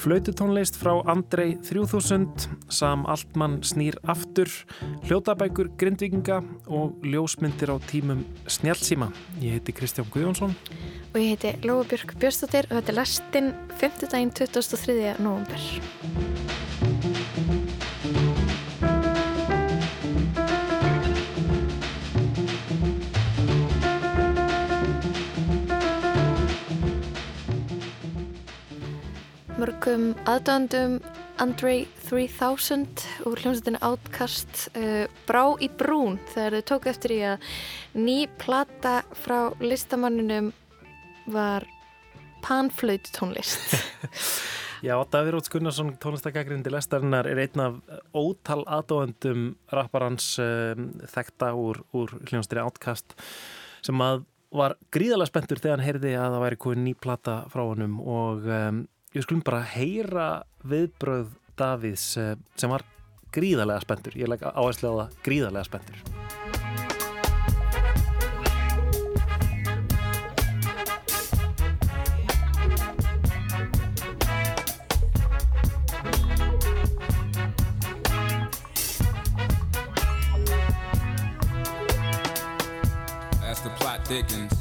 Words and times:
Flaututónlist 0.00 0.78
frá 0.80 0.94
Andrei 1.12 1.58
3000, 1.60 2.48
Sam 2.72 3.02
Altmann 3.04 3.58
snýr 3.60 3.98
aftur, 4.08 4.48
hljótabækur 5.04 5.68
grindvikinga 5.76 6.38
og 6.72 7.04
ljósmyndir 7.04 7.68
á 7.68 7.76
tímum 7.84 8.24
Snjálfsíma. 8.48 9.10
Ég 9.44 9.58
heiti 9.58 9.76
Kristján 9.76 10.08
Guðjónsson. 10.08 10.56
Og 11.12 11.20
ég 11.20 11.34
heiti 11.34 11.52
Lóabjörg 11.68 12.16
Björnstóttir 12.16 12.70
og 12.70 12.80
þetta 12.80 12.94
er 12.94 13.00
lastinn 13.02 13.52
5. 13.76 14.08
daginn 14.08 14.32
2003. 14.40 15.18
november. 15.20 16.29
Mörgum 29.80 30.10
aðdöndum 30.28 30.98
Andrei 31.40 31.86
3000 32.04 33.00
úr 33.24 33.38
hljómsveitinu 33.40 33.78
Outcast 33.80 34.66
uh, 34.76 35.06
brá 35.24 35.56
í 35.56 35.70
brún 35.72 36.18
þegar 36.34 36.58
þau 36.58 36.66
tók 36.68 36.88
eftir 36.90 37.14
í 37.14 37.20
að 37.24 37.46
ný 37.96 38.16
plata 38.42 38.98
frá 39.22 39.54
listamanninum 39.62 40.50
var 41.32 41.64
panflöyt 42.44 43.08
tónlist 43.16 43.72
Já, 44.84 44.98
Davíð 45.00 45.38
Róts 45.38 45.52
Gunnarsson, 45.52 45.94
tónlistagagrindi 46.02 46.72
lestarinnar 46.72 47.30
er 47.30 47.40
einn 47.40 47.64
af 47.64 47.80
ótal 48.12 48.66
aðdóðandum 48.68 49.50
rapparans 49.72 50.34
um, 50.44 50.90
þekta 51.08 51.54
úr, 51.56 51.80
úr 51.96 52.18
hljómsveitinu 52.20 52.66
Outcast 52.68 53.16
sem 53.80 54.04
að 54.04 54.26
var 54.52 54.76
gríðalega 54.92 55.32
spenntur 55.32 55.60
þegar 55.62 55.78
hann 55.78 55.88
heyrði 55.88 56.16
að 56.18 56.32
það 56.34 56.48
væri 56.50 56.64
komið 56.68 56.82
ný 56.84 56.98
plata 57.00 57.42
frá 57.48 57.64
honum 57.64 58.00
og 58.02 58.48
um, 58.50 58.88
Ég 59.10 59.24
skulum 59.24 59.40
bara 59.42 59.64
heyra 59.66 60.44
viðbröð 60.62 61.32
Davíðs 61.58 62.04
eh, 62.22 62.36
sem 62.54 62.70
var 62.70 62.84
gríðarlega 63.34 63.82
spendur. 63.82 64.14
Ég 64.14 64.30
legg 64.30 64.44
áherslu 64.46 64.86
á 64.86 65.10
það 65.10 65.16
gríðarlega 65.26 65.66
spendur. 65.66 65.98
As 83.42 83.58
the 83.66 83.74
plot 83.80 84.06
thickens, 84.06 84.54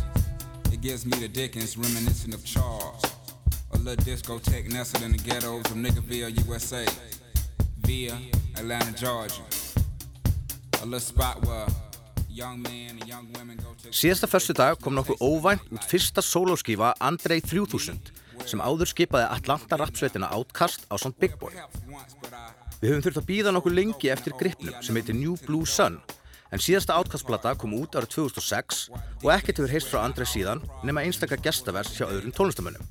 it 0.73 0.81
gives 0.81 1.05
me 1.05 1.20
the 1.20 1.27
Dickens 1.30 1.77
reminiscent 1.77 2.33
of 2.33 2.44
Charles. 2.44 3.08
Little 3.80 4.03
discotheque 4.05 4.72
nestled 4.72 5.03
in 5.03 5.11
the 5.11 5.17
ghettos 5.17 5.66
of 5.72 5.77
Niggerville, 5.77 6.31
USA, 6.47 6.85
via 7.86 8.16
Atlanta, 8.58 8.91
Georgia. 8.91 9.44
A 10.81 10.86
little 10.86 10.99
spot 10.99 11.45
where 11.45 11.67
Síðasta 13.91 14.27
förstu 14.31 14.53
dag 14.55 14.77
kom 14.80 14.94
nokkuð 14.95 15.19
óvænt 15.19 15.66
út 15.75 15.83
fyrsta 15.83 16.21
sólóskífa 16.23 16.94
Andrei 17.03 17.41
3000 17.44 18.13
sem 18.47 18.61
áður 18.63 18.88
skipaði 18.88 19.27
Atlanta 19.27 19.75
rapsveitina 19.75 20.30
Outcast 20.31 20.86
á 20.88 20.95
svont 20.95 21.19
Big 21.19 21.36
Boy. 21.41 21.52
Við 22.80 22.93
höfum 22.93 23.03
þurft 23.03 23.19
að 23.19 23.27
býða 23.27 23.52
nokkuð 23.52 23.75
lengi 23.75 24.14
eftir 24.14 24.38
gripnum 24.39 24.77
sem 24.80 24.95
heitir 24.95 25.19
New 25.19 25.36
Blue 25.43 25.67
Sun 25.67 25.99
en 26.47 26.64
síðasta 26.64 26.95
Outcast-plata 26.95 27.58
kom 27.59 27.75
út 27.75 27.99
árið 27.99 28.15
2006 28.15 28.86
og 28.95 29.30
ekkert 29.36 29.59
hefur 29.59 29.75
heist 29.75 29.92
frá 29.92 30.05
Andrei 30.05 30.30
síðan 30.30 30.64
nema 30.87 31.04
einstakar 31.04 31.43
gestavers 31.43 31.92
hjá 31.98 32.08
öðrum 32.08 32.31
tónlistamönnum. 32.31 32.87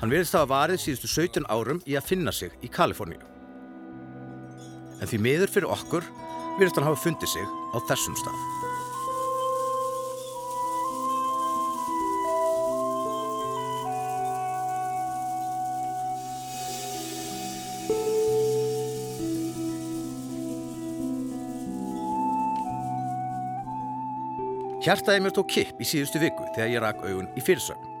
Hann 0.00 0.10
verðist 0.12 0.34
það 0.34 0.42
að 0.44 0.50
varið 0.50 0.82
síðustu 0.82 1.08
17 1.12 1.46
árum 1.48 1.80
í 1.88 1.94
að 1.96 2.08
finna 2.10 2.32
sig 2.34 2.52
í 2.60 2.68
Kaliforníu. 2.72 3.22
En 5.00 5.08
því 5.10 5.20
miður 5.22 5.52
fyrir 5.54 5.70
okkur 5.72 6.06
verðist 6.58 6.78
hann 6.78 6.88
hafa 6.88 7.02
fundið 7.06 7.34
sig 7.36 7.46
á 7.72 7.78
þessum 7.88 8.18
stað. 8.18 8.42
Hjartaði 24.84 25.22
mér 25.24 25.32
tók 25.32 25.48
kipp 25.48 25.78
í 25.80 25.86
síðustu 25.88 26.20
viku 26.20 26.44
þegar 26.52 26.72
ég 26.74 26.82
rak 26.84 27.04
augun 27.08 27.30
í 27.32 27.40
fyrirsögn. 27.40 27.93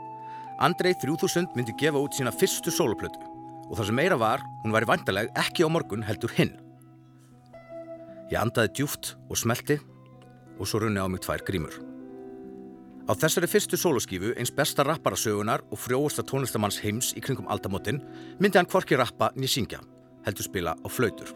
Andrei 0.58 0.94
3000 0.94 1.56
myndi 1.56 1.74
gefa 1.78 1.98
út 1.98 2.14
sína 2.14 2.30
fyrstu 2.30 2.70
soloplötu 2.70 3.18
og 3.64 3.78
það 3.78 3.88
sem 3.88 3.96
meira 3.98 4.18
var, 4.20 4.42
hún 4.62 4.74
væri 4.74 4.86
vandaleg 4.86 5.30
ekki 5.40 5.64
á 5.66 5.68
morgun 5.72 6.04
heldur 6.06 6.30
hinn. 6.36 6.52
Ég 8.30 8.38
andaði 8.38 8.70
djúft 8.76 9.14
og 9.28 9.40
smelti 9.40 9.78
og 10.60 10.68
svo 10.68 10.84
runni 10.84 11.00
á 11.00 11.08
mig 11.10 11.24
tvær 11.24 11.42
grímur. 11.46 11.74
Á 13.04 13.12
þessari 13.18 13.48
fyrstu 13.50 13.76
soloskífu, 13.76 14.32
eins 14.38 14.52
besta 14.54 14.84
rapparasögunar 14.84 15.64
og 15.72 15.80
frjóasta 15.80 16.22
tónlistamanns 16.24 16.78
heims 16.80 17.10
í 17.18 17.24
kringum 17.24 17.50
aldamottin, 17.52 18.00
myndi 18.38 18.60
hann 18.60 18.68
kvorki 18.70 18.96
rappa 18.96 19.32
nýja 19.34 19.56
syngja, 19.58 19.82
heldur 20.24 20.46
spila 20.46 20.76
á 20.78 20.88
flautur. 20.88 21.34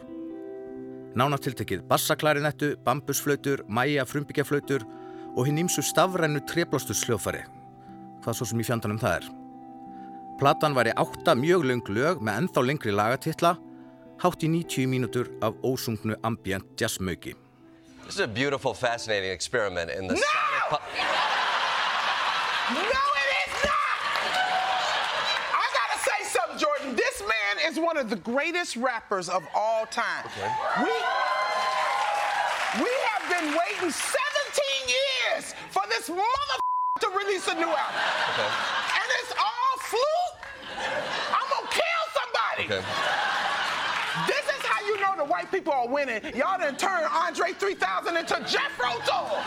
Nánartiltekið 1.17 1.85
bassaklarinettu, 1.89 2.75
bambusflautur, 2.85 3.65
mæja 3.67 4.05
frumbyggjaflautur 4.05 4.85
og 5.35 5.45
hinn 5.45 5.65
ímsu 5.65 5.83
stafrænu 5.85 6.41
treflastu 6.49 6.95
sljófari 6.97 7.43
hvað 8.23 8.37
svo 8.37 8.49
sem 8.49 8.61
í 8.61 8.67
fjandanum 8.67 8.99
það 9.01 9.19
er. 9.19 9.29
Platan 10.39 10.75
væri 10.77 10.93
átta 10.95 11.35
mjög 11.35 11.65
löng 11.67 11.91
lög 11.91 12.21
með 12.23 12.43
ennþá 12.43 12.61
lengri 12.63 12.95
lagatitla, 12.95 13.57
hátt 14.23 14.43
í 14.43 14.49
90 14.51 14.87
mínútur 14.87 15.31
af 15.43 15.57
ósungnu 15.63 16.15
ambient 16.23 16.67
jazzmauki. 16.79 17.35
This 18.05 18.15
is 18.15 18.21
a 18.21 18.27
beautiful, 18.27 18.73
fascinating 18.73 19.31
experiment 19.31 19.91
in 19.91 20.07
the 20.07 20.15
no! 20.15 20.21
sonic... 20.21 20.81
No, 22.69 23.03
it 23.21 23.29
is 23.43 23.53
not! 23.65 23.99
I 25.53 25.65
gotta 25.77 25.99
say 26.09 26.19
something, 26.25 26.57
Jordan. 26.57 26.95
This 26.95 27.21
man 27.21 27.71
is 27.71 27.79
one 27.79 27.97
of 27.97 28.09
the 28.09 28.15
greatest 28.15 28.77
rappers 28.77 29.29
of 29.29 29.43
all 29.53 29.85
time. 29.85 30.25
Okay. 30.25 30.51
We, 30.83 30.93
we 32.83 32.91
have 33.09 33.23
been 33.29 33.57
waiting 33.57 33.91
17 33.91 33.93
years 34.87 35.53
for 35.69 35.83
this 35.89 36.09
mother 36.09 36.58
to 37.09 37.17
release 37.17 37.47
a 37.47 37.55
new 37.55 37.69
album. 37.69 38.01
Okay. 38.33 38.49
And 38.99 39.09
it's 39.21 39.33
all 39.33 39.73
fluke. 39.89 40.41
I'm 41.33 41.47
gonna 41.53 41.71
kill 41.73 42.03
somebody. 42.19 42.63
Okay. 42.65 42.81
This 44.27 44.45
is 44.55 44.61
how 44.65 44.85
you 44.85 44.99
know 45.01 45.13
the 45.17 45.25
white 45.25 45.51
people 45.51 45.73
are 45.73 45.87
winning. 45.87 46.21
Y'all 46.35 46.59
done 46.59 46.77
turn 46.77 47.03
Andre 47.11 47.53
3000 47.53 48.17
into 48.17 48.35
Jeffro 48.45 48.91
Toll. 49.05 49.37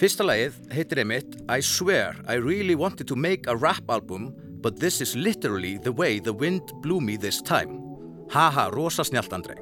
Fyrsta 0.00 0.24
lagið 0.24 0.54
heitir 0.72 1.02
einmitt 1.02 1.34
I 1.52 1.60
swear 1.60 2.16
I 2.26 2.40
really 2.40 2.74
wanted 2.74 3.06
to 3.08 3.16
make 3.16 3.46
a 3.46 3.56
rap 3.56 3.84
album 3.90 4.32
but 4.64 4.80
this 4.80 5.00
is 5.00 5.14
literally 5.14 5.76
the 5.76 5.92
way 5.92 6.18
the 6.18 6.32
wind 6.32 6.72
blew 6.80 7.00
me 7.00 7.16
this 7.16 7.42
time. 7.42 7.80
Haha, 8.30 8.70
rosa 8.72 9.04
snjált 9.04 9.32
Andrei. 9.32 9.60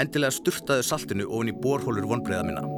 Endilega 0.00 0.32
sturtaðu 0.34 0.84
saltinu 0.84 1.28
ofin 1.28 1.52
í 1.52 1.58
borhólur 1.60 2.08
vonbreiða 2.08 2.48
minna. 2.48 2.73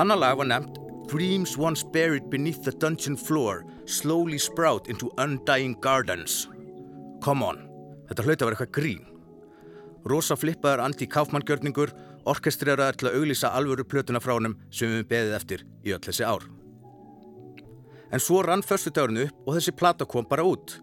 Annar 0.00 0.16
lag 0.16 0.38
var 0.40 0.46
nefnt 0.48 0.78
Dreams 1.10 1.58
once 1.58 1.82
buried 1.92 2.30
beneath 2.30 2.62
the 2.64 2.72
dungeon 2.72 3.16
floor 3.16 3.66
slowly 3.84 4.38
sprout 4.38 4.88
into 4.88 5.10
undying 5.18 5.74
gardens. 5.80 6.46
Come 7.20 7.44
on, 7.44 7.58
þetta 8.08 8.24
hlauta 8.24 8.46
var 8.46 8.56
eitthvað 8.56 8.72
grín. 8.78 9.02
Rosa 10.08 10.38
flippaður 10.40 10.84
anti-káfmanngjörningur 10.86 11.92
orkestreraðar 12.32 12.96
til 12.96 13.10
að 13.10 13.18
auglýsa 13.18 13.52
alvöru 13.58 13.84
plötuna 13.84 14.22
frá 14.24 14.38
hannum 14.38 14.56
sem 14.72 14.94
við 14.94 15.08
beðið 15.10 15.36
eftir 15.36 15.68
í 15.84 15.92
öll 15.92 16.00
þessi 16.06 16.24
ár. 16.24 16.46
En 18.08 18.24
svo 18.24 18.40
rann 18.46 18.64
förstu 18.64 18.94
dagurinn 18.94 19.26
upp 19.26 19.48
og 19.50 19.58
þessi 19.58 19.76
plata 19.76 20.08
kom 20.08 20.24
bara 20.30 20.46
út. 20.48 20.78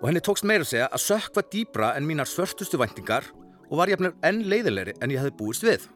Og 0.00 0.08
henni 0.10 0.24
tókst 0.24 0.48
meira 0.48 0.66
að 0.66 0.72
segja 0.72 0.90
að 0.90 1.06
sökva 1.06 1.46
dýbra 1.54 1.94
en 1.94 2.08
mínar 2.08 2.26
svörtustu 2.26 2.82
vendingar 2.82 3.30
og 3.68 3.78
var 3.78 3.94
jafnir 3.94 4.16
enn 4.26 4.42
leiðilegri 4.48 4.98
en 4.98 5.14
ég 5.14 5.22
hefði 5.22 5.38
búist 5.38 5.68
við. 5.68 5.86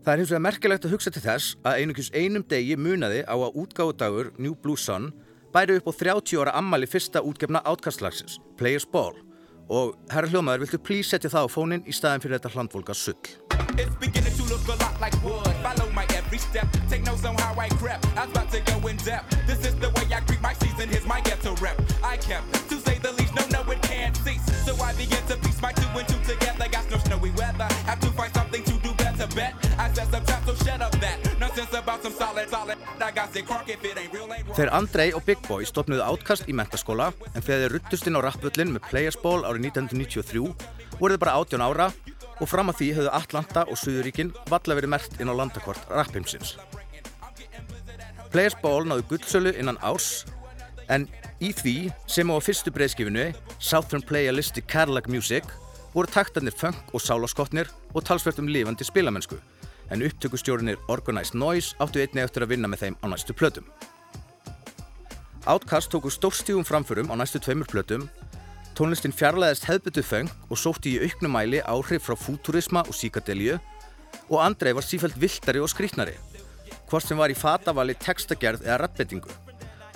Það 0.00 0.14
er 0.14 0.20
hins 0.22 0.30
vegar 0.32 0.44
merkilegt 0.46 0.84
að 0.88 0.92
hugsa 0.94 1.10
til 1.12 1.20
þess 1.20 1.56
að 1.60 1.82
einungis 1.82 2.06
einum 2.16 2.44
degi 2.48 2.76
munaði 2.80 3.20
á 3.28 3.36
að 3.36 3.56
útgáðudagur 3.60 4.30
New 4.40 4.54
Blue 4.56 4.80
Sun 4.80 5.10
bæri 5.52 5.76
upp 5.76 5.90
á 5.90 5.92
30 5.92 6.40
ára 6.40 6.54
ammali 6.56 6.88
fyrsta 6.88 7.20
útgefna 7.20 7.60
átkastlagsins, 7.68 8.38
Players 8.56 8.86
Ball. 8.88 9.12
Og 9.68 9.98
herra 10.08 10.30
hljómaður, 10.32 10.64
viltu 10.64 10.80
please 10.80 11.12
setja 11.12 11.28
það 11.28 11.44
á 11.44 11.48
fónin 11.52 11.84
í 11.84 11.92
staðin 11.92 12.24
fyrir 12.24 12.38
þetta 12.38 12.52
hlandvolka 12.54 12.96
sull? 12.96 13.20
It's 13.76 13.92
beginning 14.00 14.32
to 14.40 14.44
look 14.48 14.64
a 14.72 14.76
lot 14.80 14.96
like 15.04 15.14
wood. 15.20 15.52
Follow 15.60 15.92
my 15.92 16.08
every 16.16 16.40
step. 16.40 16.66
Take 16.88 17.04
notes 17.04 17.28
on 17.28 17.36
how 17.36 17.52
I 17.60 17.68
crept. 17.76 18.08
I 18.16 18.24
was 18.24 18.32
about 18.32 18.48
to 18.56 18.60
go 18.72 18.88
in 18.88 18.96
depth. 19.04 19.36
This 19.46 19.60
is 19.68 19.76
the 19.84 19.92
way 20.00 20.08
I 20.16 20.24
greet 20.24 20.40
my 20.40 20.54
season. 20.54 20.88
Here's 20.88 21.06
my 21.06 21.20
ghetto 21.20 21.54
rep. 21.60 21.76
I 22.02 22.16
kept, 22.16 22.48
to 22.70 22.80
say 22.80 22.96
the 23.04 23.12
least. 23.20 23.36
No, 23.36 23.44
no, 23.52 23.70
it 23.70 23.82
can't 23.82 24.16
cease. 24.16 24.42
So 24.64 24.72
I 24.80 24.94
began 24.94 25.22
to 25.28 25.36
piece 25.36 25.60
my 25.60 25.72
two 25.72 25.92
and 25.92 26.08
two 26.08 26.20
together. 26.24 26.66
Got 26.72 26.90
no 26.90 26.96
snowy 26.98 27.30
weather. 27.36 27.68
Have 27.84 28.00
to 28.00 28.10
bet. 29.28 29.54
I 29.78 29.92
said 29.94 30.08
some 30.10 30.24
time, 30.24 30.42
so 30.46 30.54
shut 30.64 30.80
up 30.80 30.92
that. 31.00 31.18
Nonsense 31.38 31.74
about 31.74 32.02
some 32.02 32.12
solid, 32.12 32.48
solid. 32.48 32.78
I 33.00 33.10
got 33.10 33.32
sick 33.32 33.46
crunk 33.46 33.68
if 33.68 33.84
it 33.84 33.98
ain't 33.98 34.12
real, 34.12 34.32
ain't 34.32 34.46
Þeir 34.56 34.72
Andrei 34.72 35.12
og 35.12 35.24
Big 35.24 35.40
Boy 35.48 35.64
stopnuðu 35.68 36.02
átkast 36.04 36.48
í 36.48 36.56
mentaskóla 36.56 37.12
en 37.34 37.42
þegar 37.42 37.64
þeir 37.64 37.74
ruttust 37.76 38.08
inn 38.08 38.18
á 38.18 38.20
rappvöllin 38.24 38.74
með 38.74 38.86
Players 38.90 39.18
Ball 39.20 39.44
árið 39.44 39.70
1993 39.70 40.42
voru 41.00 41.14
þeir 41.14 41.22
bara 41.22 41.36
18 41.40 41.64
ára 41.64 41.88
og 42.40 42.48
fram 42.48 42.72
að 42.72 42.80
því 42.80 42.90
höfðu 42.98 43.14
Atlanta 43.20 43.64
og 43.68 43.78
Suðuríkin 43.80 44.34
valla 44.48 44.76
verið 44.78 44.94
mert 44.94 45.20
inn 45.20 45.32
á 45.32 45.34
landakvart 45.36 45.90
rappheimsins. 45.92 46.56
Players 48.30 48.56
Ball 48.62 48.86
náðu 48.86 49.06
guldsölu 49.10 49.52
innan 49.58 49.80
árs 49.84 50.24
en 50.90 51.08
í 51.40 51.52
því 51.56 51.74
sem 52.10 52.30
á 52.30 52.36
fyrstu 52.42 52.72
breyðskifinu 52.74 53.30
Southern 53.58 54.04
Playalistic 54.06 54.68
Cadillac 54.70 55.08
Music 55.10 55.46
voru 55.94 56.10
taktarnir 56.10 56.54
funk 56.56 56.94
og 56.94 57.02
sálaskottnir 57.02 57.70
og 57.94 58.04
talsvert 58.04 58.38
um 58.38 58.48
lifandi 58.48 58.84
spilamennsku 58.84 59.36
en 59.90 60.02
upptökustjórnir 60.06 60.78
Organized 60.88 61.34
Noise 61.34 61.76
áttu 61.82 62.00
einni 62.00 62.22
eftir 62.22 62.46
að 62.46 62.54
vinna 62.54 62.68
með 62.70 62.84
þeim 62.84 62.98
á 63.02 63.06
næstu 63.10 63.34
plötum. 63.34 63.66
Outcast 65.46 65.90
tóku 65.90 66.10
stórstígum 66.10 66.64
framförum 66.64 67.10
á 67.10 67.14
næstu 67.18 67.40
tveimur 67.42 67.66
plötum 67.66 68.08
Tónlistin 68.80 69.12
fjarlæðist 69.12 69.66
hefðbyttu 69.68 70.02
feng 70.06 70.30
og 70.48 70.56
sótti 70.56 70.94
í 70.94 71.00
auknumæli 71.04 71.58
áhrif 71.68 72.06
frá 72.06 72.14
fúturisma 72.16 72.80
og 72.86 72.96
síkadelju 72.96 73.58
og 74.30 74.38
Andrei 74.40 74.72
var 74.72 74.86
sífælt 74.86 75.18
viltari 75.20 75.60
og 75.60 75.68
skrítnari, 75.68 76.14
hvort 76.88 77.04
sem 77.04 77.18
var 77.18 77.28
í 77.28 77.36
fatavali, 77.36 77.96
textagerð 77.98 78.64
eða 78.64 78.78
rappbettingu. 78.84 79.28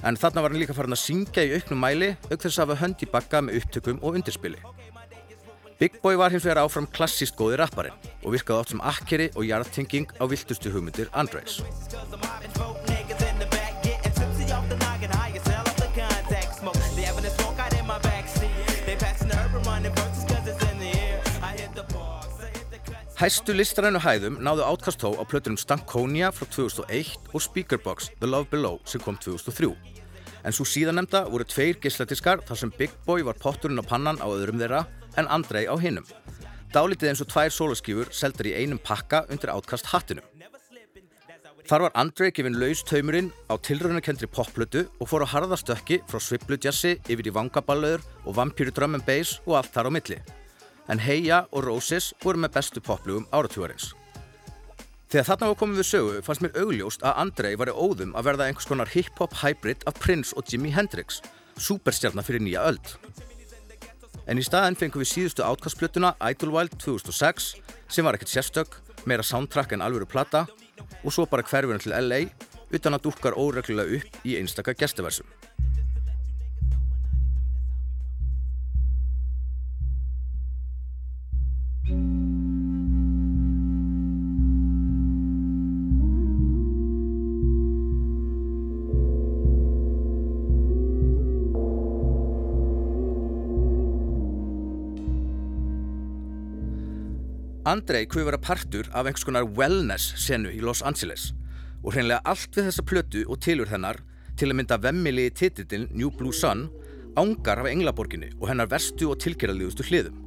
En 0.04 0.18
þarna 0.20 0.44
var 0.44 0.52
hann 0.52 0.60
líka 0.60 0.76
farin 0.76 0.92
að 0.92 1.00
syngja 1.00 1.46
í 1.46 1.54
auknumæli 1.56 2.10
auk 2.28 2.40
þess 2.42 2.58
að 2.58 2.64
hafa 2.66 2.80
hönd 2.82 3.06
í 3.06 3.12
bakka 3.14 3.40
með 3.46 3.62
upptökum 3.62 4.02
og 4.02 4.18
undirspili. 4.18 4.60
Big 5.78 6.00
Boy 6.02 6.14
var 6.14 6.30
hins 6.30 6.44
vegar 6.46 6.60
áfram 6.62 6.86
klassíst 6.86 7.34
góði 7.34 7.56
rapparinn 7.58 7.96
og 8.22 8.30
virkaði 8.36 8.62
átt 8.62 8.70
sem 8.70 8.82
akkeri 8.86 9.26
og 9.34 9.42
jarðtenging 9.48 10.06
á 10.22 10.24
viltustu 10.30 10.70
hugmyndir 10.70 11.10
Andreis. 11.10 11.58
Hæstu 23.18 23.54
listrænu 23.54 23.98
hæðum 24.04 24.38
náðu 24.46 24.62
Outkast 24.68 25.02
þó 25.02 25.16
á 25.18 25.26
plötunum 25.26 25.58
Stankonia 25.58 26.30
frá 26.30 26.46
2001 26.54 27.14
og 27.32 27.42
Speakerbox 27.42 28.12
The 28.20 28.30
Love 28.30 28.46
Below 28.52 28.78
sem 28.86 29.02
kom 29.02 29.18
2003. 29.18 29.74
En 30.44 30.54
svo 30.54 30.66
síðanemda 30.68 31.24
voru 31.32 31.46
tveir 31.48 31.80
gisladiskar 31.82 32.44
þar 32.46 32.60
sem 32.60 32.74
Big 32.78 32.94
Boy 33.06 33.24
var 33.26 33.40
potturinn 33.40 33.80
á 33.80 33.84
pannan 33.86 34.20
á 34.22 34.28
öðrum 34.28 34.60
þeirra 34.60 34.84
en 35.16 35.28
Andrei 35.28 35.64
á 35.70 35.74
hinnum. 35.80 36.06
Dálítið 36.74 37.10
eins 37.12 37.22
og 37.22 37.30
tvær 37.30 37.52
soloskífur 37.54 38.12
seldar 38.12 38.50
í 38.50 38.54
einum 38.58 38.80
pakka 38.82 39.24
undir 39.30 39.52
Outkast 39.54 39.90
hattinum. 39.92 40.26
Þar 41.64 41.86
var 41.86 41.94
Andrei 41.96 42.30
gefinn 42.34 42.58
laus 42.60 42.82
taumurinn 42.84 43.30
á 43.48 43.56
tilraunarkendri 43.56 44.28
popplötu 44.28 44.84
og 45.00 45.08
fór 45.08 45.24
á 45.24 45.32
harðastökki 45.32 46.02
frá 46.10 46.20
svibluðjassi 46.20 46.98
yfir 47.08 47.30
í 47.30 47.36
vangaballöður 47.38 48.04
og 48.26 48.36
vampýru 48.36 48.74
drum 48.74 48.98
and 48.98 49.06
bass 49.06 49.38
og 49.46 49.62
allt 49.62 49.72
þar 49.72 49.88
á 49.88 49.96
milli 49.96 50.18
en 50.88 51.00
Heya 51.00 51.44
og 51.52 51.64
Roses 51.64 52.12
voru 52.22 52.40
með 52.42 52.56
bestu 52.58 52.82
poplugum 52.84 53.26
áratúarins. 53.32 53.92
Þegar 55.08 55.28
þarna 55.28 55.50
var 55.50 55.58
komið 55.60 55.80
við 55.80 55.88
sögu 55.88 56.22
fannst 56.26 56.42
mér 56.42 56.58
augljóst 56.60 57.04
að 57.06 57.20
Andrei 57.22 57.52
var 57.60 57.70
í 57.70 57.76
óðum 57.76 58.14
að 58.18 58.28
verða 58.28 58.48
einhvers 58.48 58.68
konar 58.68 58.90
hip-hop 58.90 59.36
hybrid 59.40 59.84
af 59.88 60.00
Prince 60.02 60.34
og 60.36 60.48
Jimi 60.50 60.72
Hendrix, 60.74 61.20
superstjarnar 61.56 62.26
fyrir 62.26 62.42
nýja 62.42 62.64
öld. 62.66 62.96
En 64.24 64.40
í 64.40 64.44
staðin 64.44 64.76
fengum 64.80 65.02
við 65.02 65.10
síðustu 65.10 65.44
átkastplötuna 65.44 66.14
Idlewild 66.24 66.78
2006 66.80 67.50
sem 67.92 68.06
var 68.06 68.16
ekkert 68.16 68.32
sérstök, 68.32 68.78
meira 69.04 69.22
soundtrack 69.26 69.76
en 69.76 69.84
alvöru 69.84 70.08
plata 70.08 70.46
og 71.04 71.12
svo 71.12 71.28
bara 71.28 71.44
hverfuna 71.44 71.82
til 71.82 71.92
LA 71.92 72.24
utan 72.72 72.96
að 72.96 73.10
dúkkar 73.10 73.36
óreglulega 73.36 74.00
upp 74.00 74.24
í 74.24 74.38
einstaka 74.40 74.72
gestaversum. 74.80 75.28
Andrei 97.64 98.02
kvið 98.04 98.26
vera 98.28 98.36
partur 98.44 98.88
af 98.92 99.06
einhvers 99.08 99.24
konar 99.24 99.46
wellness 99.56 100.10
senu 100.20 100.50
í 100.52 100.58
Los 100.60 100.82
Angeles 100.84 101.30
og 101.80 101.94
hreinlega 101.94 102.20
allt 102.28 102.52
við 102.52 102.66
þessa 102.68 102.84
plötu 102.84 103.22
og 103.24 103.38
tilur 103.40 103.70
hennar 103.72 104.02
til 104.36 104.50
að 104.50 104.58
mynda 104.58 104.76
vemmili 104.84 105.24
í 105.30 105.32
titillin 105.32 105.86
New 105.96 106.10
Blue 106.12 106.36
Sun 106.36 106.66
ángar 107.16 107.62
af 107.62 107.70
Englaborginni 107.70 108.28
og 108.36 108.50
hennar 108.50 108.68
verstu 108.68 109.08
og 109.08 109.16
tilgerðaliðustu 109.24 109.86
hliðum. 109.88 110.20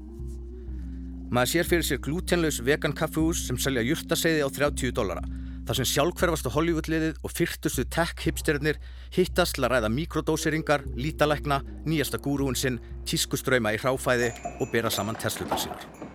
Maður 1.29 1.51
sér 1.51 1.69
fyrir 1.69 1.85
sér 1.85 2.01
glútenlaus 2.01 2.57
vegan 2.65 2.97
kaffehús 2.97 3.45
sem 3.45 3.61
selja 3.61 3.85
júrtaseiði 3.85 4.41
á 4.41 4.49
30 4.57 4.97
dollara 4.97 5.21
þar 5.67 5.81
sem 5.81 5.89
sjálfhverfastu 5.91 6.55
Hollywoodliðið 6.55 7.21
og 7.21 7.37
fyrtustu 7.37 7.85
tech-hipsternir 7.93 8.81
hittast 9.13 9.59
til 9.59 9.67
að 9.67 9.75
ræða 9.75 9.93
mikrodóseringar, 9.93 10.87
lítalækna, 10.97 11.61
nýjasta 11.85 12.17
gúrúin 12.23 12.57
sinn, 12.57 12.81
tískuströyma 13.05 13.75
í 13.77 13.81
hráfæði 13.83 14.31
og 14.57 14.71
bera 14.73 14.89
saman 14.89 15.19
testlukar 15.19 15.59
sínar. 15.61 16.06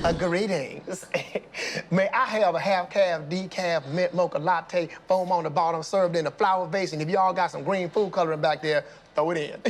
Uh, 0.00 0.12
greetings. 0.12 1.06
May 1.90 2.08
I 2.08 2.24
have 2.26 2.54
a 2.54 2.58
half-calf, 2.58 3.28
decaf, 3.28 3.86
mint 3.92 4.14
mocha 4.14 4.38
latte, 4.38 4.88
foam 5.06 5.30
on 5.30 5.44
the 5.44 5.50
bottom, 5.50 5.82
served 5.82 6.16
in 6.16 6.26
a 6.26 6.30
flower 6.30 6.66
vase, 6.66 6.92
and 6.92 7.02
if 7.02 7.08
y'all 7.08 7.32
got 7.32 7.50
some 7.50 7.62
green 7.62 7.88
food 7.88 8.10
coloring 8.10 8.40
back 8.40 8.62
there, 8.62 8.84
throw 9.14 9.30
it 9.30 9.36
in. 9.36 9.52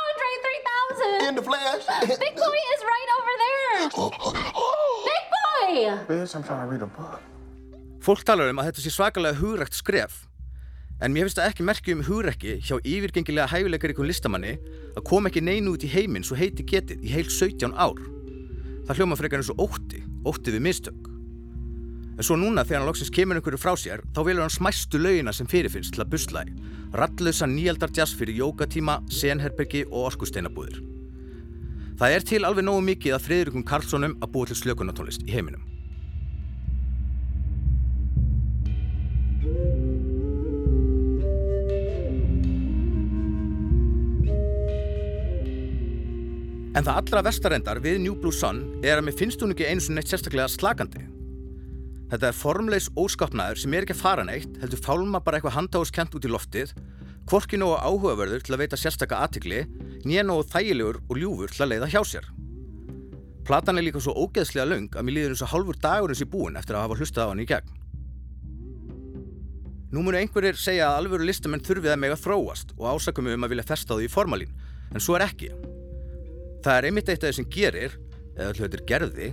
Andre 0.00 0.30
3000! 0.94 1.28
In 1.28 1.34
the 1.34 1.42
flesh? 1.42 1.84
Big 2.00 2.34
Boy 2.36 2.58
is 2.74 2.82
right 2.92 3.10
over 3.18 3.34
there! 3.44 3.90
Big 5.10 5.24
Boy! 5.34 6.14
Bitch, 6.14 6.34
I'm 6.34 6.44
trying 6.44 6.66
to 6.66 6.72
read 6.72 6.82
a 6.82 6.86
book. 6.86 7.20
Fólk 8.00 8.24
talar 8.24 8.50
um 8.52 8.60
að 8.60 8.70
þetta 8.70 8.84
sé 8.84 8.90
svakalega 8.92 9.38
hugrækt 9.40 9.76
skref, 9.76 10.26
en 11.00 11.12
mér 11.12 11.26
finnst 11.26 11.40
það 11.40 11.50
ekki 11.50 11.64
merkju 11.64 11.94
um 11.98 12.02
hugrekki 12.04 12.58
hjá 12.60 12.76
yfirgengilega 12.78 13.48
hæfileikaríkun 13.52 14.08
listamanni 14.08 14.58
að 14.94 15.06
koma 15.08 15.32
ekki 15.32 15.42
neinu 15.44 15.72
út 15.74 15.84
í 15.84 15.92
heiminn 15.92 16.24
svo 16.24 16.36
heiti 16.36 16.66
getið 16.68 17.00
í 17.00 17.14
heil 17.16 17.26
17 17.32 17.72
ár. 17.74 17.96
Það 18.84 19.00
hljóma 19.00 19.16
frekar 19.16 19.40
eins 19.40 19.50
og 19.52 19.60
ótti, 19.64 20.02
ótti 20.28 20.52
við 20.52 20.64
mistök. 20.66 21.10
En 22.14 22.26
svo 22.26 22.36
núna 22.38 22.62
þegar 22.62 22.82
hann 22.82 22.88
loksins 22.90 23.10
kemur 23.14 23.40
einhverju 23.40 23.58
frá 23.58 23.72
sér, 23.80 24.04
þá 24.14 24.20
vilur 24.28 24.44
hann 24.44 24.52
smæstu 24.52 25.00
laugina 25.00 25.32
sem 25.34 25.48
fyrirfinnst 25.50 25.96
til 25.96 26.04
að 26.04 26.12
busla 26.12 26.44
í. 26.46 26.54
Rallauðsa 26.94 27.48
nýjaldar 27.50 27.94
jazz 27.96 28.14
fyrir 28.14 28.38
jókatíma, 28.38 29.00
senherbergi 29.10 29.82
og 29.88 30.12
orskusteinabúðir. 30.12 30.82
Það 31.98 32.14
er 32.14 32.26
til 32.30 32.44
alveg 32.46 32.68
nógu 32.68 32.84
mikið 32.86 33.16
að 33.16 33.24
friðrikum 33.28 33.66
Karlssonum 33.66 34.18
að 34.20 34.34
búa 34.36 34.50
til 34.50 34.60
slökunatónlist 34.62 35.26
í 35.26 35.34
heiminum. 35.34 35.73
En 46.74 46.82
það 46.82 46.96
allra 46.98 47.20
vestarendar 47.22 47.78
við 47.78 48.00
New 48.02 48.16
Blue 48.18 48.34
Sun 48.34 48.64
er 48.82 48.98
að 48.98 49.04
mér 49.06 49.14
finnst 49.14 49.42
hún 49.44 49.54
ekki 49.54 49.66
eins 49.68 49.86
og 49.86 49.94
neitt 49.94 50.10
sérstaklega 50.10 50.48
slagandi. 50.50 51.04
Þetta 52.10 52.28
er 52.28 52.34
formleis 52.34 52.88
óskapnaður 52.98 53.60
sem 53.62 53.74
er 53.74 53.86
ekki 53.86 53.94
að 53.94 54.00
fara 54.00 54.24
neitt, 54.26 54.56
heldur 54.58 54.82
fálma 54.82 55.20
bara 55.22 55.38
eitthvað 55.38 55.54
handáðskent 55.54 56.16
út 56.18 56.26
í 56.26 56.32
loftið, 56.32 56.72
kvorki 57.30 57.60
nógu 57.62 57.76
áhugaverður 57.78 58.42
til 58.42 58.56
að 58.56 58.64
veita 58.64 58.78
sérstakka 58.80 59.20
aðtikli, 59.22 59.60
nýja 60.02 60.24
nógu 60.26 60.48
þægilegur 60.50 60.98
og 61.06 61.20
ljúfur 61.20 61.54
til 61.54 61.62
að 61.62 61.70
leiða 61.72 61.90
hjá 61.94 62.00
sér. 62.10 62.26
Platan 63.46 63.78
er 63.78 63.86
líka 63.86 64.02
svo 64.02 64.16
ógeðslega 64.24 64.66
laung 64.66 64.88
að 64.98 65.06
mér 65.06 65.16
líður 65.18 65.36
eins 65.36 65.44
og 65.46 65.52
hálfur 65.52 65.78
dagurins 65.78 66.24
í 66.24 66.28
búin 66.32 66.58
eftir 66.58 66.74
að 66.74 66.88
hafa 66.88 66.98
hlustað 66.98 67.28
á 67.28 67.30
hann 67.30 67.44
í 67.44 67.46
gegn. 67.50 67.76
Nú 69.94 70.02
munu 70.02 70.18
einhverjir 70.18 70.58
segja 70.58 70.90
að 70.90 71.04
alvöru 71.04 71.28
listamenn 71.28 71.62
þurfið 71.62 71.94
að 71.94 72.02
mega 72.02 72.18
þróast 72.18 72.74
og 72.80 72.90
ásakum 72.96 73.30
um 73.30 73.46
að 73.46 73.54
vilja 73.54 73.68
festa 73.68 73.94
því 73.94 74.08
í 74.08 74.12
formalín, 74.16 74.58
en 74.90 75.02
svo 75.02 75.14
er 75.14 75.28
ekki. 75.28 75.52
Það 76.64 76.78
er 76.78 76.86
einmitt 76.88 77.10
eitt 77.12 77.20
af 77.20 77.28
því 77.28 77.36
sem 77.36 77.46
gerir, 77.52 77.94
eða 78.40 78.52
hlutir 78.56 78.82
gerði, 78.88 79.26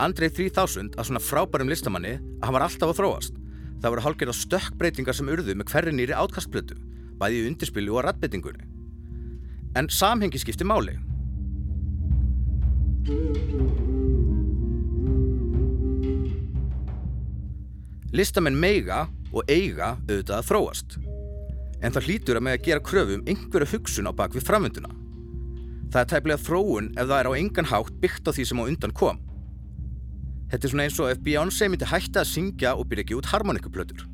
Andrei 0.00 0.30
3000 0.32 0.94
að 0.96 1.08
svona 1.08 1.20
frábærum 1.20 1.68
listamanni 1.68 2.14
að 2.16 2.46
hann 2.46 2.54
var 2.54 2.64
alltaf 2.64 2.92
að 2.94 3.00
þróast. 3.02 3.34
Það 3.82 3.92
voru 3.92 4.04
hálfgerða 4.06 4.34
stökkbreytingar 4.38 5.16
sem 5.18 5.28
urðu 5.28 5.56
með 5.58 5.68
hverri 5.68 5.92
nýri 5.92 6.14
átkastplötu, 6.16 6.78
bæði 7.20 7.42
í 7.42 7.50
undirspilu 7.50 7.92
og 7.92 8.06
rattbreytingunni. 8.06 8.64
En 9.76 9.90
samhengi 9.92 10.40
skipti 10.40 10.64
máli. 10.64 10.94
Listamenn 18.16 18.56
meiga 18.56 19.02
og 19.28 19.44
eiga 19.44 19.98
auðvitað 20.08 20.38
að 20.38 20.48
þróast. 20.48 20.96
En 21.84 21.92
það 21.92 22.08
hlýtur 22.08 22.40
að 22.40 22.46
með 22.48 22.56
að 22.56 22.64
gera 22.70 22.86
kröfu 22.88 23.18
um 23.18 23.28
einhverju 23.28 23.70
hugsun 23.74 24.08
á 24.08 24.12
bakvið 24.16 24.48
framvönduna. 24.48 25.07
Það 25.88 26.02
er 26.02 26.08
tæplega 26.12 26.44
þróun 26.44 26.88
ef 27.00 27.06
það 27.08 27.18
er 27.18 27.28
á 27.28 27.38
engan 27.38 27.68
hátt 27.70 27.94
byggt 28.02 28.28
á 28.28 28.30
því 28.36 28.44
sem 28.44 28.60
á 28.60 28.68
undan 28.68 28.92
kom. 28.92 29.20
Þetta 30.52 30.66
er 30.66 30.72
svona 30.72 30.84
eins 30.84 30.98
og 31.00 31.10
ef 31.12 31.20
Beyoncé 31.24 31.68
myndi 31.68 31.88
hætta 31.88 32.22
að 32.22 32.30
syngja 32.34 32.74
og 32.76 32.90
byrja 32.90 33.06
ekki 33.06 33.16
út 33.16 33.28
harmonikuplötur. 33.32 34.04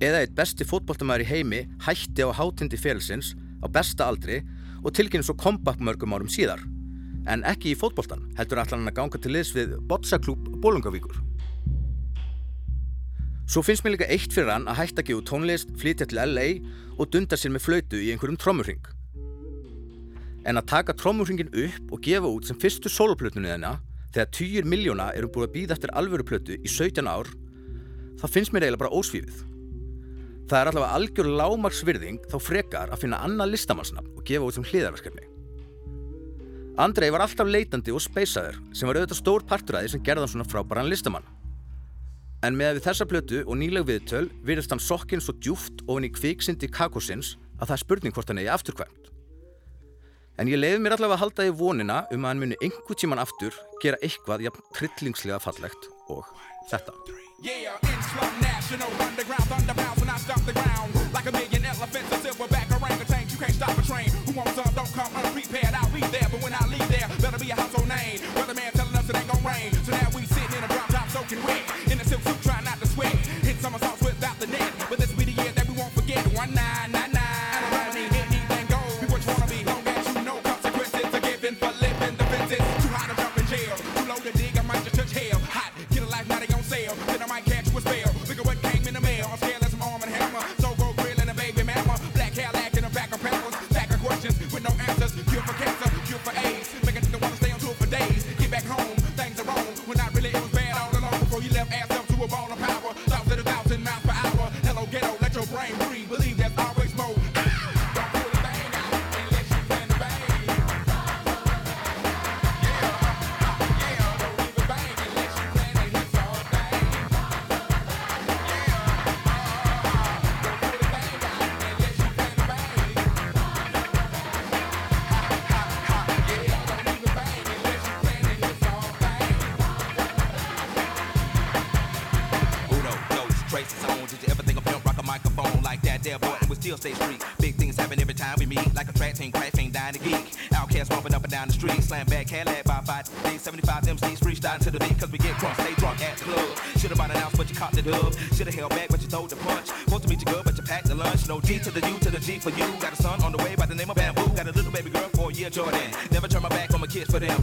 Eða 0.00 0.22
eitt 0.24 0.32
besti 0.36 0.64
fótballtamæður 0.68 1.24
í 1.24 1.28
heimi 1.28 1.60
hætti 1.84 2.24
á 2.24 2.32
hátindi 2.32 2.80
félagsins 2.80 3.34
á 3.60 3.68
besta 3.68 4.08
aldri 4.08 4.40
og 4.80 4.94
tilkynni 4.96 5.28
svo 5.28 5.36
comeback 5.36 5.80
mörgum 5.84 6.16
árum 6.16 6.32
síðar. 6.32 6.64
En 7.28 7.44
ekki 7.46 7.74
í 7.74 7.78
fótballtan, 7.78 8.24
heldur 8.38 8.62
allan 8.64 8.88
að 8.88 8.96
ganga 8.96 9.20
til 9.20 9.34
liðs 9.36 9.52
við 9.54 9.76
Botsaklúp 9.86 10.48
Bólungavíkur. 10.64 11.20
Svo 13.46 13.60
finnst 13.60 13.84
mér 13.84 13.98
líka 13.98 14.08
eitt 14.08 14.32
fyrir 14.32 14.50
hann 14.50 14.66
að 14.70 14.80
hætta 14.80 15.04
ekki 15.04 15.18
úr 15.20 15.28
tónlist, 15.28 15.70
flytja 15.76 16.08
til 16.08 16.18
LA 16.18 16.48
og 16.96 17.12
dunda 17.12 17.36
sér 17.36 17.52
með 17.52 17.68
flautu 17.68 18.00
í 18.00 18.10
einhverjum 18.14 18.40
trómurring. 18.40 18.82
En 20.48 20.58
að 20.58 20.68
taka 20.72 20.94
trómurringin 20.98 21.52
upp 21.52 21.94
og 21.94 22.02
gefa 22.02 22.26
út 22.26 22.48
sem 22.48 22.58
fyrstu 22.58 22.90
soloplötunni 22.90 23.50
þennan 23.52 23.80
þegar 24.12 24.30
10 24.36 24.68
miljóna 24.68 25.08
eru 25.16 25.30
búið 25.32 25.48
að 25.48 25.54
býða 25.56 25.76
eftir 25.76 25.92
alvöru 25.96 26.26
plötu 26.26 26.58
í 26.58 26.68
17 26.68 27.08
ár, 27.08 27.30
þá 28.20 28.26
finnst 28.28 28.52
mér 28.52 28.66
eiginlega 28.66 28.84
bara 28.84 28.98
ósvífið. 28.98 29.44
Það 30.50 30.58
er 30.58 30.70
allavega 30.70 30.96
algjör 30.98 31.28
lámarsvirðing 31.38 32.24
þá 32.28 32.36
frekar 32.42 32.90
að 32.92 33.04
finna 33.04 33.20
annað 33.24 33.54
listamannsnafn 33.54 34.10
og 34.18 34.26
gefa 34.28 34.48
út 34.48 34.58
sem 34.58 34.66
hliðarverkefni. 34.68 35.28
Andrei 36.82 37.08
var 37.12 37.24
alltaf 37.24 37.48
leitandi 37.48 37.94
og 37.94 38.02
speysaður 38.02 38.58
sem 38.74 38.88
var 38.88 38.98
auðvitað 38.98 39.20
stór 39.20 39.46
partur 39.48 39.78
að 39.78 39.86
því 39.86 39.94
sem 39.94 40.04
gerða 40.04 40.24
hann 40.24 40.32
svona 40.34 40.48
frábæran 40.48 40.90
listamann. 40.90 41.26
En 42.42 42.56
með 42.58 42.80
við 42.80 42.86
þessa 42.88 43.06
plötu 43.06 43.44
og 43.46 43.58
nýleg 43.60 43.86
viðtöl 43.86 44.24
virðist 44.42 44.72
hann 44.74 44.82
sokkinn 44.82 45.22
svo 45.22 45.36
djúft 45.38 45.84
ofin 45.86 46.08
í 46.08 46.12
kviksindi 46.12 46.68
kakosins 46.72 47.36
að 47.60 47.68
það 47.68 47.76
er 47.76 47.82
spurning 47.84 48.16
hvort 48.16 48.32
hann 48.32 48.42
eigi 48.42 48.50
afturkvæmt. 48.50 49.11
En 50.40 50.48
ég 50.48 50.56
leiði 50.56 50.80
mér 50.80 50.96
allavega 50.96 51.18
að 51.18 51.24
halda 51.26 51.48
í 51.48 51.52
vonina 51.56 51.98
um 52.14 52.24
að 52.24 52.32
hann 52.32 52.40
muni 52.40 52.60
einhver 52.64 52.96
tíman 52.98 53.20
aftur 53.20 53.56
gera 53.82 54.00
eitthvað 54.00 54.46
jafn 54.46 54.64
trillingslega 54.78 55.42
fallegt 55.44 55.90
og 56.08 56.24
þetta. 56.70 56.96
Yeah, 57.42 57.82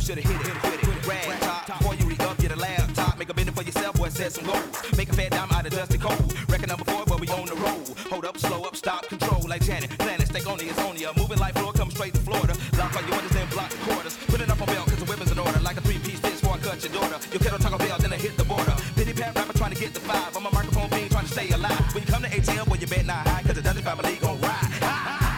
Should've 0.10 0.24
hit 0.24 0.42
it, 0.42 0.58
hit 0.66 0.90
it. 0.90 1.08
Rag 1.08 1.40
top, 1.40 1.68
before 1.68 1.94
you 1.94 2.06
re 2.06 2.18
up, 2.26 2.36
get 2.40 2.52
a 2.52 2.56
laptop. 2.56 3.20
Make 3.20 3.30
a 3.30 3.34
minute 3.36 3.54
for 3.54 3.62
yourself, 3.62 3.94
boy, 3.94 4.10
set 4.10 4.32
some 4.32 4.44
goals. 4.44 4.66
Make 4.98 5.10
a 5.10 5.14
fat 5.14 5.30
dime 5.30 5.52
out 5.52 5.68
of 5.68 5.72
dusty 5.72 6.00
cold. 6.00 6.34
Reckon 6.50 6.68
number 6.68 6.84
four, 6.86 7.06
but 7.06 7.22
we 7.22 7.28
on 7.28 7.46
the 7.46 7.54
road. 7.54 7.86
Hold 8.10 8.26
up, 8.26 8.36
slow 8.40 8.64
up, 8.64 8.76
stop, 8.76 9.08
control 9.08 9.46
like 9.48 9.62
Janet. 9.62 9.92
Planet, 10.00 10.26
stake 10.26 10.50
only, 10.50 10.66
it's 10.66 10.80
only 10.80 11.04
a 11.04 11.14
moving 11.16 11.38
like 11.38 11.54
floor, 11.54 11.74
come 11.74 11.92
straight 11.92 12.16
to 12.16 12.22
Florida. 12.22 12.58
Lock 12.76 12.98
on 12.98 13.06
your 13.06 13.18
windows 13.18 13.36
and 13.36 13.50
block 13.52 13.70
the 13.70 13.78
quarters. 13.86 14.18
Put 14.26 14.42
it 14.42 14.50
up 14.50 14.60
on 14.60 14.66
belt, 14.74 14.88
cause 14.88 14.98
the 14.98 15.06
weapon's 15.06 15.32
in 15.32 15.38
order. 15.38 15.60
Like 15.60 15.78
a 15.78 15.82
three-piece 15.82 16.20
fist 16.22 16.42
before 16.42 16.56
I 16.56 16.58
cut 16.58 16.84
your 16.84 16.94
daughter. 16.94 17.20
Your 17.30 17.42
kettle 17.46 17.60
taco 17.60 17.78
bell, 17.78 18.00
then 18.00 18.12
I 18.12 18.18
hit 18.18 18.36
the 18.36 18.46
border. 18.46 18.74
Pity 18.96 19.14
pat 19.14 19.36
rapper 19.36 19.56
trying 19.60 19.76
to 19.76 19.80
get 19.80 19.94
the 19.94 20.00
five. 20.00 20.36
I'm 20.36 20.44
a 20.44 20.52
microphone 20.52 20.90
fiend 20.90 21.12
trying 21.12 21.28
to 21.28 21.32
stay 21.32 21.50
alive. 21.50 21.94
When 21.94 22.02
you 22.02 22.10
come 22.10 22.24
to 22.24 22.30
ATL, 22.30 22.66
well, 22.66 22.80
you 22.80 22.88
bet 22.88 23.06
not 23.06 23.28
high, 23.28 23.44
cause 23.44 23.54
the 23.54 23.62
Dudley 23.62 23.84
family 23.84 24.18
gon' 24.20 24.42
ride. 24.42 25.29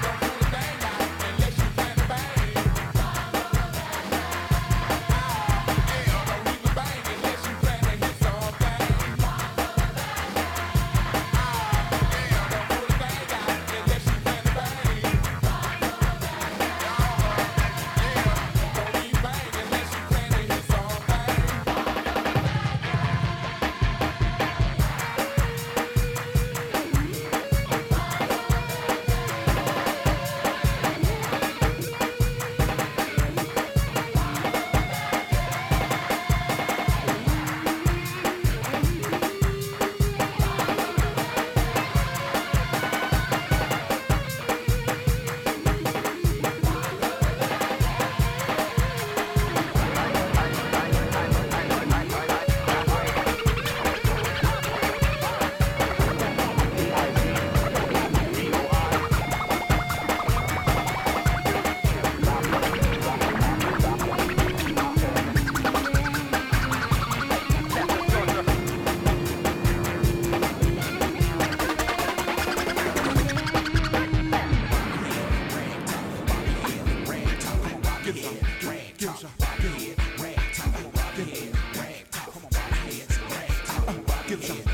gives 84.32 84.50
a 84.50 84.71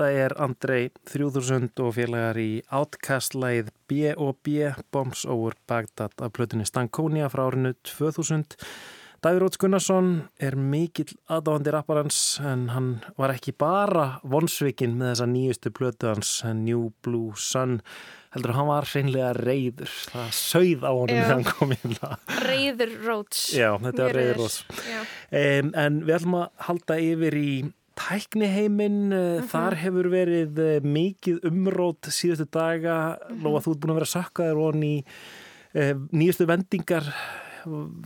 Þetta 0.00 0.16
er 0.16 0.32
Andrei 0.40 0.84
3000 1.10 1.80
og 1.84 1.90
félagar 1.92 2.38
í 2.40 2.62
Outcast-læð 2.72 3.66
B.O.B. 3.84 4.70
Bombs 4.88 5.26
over 5.28 5.58
Bagdad 5.68 6.14
af 6.24 6.30
plötunni 6.32 6.64
Stankonia 6.64 7.26
frá 7.28 7.42
árinu 7.50 7.74
2000. 7.84 8.56
Davíð 9.20 9.42
Róts 9.42 9.60
Gunnarsson 9.60 10.08
er 10.40 10.54
mikill 10.56 11.12
aðdáðandi 11.28 11.74
rapparans 11.74 12.20
en 12.40 12.62
hann 12.72 12.86
var 13.20 13.34
ekki 13.34 13.52
bara 13.60 14.06
vonsvikinn 14.24 14.94
með 14.96 15.10
þessa 15.10 15.26
nýjustu 15.34 15.72
plötu 15.76 16.08
hans 16.08 16.30
New 16.48 16.86
Blue 17.04 17.36
Sun 17.36 17.82
heldur 18.32 18.54
hann 18.56 18.70
var 18.70 18.88
hreinlega 18.88 19.34
reyður 19.36 19.92
það 20.14 20.30
sögð 20.38 20.86
á 20.88 20.92
honum 20.94 21.18
þegar 21.18 21.34
hann 21.34 21.44
kom 21.50 21.74
inn. 21.76 21.98
Reyður 22.46 22.96
Róts 23.04 23.42
Já, 23.52 23.74
þetta 23.84 24.06
var 24.06 24.16
Reyður 24.16 24.40
Róts 24.40 24.56
um, 24.72 25.70
En 25.84 26.00
við 26.06 26.16
ætlum 26.16 26.38
að 26.40 26.48
halda 26.70 26.98
yfir 27.10 27.38
í 27.42 27.52
tækniheimin, 28.00 28.98
mm 29.08 29.12
-hmm. 29.12 29.50
þar 29.52 29.76
hefur 29.82 30.08
verið 30.12 30.58
eh, 30.58 30.80
mikið 30.80 31.44
umrót 31.50 32.08
síðustu 32.08 32.46
daga, 32.50 33.18
mm 33.18 33.36
-hmm. 33.36 33.42
Lóa 33.44 33.60
þú 33.60 33.70
ert 33.70 33.80
búin 33.80 33.92
að 33.92 34.00
vera 34.00 34.14
sökkaður 34.16 34.58
og 34.66 34.74
ný 34.74 35.04
eh, 35.74 35.94
nýjustu 36.12 36.46
vendingar 36.46 37.04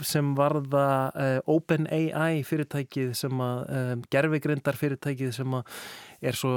sem 0.07 0.33
varða 0.39 0.87
uh, 1.13 1.39
OpenAI 1.55 2.43
fyrirtækið 2.47 3.13
sem 3.19 3.45
að 3.45 3.61
um, 3.77 4.03
gerfigrindar 4.13 4.79
fyrirtækið 4.79 5.33
sem 5.37 5.57
að 5.59 5.79
er 6.25 6.39
svo 6.39 6.53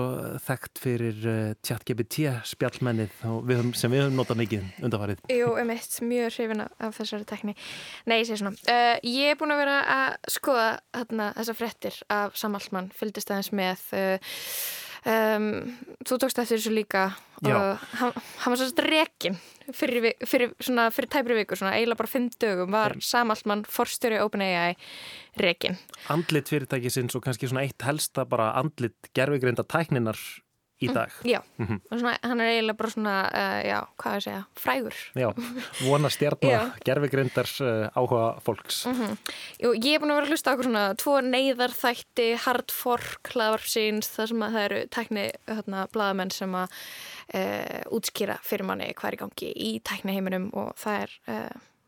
þekkt 0.45 0.81
fyrir 0.81 1.27
uh, 1.27 1.51
chat-GPT 1.65 2.31
spjallmennið 2.47 3.21
við 3.47 3.63
sem 3.79 3.93
við 3.93 4.05
höfum 4.05 4.19
notað 4.21 4.41
mikið 4.43 4.83
undarfarið. 4.87 5.23
Jú, 5.33 5.51
um 5.59 5.75
eitt, 5.75 5.99
mjög 6.07 6.33
hrifin 6.37 6.65
af 6.65 6.97
þessari 6.97 7.27
tekni. 7.29 7.57
Nei, 8.07 8.19
ég 8.21 8.27
sé 8.29 8.39
svona. 8.39 8.55
Uh, 8.65 8.95
ég 9.03 9.33
er 9.33 9.39
búin 9.39 9.55
að 9.55 9.63
vera 9.65 9.77
að 9.97 10.33
skoða 10.37 10.67
þarna, 10.95 11.31
þessa 11.39 11.57
frettir 11.57 12.01
af 12.13 12.37
Samallmann, 12.39 12.91
fylgist 12.95 13.33
aðeins 13.33 13.53
með 13.55 13.87
um, 15.07 15.47
þú 16.05 16.19
tókst 16.21 16.41
eftir 16.41 16.59
þessu 16.59 16.73
líka 16.75 17.09
og 17.45 17.85
hann, 17.99 18.15
hann 18.41 18.53
var 18.53 18.59
svona 18.59 18.87
rekin 18.87 19.37
fyrir, 19.75 20.13
fyrir, 20.25 20.53
fyrir 20.59 21.09
tæpri 21.11 21.37
vikur, 21.37 21.61
eiginlega 21.69 21.99
bara 21.99 22.11
fimm 22.11 22.29
dögum 22.41 22.73
var 22.73 22.97
Samallmann 23.03 23.65
forstjóri 23.69 24.19
OpenAI 24.23 24.75
rekin. 25.41 25.77
Andlit 26.13 26.49
fyrirtækisins 26.51 27.17
og 27.17 27.25
kannski 27.27 27.49
svona 27.49 27.65
eitt 27.67 27.85
helsta 27.85 28.25
bara 28.29 28.53
andlit 28.59 29.11
gerfigrinda 29.17 29.65
tækninar 29.67 30.19
í 30.77 30.89
dag. 30.93 31.11
Mm, 31.23 31.29
já, 31.29 31.39
mm 31.57 31.65
-hmm. 31.65 31.99
svona, 31.99 32.17
hann 32.23 32.41
er 32.41 32.47
eiginlega 32.51 32.77
bara 32.77 32.89
svona, 32.89 33.15
uh, 33.33 33.61
já, 33.65 33.79
hvað 33.97 34.11
er 34.11 34.17
að 34.17 34.23
segja, 34.23 34.43
frægur. 34.55 34.97
Já, 35.15 35.29
vona 35.89 36.09
stjarnar, 36.09 36.71
gerfigrindars 36.85 37.61
uh, 37.61 37.89
áhuga 37.95 38.39
fólks. 38.41 38.85
Mm 38.85 38.93
-hmm. 38.93 39.17
Jú, 39.59 39.73
ég 39.73 39.93
er 39.93 39.99
búin 39.99 40.11
að 40.11 40.15
vera 40.15 40.25
að 40.25 40.29
hlusta 40.29 40.53
okkur 40.53 40.63
svona 40.63 40.95
tvo 40.95 41.21
neyðarþætti, 41.21 42.29
hardfork, 42.45 43.23
hlaðvarpsins, 43.33 44.07
það 44.15 44.27
sem 44.27 44.43
að 44.43 44.53
það 44.53 44.65
eru 44.65 44.87
tækni, 44.87 45.31
hérna, 45.47 45.87
bladamenn 45.93 46.31
sem 46.31 46.55
að 46.55 46.67
uh, 47.33 47.81
útskýra 47.91 48.37
fyrir 48.43 48.65
manni 48.65 48.93
hvað 48.93 49.07
er 49.07 49.13
í 49.13 49.21
gangi 49.23 49.49
í 49.55 49.79
tækniheiminum 49.81 50.49
og 50.53 50.73
það 50.77 51.01
er 51.01 51.09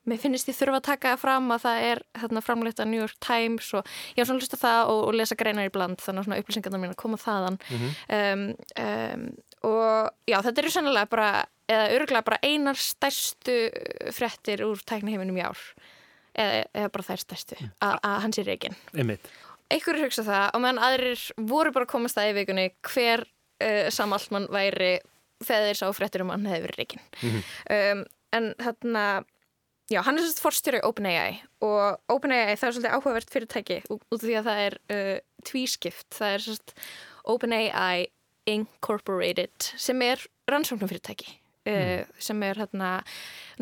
mér 0.09 0.21
finnst 0.21 0.49
ég 0.49 0.57
þurfa 0.57 0.79
að 0.79 0.87
taka 0.89 1.13
fram 1.19 1.51
að 1.55 1.65
það 1.65 1.85
er 1.89 2.01
þarna 2.23 2.43
framleitt 2.45 2.81
að 2.81 2.91
New 2.91 3.01
York 3.01 3.19
Times 3.23 3.69
og 3.77 3.93
ég 4.15 4.23
har 4.23 4.29
svona 4.29 4.47
að 4.47 4.63
það 4.63 4.81
og, 4.93 5.03
og 5.09 5.19
lesa 5.19 5.37
greinar 5.39 5.69
í 5.69 5.73
bland 5.73 6.01
þannig 6.03 6.23
að 6.23 6.27
svona 6.29 6.41
upplýsingarna 6.43 6.81
mín 6.81 6.95
að 6.95 7.01
koma 7.03 7.21
þaðan 7.21 7.59
mm 7.59 7.77
-hmm. 7.77 7.91
um, 8.17 8.43
um, 8.85 9.29
og 9.69 10.09
já 10.29 10.37
þetta 10.45 10.61
eru 10.61 10.73
sannilega 10.73 11.11
bara 11.11 11.29
eða 11.69 11.89
örgulega 11.95 12.25
bara 12.25 12.41
einar 12.43 12.79
stærstu 12.79 13.57
frettir 14.15 14.63
úr 14.65 14.81
tækniheiminum 14.85 15.37
í 15.37 15.45
ár 15.45 15.59
eða, 16.33 16.65
eða 16.73 16.89
bara 16.89 17.07
þær 17.11 17.23
stærstu 17.25 17.59
mm. 17.59 17.71
að 17.81 18.19
hans 18.23 18.39
er 18.41 18.49
reygin 18.49 18.77
einhverjur 19.69 20.07
hugsa 20.07 20.25
það 20.25 20.45
og 20.53 20.63
meðan 20.63 20.83
aðrir 20.87 21.25
voru 21.49 21.73
bara 21.75 21.85
að 21.85 21.93
komast 21.93 22.17
það 22.17 22.31
í 22.31 22.37
vikunni 22.39 22.67
hver 22.89 23.25
uh, 23.63 23.89
samallmann 23.93 24.49
væri 24.53 24.93
þegar 25.45 25.67
þeir 25.67 25.79
sá 25.79 25.91
frettir 25.95 26.23
um 26.25 26.31
hann 26.33 26.47
hefur 26.49 26.73
reygin 26.77 27.03
mm 27.21 27.29
-hmm. 27.29 27.43
um, 27.75 28.05
en 28.35 28.53
þarna 28.59 29.05
Já, 29.89 30.03
hann 30.05 30.19
er 30.19 30.21
svolítið 30.21 30.45
forstjóri 30.45 30.79
OpenAI 30.85 31.39
og 31.65 32.13
OpenAI 32.13 32.53
það 32.53 32.67
er 32.67 32.73
svolítið 32.75 32.93
áhugavert 32.93 33.31
fyrirtæki 33.33 33.77
út 33.89 34.03
af 34.05 34.21
því 34.21 34.35
að 34.37 34.49
það 34.49 34.63
er 34.67 34.79
uh, 34.93 35.15
tvískipt. 35.49 36.07
Það 36.13 36.33
er 36.35 36.45
svolítið 36.45 36.87
OpenAI 37.33 38.07
Incorporated 38.49 39.69
sem 39.81 40.01
er 40.05 40.21
rannsóknum 40.49 40.89
fyrirtæki 40.89 41.31
uh, 41.69 41.73
mm. 41.73 42.11
sem 42.21 42.43
er 42.45 42.59
hérna 42.61 42.91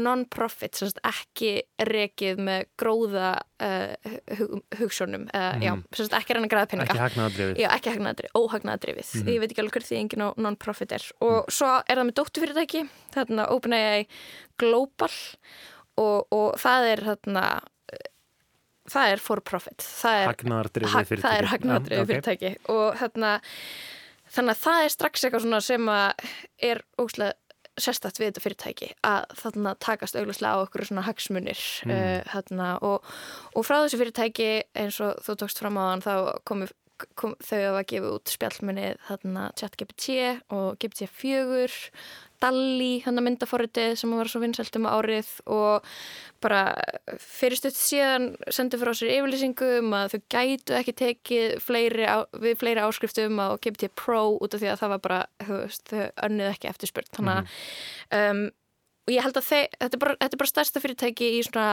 non-profit, 0.03 0.75
svolítið 0.77 1.07
ekki 1.09 1.51
rekið 1.87 2.43
með 2.49 2.67
gróða 2.83 3.31
uh, 3.63 4.11
hug, 4.41 4.59
hugsunum. 4.81 5.29
Mm. 5.31 5.63
Já, 5.63 5.73
svolítið 5.95 6.17
ekki 6.19 6.37
rann 6.37 6.49
að 6.49 6.53
græða 6.53 6.71
peninga. 6.73 6.89
Ekki 6.91 7.05
hagnaðadrifið. 7.05 7.63
Já, 7.63 7.69
ekki 7.71 7.95
hagnaðadrifið, 7.95 8.35
óhagnaðadrifið. 8.41 9.15
Mm. 9.15 9.31
Ég 9.31 9.41
veit 9.43 9.49
ekki 9.55 9.63
alveg 9.63 9.77
hvernig 9.77 9.91
því 9.93 10.01
enginn 10.03 10.27
á 10.27 10.29
non-profit 10.43 10.99
er. 10.99 11.07
Og 11.21 11.37
mm. 11.39 11.55
svo 11.61 11.71
er 11.79 11.95
það 11.95 12.09
með 12.11 12.19
dóttufyrirtæki, 12.21 12.85
þarna 13.15 13.49
OpenAI 13.55 14.05
Global 14.59 15.11
og, 15.13 15.57
og 15.97 16.59
það 16.61 16.91
er 16.91 17.03
þarna 17.11 17.45
það 18.87 19.13
er 19.13 19.23
for 19.23 19.43
profit 19.43 19.83
það 19.83 20.21
er 20.21 20.31
hagnaðardrifið 20.31 21.09
fyrirtæki, 21.11 21.23
það 21.27 21.41
er 21.41 22.11
fyrirtæki. 22.11 22.53
Okay. 22.53 22.75
og 22.75 23.01
þarna 23.01 23.33
þannig 24.37 24.53
að 24.53 24.63
það 24.63 24.85
er 24.85 24.95
strax 24.95 25.27
eitthvað 25.27 25.67
sem 25.67 25.91
er 26.69 26.83
óslega 27.01 27.33
sérstatt 27.77 28.17
við 28.17 28.31
þetta 28.31 28.43
fyrirtæki 28.43 28.89
að 29.05 29.27
þarna 29.37 29.73
takast 29.83 30.17
auglustlega 30.17 30.57
á 30.57 30.63
okkur 30.65 30.87
svona 30.87 31.05
hagsmunir 31.05 31.61
mm. 31.85 31.93
uh, 31.93 32.31
þarna 32.33 32.71
og, 32.85 33.05
og 33.53 33.67
frá 33.67 33.77
þessu 33.83 34.01
fyrirtæki 34.01 34.49
eins 34.77 34.97
og 35.03 35.21
þú 35.25 35.37
tókst 35.43 35.61
fram 35.61 35.77
á 35.77 35.83
þann 35.91 36.05
þá 36.07 36.13
komu 36.47 36.69
kom, 37.19 37.35
þau 37.43 37.77
að 37.77 37.83
gefa 37.91 38.13
út 38.15 38.33
spjallmunni 38.33 38.87
þarna 39.07 39.49
chat-GPT 39.59 40.17
og 40.55 40.79
GPT-4 40.81 41.69
Dalli, 42.43 42.99
hann 43.05 43.17
að 43.17 43.25
myndaforritið 43.27 43.95
sem 43.97 44.13
var 44.13 44.29
svo 44.29 44.41
vinsælt 44.43 44.75
um 44.77 44.85
árið 44.89 45.29
og 45.49 45.87
bara 46.43 46.61
fyrirstutt 47.17 47.77
síðan 47.77 48.29
sendi 48.53 48.77
frá 48.77 48.91
sér 48.93 49.15
yfirlýsingu 49.15 49.71
um 49.79 49.95
að 49.97 50.13
þau 50.13 50.21
gætu 50.35 50.77
ekki 50.77 50.93
tekið 51.01 51.57
fleiri 51.65 52.05
á, 52.05 52.17
við 52.37 52.59
fleiri 52.61 52.83
áskriftum 52.85 53.41
á 53.41 53.57
GPT 53.57 53.89
Pro 53.97 54.37
út 54.37 54.53
af 54.53 54.61
því 54.61 54.69
að 54.73 54.79
það 54.83 54.93
var 54.93 55.03
bara, 55.07 55.19
þú 55.47 55.59
veist, 55.63 55.83
þau 55.89 56.05
önnuð 56.29 56.53
ekki 56.53 56.71
eftirspurt. 56.71 57.11
Þannig 57.17 57.33
að 57.33 57.43
mm. 57.49 58.21
um, 58.21 58.45
og 59.07 59.15
ég 59.15 59.23
held 59.23 59.39
að 59.39 59.49
þau, 59.49 59.61
þetta 59.79 59.95
er 59.95 60.03
bara, 60.03 60.17
þetta 60.21 60.35
er 60.35 60.41
bara 60.43 60.53
stærsta 60.53 60.83
fyrirtæki 60.83 61.33
í 61.37 61.43
svona 61.47 61.69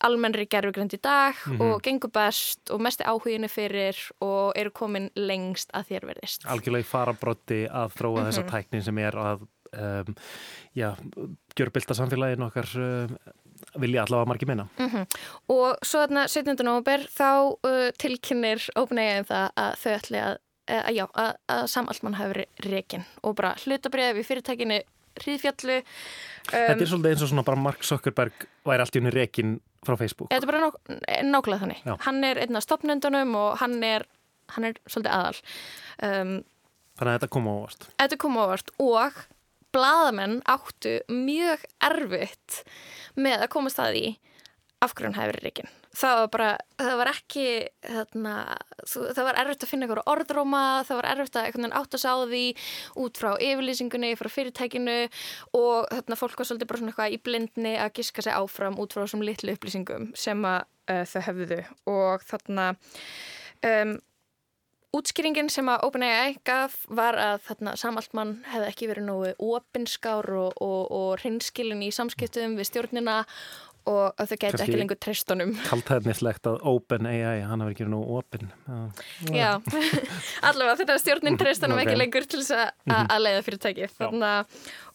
almennri 0.00 0.46
gerfugrind 0.50 0.94
í 0.96 1.00
dag 1.02 1.36
mm 1.36 1.56
-hmm. 1.56 1.62
og 1.62 1.82
gengur 1.84 2.10
best 2.10 2.70
og 2.70 2.80
mest 2.80 3.00
áhuginu 3.00 3.48
fyrir 3.48 3.96
og 4.20 4.52
eru 4.56 4.70
komin 4.70 5.10
lengst 5.16 5.70
að 5.74 5.90
þér 5.90 6.06
verðist. 6.06 6.46
Algjörlega 6.46 6.86
í 6.86 6.88
farabrotti 6.88 7.60
að 7.68 7.92
þróa 7.96 8.10
mm 8.10 8.16
-hmm. 8.16 8.30
þessa 8.30 8.50
tæknin 8.50 8.82
sem 8.82 8.98
er 8.98 9.16
að 9.16 9.46
um, 9.78 10.14
já, 10.78 10.92
gjörbylta 11.56 11.94
samfélagin 11.94 12.46
okkar 12.46 12.68
um, 12.76 13.16
vilja 13.80 14.04
allavega 14.04 14.28
margi 14.28 14.46
meina. 14.46 14.66
Mm 14.78 14.88
-hmm. 14.88 15.18
Og 15.48 15.76
svo 15.82 16.00
þarna 16.06 16.28
17. 16.28 16.64
november 16.64 17.06
þá 17.18 17.30
uh, 17.52 17.90
tilkynir 17.98 18.68
ópenægjaðin 18.76 19.28
það 19.28 19.50
að 19.56 19.76
þau 19.82 19.92
ætli 19.92 20.18
að, 20.18 20.36
uh, 20.70 20.90
já, 20.92 21.06
að, 21.14 21.34
að 21.48 21.66
samallmann 21.66 22.14
hafi 22.14 22.46
reygin 22.64 23.04
og 23.22 23.36
bara 23.36 23.54
hlutabriðið 23.64 24.16
við 24.16 24.26
fyrirtækinu 24.26 24.80
hríðfjallu. 25.20 25.76
Um, 25.76 26.68
Þetta 26.68 26.82
er 26.82 26.90
svolítið 26.90 27.10
eins 27.10 27.22
og 27.22 27.28
svona 27.28 27.44
bara 27.46 27.60
Mark 27.60 27.84
Zuckerberg 27.84 28.46
væri 28.64 28.84
allt 28.84 28.96
í 28.96 29.02
unni 29.02 29.10
reygin 29.10 29.60
frá 29.86 29.96
Facebook. 29.98 30.30
Þetta 30.30 30.46
er 30.46 30.52
bara 30.52 30.62
nák 30.66 30.74
nákvæmlega 31.22 31.64
þannig. 31.64 31.82
Já. 31.84 31.96
Hann 32.06 32.24
er 32.24 32.40
einn 32.42 32.56
af 32.56 32.62
stopnendunum 32.62 33.34
og 33.38 33.58
hann 33.62 33.82
er, 33.84 34.06
hann 34.56 34.64
er 34.64 34.78
svolítið 34.86 35.12
aðal. 35.12 35.42
Um, 36.02 36.32
Þannig 36.98 37.12
að 37.12 37.18
þetta 37.18 37.30
kom 37.34 37.46
ávart. 37.48 37.86
Þetta 37.98 38.18
kom 38.20 38.36
ávart 38.36 38.72
og 38.78 39.22
bladamenn 39.72 40.40
áttu 40.48 40.98
mjög 41.12 41.64
erfitt 41.84 42.62
með 43.16 43.46
að 43.46 43.52
komast 43.54 43.80
að 43.82 43.96
því 43.96 44.04
af 44.82 44.92
hverju 44.96 45.08
hann 45.08 45.16
hefur 45.16 45.32
verið 45.32 45.46
reygin. 45.46 45.72
Það 45.92 46.18
var 46.18 46.28
bara, 46.32 46.48
það 46.80 46.94
var 46.98 47.10
ekki, 47.10 47.46
þarna, 47.84 48.34
það 48.88 49.26
var 49.26 49.38
erfitt 49.42 49.64
að 49.66 49.70
finna 49.70 49.86
eitthvað 49.86 50.12
orðróma, 50.12 50.62
það 50.88 50.98
var 50.98 51.08
erfitt 51.10 51.38
að 51.38 51.66
átt 51.78 51.96
að 51.98 52.02
sá 52.02 52.12
því 52.30 52.44
út 53.02 53.20
frá 53.20 53.30
yfirlýsingunni, 53.36 54.12
frá 54.18 54.30
fyrirtækinu 54.32 54.96
og 55.58 55.92
þarna 55.92 56.18
fólk 56.18 56.40
var 56.40 56.48
svolítið 56.48 56.70
bara 56.70 56.80
svona 56.80 56.94
eitthvað 56.94 57.16
í 57.18 57.20
blindni 57.28 57.74
að 57.76 57.92
giska 58.00 58.24
sig 58.24 58.38
áfram 58.38 58.80
út 58.80 58.96
frá 58.96 59.04
þessum 59.04 59.26
litlu 59.26 59.54
upplýsingum 59.54 60.08
sem 60.18 60.48
að 60.48 60.64
uh, 60.64 61.04
þau 61.12 61.20
hefðu 61.28 61.60
og 61.92 62.26
þarna 62.32 62.70
um, 63.68 63.94
Útskýringin 64.92 65.48
sem 65.48 65.68
að 65.72 65.86
OpenAI 65.86 66.34
gaf 66.44 66.74
var 66.92 67.16
að 67.16 67.44
þarna 67.46 67.72
samallmann 67.80 68.32
hefði 68.52 68.66
ekki 68.68 68.88
verið 68.90 69.06
nógu 69.06 69.30
opinskár 69.56 70.28
og, 70.36 70.58
og, 70.60 70.82
og 70.92 71.22
hrinskilin 71.22 71.80
í 71.86 71.88
samskiptum 71.96 72.58
við 72.58 72.68
stjórnina 72.68 73.22
og 73.88 74.20
að 74.20 74.30
þau 74.30 74.36
geti 74.44 74.62
ekki 74.62 74.78
lengur 74.78 74.98
tristunum. 75.00 75.54
Kaltæðnislegt 75.66 76.46
að 76.46 76.60
OpenAI, 76.70 77.40
hann 77.48 77.64
hefur 77.64 77.72
ekki 77.72 77.86
verið 77.86 77.94
nógu 77.96 78.18
opin. 78.20 78.52
Já, 79.32 79.50
allavega 80.48 80.78
þetta 80.82 80.98
stjórnin 81.02 81.40
tristunum 81.40 81.80
okay. 81.80 81.88
ekki 81.88 81.98
lengur 81.98 82.28
til 82.28 82.42
þess 82.42 82.54
að 82.58 82.70
mhm. 82.92 83.16
leiða 83.24 83.44
fyrirtæki. 83.48 83.90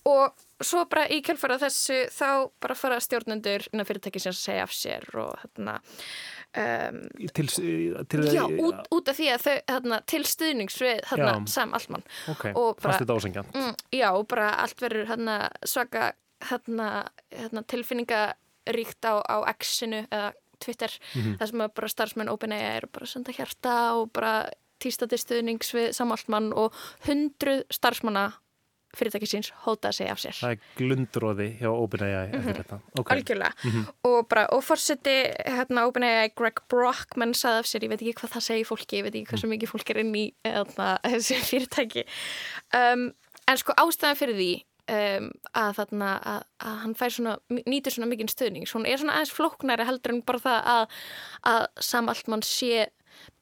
Og 0.08 0.64
svo 0.64 0.86
bara 0.90 1.10
í 1.12 1.20
kjölfara 1.26 1.60
þessu 1.62 2.06
þá 2.14 2.30
bara 2.64 2.78
fara 2.78 3.02
stjórnendur 3.04 3.68
innan 3.74 3.88
fyrirtæki 3.90 4.22
sem 4.24 4.36
segja 4.36 4.64
af 4.66 4.74
sér 4.78 5.10
og 5.20 5.36
þarna 5.44 5.82
um, 6.58 7.00
til, 7.34 7.48
til, 8.10 8.24
já, 8.34 8.44
út, 8.46 8.80
út 8.94 9.12
af 9.12 9.18
því 9.20 9.30
að 9.34 9.44
þau 9.46 9.58
þarna, 9.72 10.00
til 10.14 10.24
stuðnings 10.26 10.80
við 10.82 11.02
þarna, 11.10 11.34
Sam 11.52 11.76
Altman. 11.78 12.06
Ok, 12.34 12.50
fannst 12.82 13.04
þetta 13.04 13.18
ósengjant 13.18 13.58
mm, 13.58 13.74
já, 13.98 14.10
og 14.12 14.26
bara 14.32 14.50
allt 14.64 14.82
verður 14.82 15.12
þarna, 15.14 15.38
svaka 15.68 16.12
tilfinningaríkt 17.74 19.10
á, 19.10 19.14
á 19.26 19.38
X-inu 19.58 20.06
eða 20.06 20.34
Twitter 20.58 20.92
mm 21.14 21.22
-hmm. 21.22 21.38
þar 21.38 21.48
sem 21.48 21.70
bara 21.76 21.88
starfsmenn 21.88 22.30
OpenAI 22.30 22.62
eru 22.78 22.88
bara 22.88 23.06
að 23.06 23.10
senda 23.10 23.32
hjarta 23.32 23.94
og 23.94 24.12
bara 24.14 24.50
týstati 24.80 25.18
stuðnings 25.18 25.74
við 25.74 25.92
Sam 25.94 26.12
Altman 26.12 26.54
og 26.54 26.74
hundruð 27.08 27.64
starfsmanna 27.70 28.32
fyrirtæki 28.98 29.30
síns 29.30 29.52
hóta 29.66 29.92
að 29.92 29.98
segja 30.00 30.16
af 30.16 30.22
sér. 30.22 30.38
Það 30.40 30.56
er 30.56 30.62
glundróði 30.80 31.48
hjá 31.62 31.70
OpenAI 31.72 32.28
mm 32.28 32.42
-hmm. 32.42 32.80
okay. 33.00 33.18
Algjörlega 33.18 33.52
mm 33.64 33.72
-hmm. 33.72 33.86
og 34.10 34.28
bara, 34.30 34.46
og 34.52 34.64
fórseti 34.64 35.18
hérna 35.46 35.86
OpenAI 35.88 36.30
Greg 36.36 36.60
Brockman 36.70 37.34
saði 37.34 37.60
af 37.60 37.66
sér, 37.66 37.84
ég 37.84 37.90
veit 37.90 38.02
ekki 38.02 38.20
hvað 38.22 38.34
það 38.36 38.48
segir 38.50 38.66
fólki 38.66 38.98
ég 39.00 39.04
veit 39.04 39.16
ekki 39.16 39.30
hvað 39.32 39.40
svo 39.40 39.50
mikið 39.50 39.70
fólk 39.70 39.90
er 39.90 39.98
inn 39.98 40.16
í 40.16 40.34
eða, 40.44 40.98
þessi 41.12 41.36
fyrirtæki 41.36 42.04
um, 42.74 43.14
en 43.48 43.58
sko 43.58 43.74
ástæðan 43.78 44.20
fyrir 44.20 44.36
því 44.36 44.54
um, 44.92 45.32
að 45.54 45.74
þarna 45.80 46.12
að, 46.34 46.42
að 46.64 46.78
hann 46.84 46.96
svona, 46.96 47.38
nýtur 47.50 47.96
svona 47.96 48.10
mikinn 48.12 48.32
stöðning 48.32 48.68
svona 48.68 48.90
er 48.90 49.02
svona 49.02 49.18
aðeins 49.18 49.36
flóknæri 49.36 49.88
heldur 49.88 50.16
en 50.16 50.24
bara 50.28 50.44
það 50.44 50.72
að, 50.76 50.98
að 51.52 51.68
Sam 51.90 52.10
Altman 52.10 52.46
sé 52.46 52.88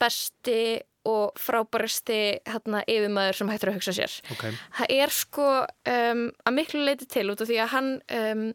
besti 0.01 0.59
og 1.05 1.39
frábæristi 1.39 2.19
hérna, 2.49 2.83
yfirmæður 2.89 3.39
sem 3.39 3.51
hættur 3.51 3.71
að 3.71 3.79
hugsa 3.79 3.95
sér. 3.95 4.15
Okay. 4.35 4.55
Það 4.79 4.93
er 4.99 5.15
sko 5.15 5.49
um, 5.65 6.23
að 6.45 6.57
miklu 6.59 6.85
leiti 6.85 7.09
til 7.09 7.27
út 7.33 7.43
af 7.43 7.51
því 7.51 7.59
að 7.63 7.73
hann, 7.75 7.91
um, 8.19 8.47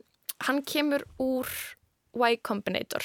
hann 0.48 0.64
kemur 0.68 1.06
úr 1.22 1.52
Y 2.10 2.40
Combinator 2.42 3.04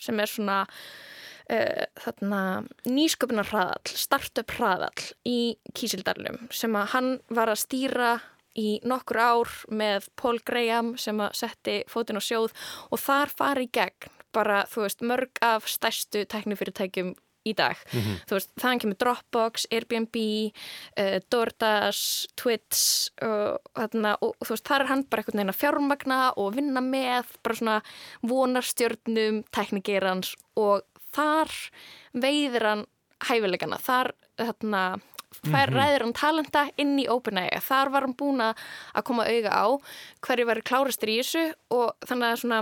sem 0.00 0.20
er 0.20 0.30
svona 0.30 0.62
uh, 0.66 1.84
þarna, 2.04 2.40
nýsköpunar 2.88 3.50
hraðall, 3.50 3.92
startup 3.92 4.56
hraðall 4.56 5.10
í 5.28 5.56
Kísildalum 5.76 6.46
sem 6.54 6.76
að 6.78 6.90
hann 6.94 7.12
var 7.28 7.52
að 7.52 7.62
stýra 7.66 8.14
í 8.56 8.78
nokkur 8.88 9.20
ár 9.20 9.56
með 9.68 10.08
Paul 10.16 10.38
Graham 10.40 10.94
sem 11.00 11.20
að 11.20 11.36
setti 11.36 11.80
fótinn 11.92 12.16
á 12.16 12.24
sjóð 12.24 12.54
og 12.88 13.02
þar 13.02 13.32
fari 13.36 13.66
í 13.68 13.72
gegn 13.76 14.12
bara, 14.36 14.64
þú 14.68 14.84
veist, 14.84 15.04
mörg 15.06 15.40
af 15.44 15.68
stærstu 15.70 16.24
teknifyrirtækjum 16.28 17.14
í 17.46 17.54
dag. 17.56 17.78
Mm 17.92 18.00
-hmm. 18.00 18.18
Þú 18.26 18.36
veist, 18.36 18.50
þannig 18.60 18.82
kemur 18.82 18.98
Dropbox, 19.02 19.66
Airbnb, 19.70 20.16
uh, 20.98 21.18
DoorDash, 21.30 22.26
Twitch 22.36 23.10
og, 23.22 23.58
þarna, 23.74 24.16
og, 24.20 24.34
þú 24.44 24.50
veist, 24.54 24.68
þar 24.68 24.80
er 24.80 24.90
hann 24.92 25.04
bara 25.04 25.22
einhvern 25.22 25.38
veginn 25.38 25.54
að 25.54 25.62
fjármagna 25.62 26.20
og 26.36 26.54
vinna 26.56 26.80
með 26.80 27.24
bara 27.42 27.54
svona 27.54 27.82
vonarstjörnum 28.22 29.44
teknikerans 29.50 30.34
og 30.56 30.82
þar 31.12 31.50
veiðir 32.12 32.62
hann 32.62 32.86
hæfilegana. 33.24 33.78
Þar, 33.78 34.12
þarna, 34.36 34.82
fær 35.44 35.70
mhm. 35.70 35.76
ræðir 35.76 36.04
hann 36.04 36.16
talenta 36.16 36.64
inn 36.80 36.96
í 36.98 37.08
OpenAI. 37.08 37.60
Þar 37.64 37.92
var 37.94 38.06
hann 38.06 38.16
búin 38.18 38.42
að 38.42 39.04
koma 39.04 39.26
auga 39.28 39.52
á 39.52 39.66
hverju 40.26 40.48
verið 40.48 40.68
klárastur 40.70 41.12
í 41.12 41.20
þessu 41.20 41.46
og 41.70 41.94
þannig 42.06 42.32
að 42.32 42.42
svona 42.42 42.60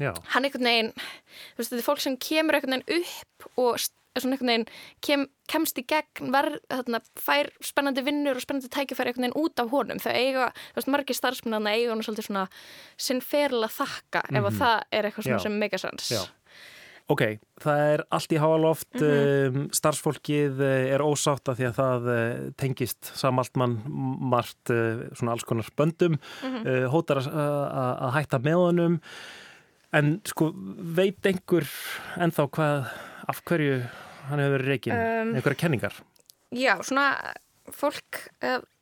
Já. 0.00 0.12
hann 0.34 0.46
einhvern 0.46 0.68
veginn, 0.68 0.92
þú 0.94 1.60
veist, 1.60 1.72
þetta 1.72 1.80
er 1.82 1.88
fólk 1.88 2.04
sem 2.04 2.20
kemur 2.20 2.58
einhvern 2.58 2.80
veginn 2.80 3.02
upp 3.02 3.50
og 3.60 3.82
svona 4.20 4.36
einhvern 4.36 4.52
veginn 4.52 4.66
kem, 5.00 5.26
kemst 5.50 5.78
í 5.80 5.86
gegn 5.88 6.32
verð, 6.34 6.58
þarna, 6.68 7.00
fær 7.18 7.50
spennandi 7.64 8.04
vinnur 8.04 8.38
og 8.38 8.44
spennandi 8.44 8.68
tækifæri 8.72 9.12
einhvern 9.12 9.28
veginn 9.28 9.40
út 9.44 9.62
af 9.62 9.72
honum 9.72 10.02
þau 10.02 10.12
eiga, 10.12 10.50
þú 10.72 10.80
veist, 10.80 10.92
margir 10.96 11.18
starfsmennan 11.18 11.70
eiga 11.70 11.90
hann 11.94 12.04
svolítið 12.04 12.28
svona 12.28 12.46
sinn 13.00 13.24
feril 13.24 13.64
að 13.64 13.76
þakka 13.80 14.22
mm 14.22 14.28
-hmm. 14.28 14.38
ef 14.38 14.52
mhm. 14.52 14.58
það 14.60 14.78
er 14.90 15.04
eitthvað 15.04 15.42
sem 15.42 15.58
megasans 15.58 16.32
Ok, 17.10 17.22
það 17.60 17.80
er 17.92 18.02
allt 18.14 18.32
í 18.32 18.38
háaloft 18.38 18.94
mm 18.94 19.00
-hmm. 19.00 19.56
um, 19.56 19.68
starfsfólkið 19.74 20.60
eh, 20.62 20.94
er 20.94 21.02
ósátt 21.02 21.48
að 21.48 21.56
því 21.58 21.66
að 21.68 21.78
það 21.78 22.08
uh, 22.08 22.52
tengist 22.56 23.10
samaltmann 23.18 23.82
margt 24.20 24.70
uh, 24.70 25.10
svona 25.12 25.32
alls 25.32 25.44
konar 25.44 25.66
böndum 25.76 26.12
mm 26.12 26.18
-hmm. 26.54 26.86
hótar 26.88 27.18
að 27.18 28.12
hætta 28.14 28.38
með 28.38 28.54
honum 28.54 29.00
en 29.92 30.20
sko 30.24 30.52
veit 30.96 31.26
einhver 31.26 31.66
ennþá 32.16 32.48
hvað 32.48 32.86
af 33.28 33.42
hverju 33.46 33.82
hann 34.30 34.42
hefur 34.42 34.58
verið 34.58 34.72
reygin, 34.72 34.98
um, 34.98 35.32
einhverja 35.36 35.62
kenningar? 35.64 35.96
Já, 36.52 36.76
svona 36.84 37.08
fólk, 37.70 38.18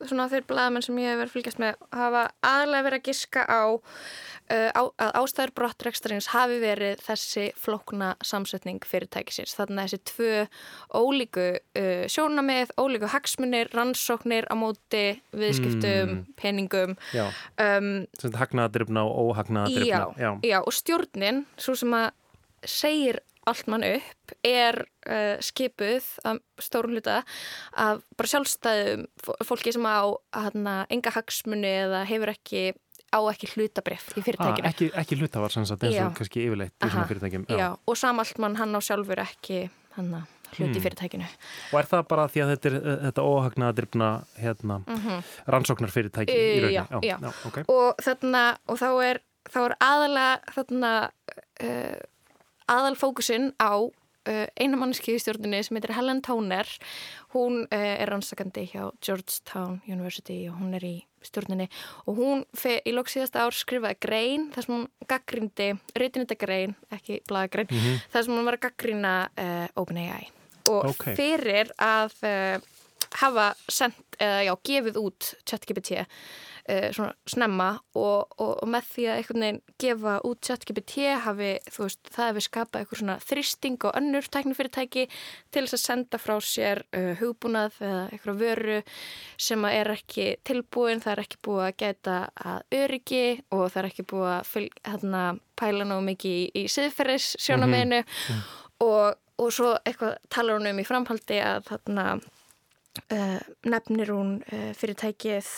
svona 0.08 0.26
þeir 0.30 0.46
blæðamenn 0.48 0.84
sem 0.84 0.98
ég 1.00 1.10
hefur 1.12 1.20
verið 1.20 1.34
fylgjast 1.34 1.60
með 1.60 1.80
hafa 1.94 2.22
aðlega 2.46 2.86
verið 2.86 3.00
að 3.00 3.08
giska 3.10 3.42
á, 3.44 3.62
uh, 3.76 4.70
á 4.72 4.82
að 4.88 5.10
ástæður 5.20 5.52
brottrekstarins 5.58 6.30
hafi 6.32 6.56
verið 6.62 7.02
þessi 7.04 7.46
flokna 7.60 8.14
samsetning 8.24 8.80
fyrirtækisins. 8.88 9.54
Þannig 9.58 9.82
að 9.82 9.92
þessi 9.92 10.00
tvö 10.10 10.32
ólíku 10.96 11.46
uh, 11.60 12.04
sjónamið, 12.10 12.74
ólíku 12.80 13.10
hagsmunir, 13.12 13.70
rannsóknir 13.76 14.48
á 14.48 14.54
móti 14.58 15.04
viðskiptum, 15.36 16.16
mm. 16.16 16.22
peningum. 16.40 16.96
Já, 17.16 17.28
um, 17.60 17.92
sem 18.20 18.38
hagnaðadrifna 18.40 19.04
og 19.06 19.34
óhagnaðadrifna. 19.34 20.06
Já, 20.16 20.24
já, 20.24 20.30
já, 20.54 20.58
og 20.64 20.76
stjórnin, 20.76 21.44
svo 21.60 21.76
sem 21.78 22.00
að 22.00 22.10
segir 22.68 23.20
allt 23.48 23.70
mann 23.72 23.84
upp 23.86 24.34
er 24.46 24.82
uh, 25.08 25.36
skipuð 25.44 26.06
að 26.28 26.42
stórun 26.60 26.96
hluta 26.98 27.22
af 27.72 28.02
bara 28.18 28.32
sjálfstæðum 28.34 29.06
fólki 29.46 29.72
sem 29.74 29.86
á 29.88 30.12
hana, 30.36 30.76
enga 30.92 31.12
hagsmunni 31.14 31.72
eða 31.86 32.04
hefur 32.08 32.34
ekki 32.34 32.70
á 33.10 33.18
ekki 33.26 33.48
hlutabref 33.54 34.12
í 34.14 34.22
fyrirtækinu. 34.22 34.66
Ah, 34.66 34.70
ekki, 34.70 34.90
ekki 35.02 35.18
hlutafar 35.18 35.54
sem 35.54 35.64
sagt 35.66 35.86
eins 35.86 35.98
og 36.04 36.12
kannski 36.18 36.44
yfirleitt 36.46 36.76
í 36.76 36.90
svona 36.90 37.08
fyrirtækjum. 37.10 37.46
Já, 37.50 37.56
já 37.58 37.68
og 37.74 37.98
samallmann 37.98 38.58
hann 38.60 38.76
á 38.76 38.80
sjálfur 38.84 39.22
ekki 39.24 39.64
hana, 39.96 40.22
hluti 40.52 40.76
hmm. 40.76 40.84
fyrirtækinu. 40.84 41.30
Og 41.72 41.80
er 41.80 41.90
það 41.90 42.04
bara 42.12 42.28
því 42.30 42.44
að 42.44 42.52
þetta, 42.54 42.70
er, 42.70 42.76
uh, 42.78 43.00
þetta 43.08 43.24
óhagnaða 43.32 43.76
drifna 43.80 44.10
hérna, 44.38 44.78
mm 44.84 45.00
-hmm. 45.02 45.34
rannsóknar 45.56 45.94
fyrirtæki 45.96 46.36
í 46.36 46.60
rauninni? 46.62 46.76
Já, 46.76 46.84
já. 47.02 47.18
já 47.18 47.32
okay. 47.48 47.66
og, 47.66 47.98
þarna, 48.04 48.44
og 48.70 48.78
þá 48.78 48.88
er, 49.08 49.22
er 49.64 49.76
aðalega 49.80 50.54
þarna 50.54 50.94
uh, 51.10 51.98
aðal 52.70 52.96
fókusin 52.98 53.50
á 53.58 53.74
uh, 54.30 54.46
eina 54.60 54.78
manneski 54.78 55.14
í 55.16 55.20
stjórnunni 55.20 55.62
sem 55.64 55.78
heitir 55.78 55.94
Helen 55.96 56.22
Toner 56.24 56.68
hún 57.34 57.64
uh, 57.66 57.76
er 57.76 58.10
rannsakandi 58.10 58.66
hjá 58.72 58.90
Georgetown 59.04 59.80
University 59.88 60.42
og 60.50 60.60
hún 60.60 60.76
er 60.78 60.86
í 60.86 60.96
stjórnunni 61.26 61.68
og 62.08 62.20
hún 62.20 62.44
í 62.64 62.94
lóks 62.94 63.16
síðasta 63.16 63.44
ár 63.44 63.56
skrifaði 63.56 64.00
grein 64.00 64.48
þar 64.54 64.66
sem 64.66 64.76
hún 64.76 64.86
gaggrindi, 65.10 65.70
reytinita 65.98 66.38
grein 66.40 66.76
ekki 66.94 67.20
blaga 67.28 67.52
grein, 67.52 67.70
mm 67.70 67.78
-hmm. 67.78 68.04
þar 68.12 68.24
sem 68.24 68.36
hún 68.36 68.48
var 68.48 68.58
að 68.58 68.66
gaggrina 68.68 69.14
uh, 69.36 69.66
OpenAI 69.82 70.28
og 70.70 70.92
okay. 70.92 71.16
fyrir 71.16 71.72
að 71.80 72.14
hafa 73.18 73.54
sendt 73.68 74.16
eða 74.20 74.44
já, 74.44 74.52
gefið 74.68 74.98
út 75.00 75.28
ChatGPT 75.48 75.96
uh, 76.70 76.88
svona 76.94 77.12
snemma 77.28 77.68
og, 77.98 78.34
og, 78.36 78.52
og 78.62 78.68
með 78.70 78.88
því 78.90 79.06
að 79.08 79.20
einhvern 79.20 79.44
veginn 79.44 79.60
gefa 79.82 80.14
út 80.28 80.40
ChatGPT 80.46 80.96
hafi, 81.24 81.50
þú 81.72 81.86
veist, 81.86 82.00
það 82.14 82.30
hefur 82.30 82.46
skapað 82.46 82.80
eitthvað 82.80 83.00
svona 83.02 83.16
þristing 83.24 83.86
og 83.88 83.98
önnur 84.00 84.28
tæknifyrirtæki 84.36 85.06
til 85.10 85.64
þess 85.64 85.78
að 85.78 85.84
senda 85.84 86.20
frá 86.20 86.34
sér 86.44 86.82
uh, 86.96 87.12
hugbúnað 87.20 87.80
eða 87.80 88.02
eitthvað 88.10 88.42
vöru 88.44 88.80
sem 89.40 89.68
er 89.70 89.92
ekki 89.96 90.28
tilbúin, 90.46 91.02
það 91.04 91.14
er 91.16 91.24
ekki 91.24 91.40
búið 91.46 91.66
að 91.66 91.78
geta 91.84 92.18
að 92.36 92.78
öryggi 92.82 93.24
og 93.50 93.64
það 93.68 93.80
er 93.82 93.90
ekki 93.90 94.08
búið 94.12 94.34
að 94.34 94.50
fylg, 94.50 94.82
hérna, 94.90 95.24
pæla 95.60 95.88
ná 95.88 95.96
mikið 96.04 96.36
í, 96.36 96.44
í 96.62 96.66
siðferðis 96.72 97.32
sjónameginu 97.40 98.02
mm 98.04 98.10
-hmm. 98.10 98.44
og, 98.86 99.16
og 99.40 99.52
svo 99.52 99.72
eitthvað 99.84 100.20
talar 100.28 100.60
hún 100.60 100.70
um 100.70 100.80
í 100.80 100.86
framhaldi 100.86 101.40
að 101.40 101.66
þarna 101.72 102.06
uh, 103.12 103.40
nefnir 103.64 104.10
hún 104.12 104.38
fyrirtækið 104.76 105.50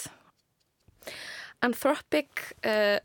Anthropic 1.62 2.46
uh, 2.66 2.98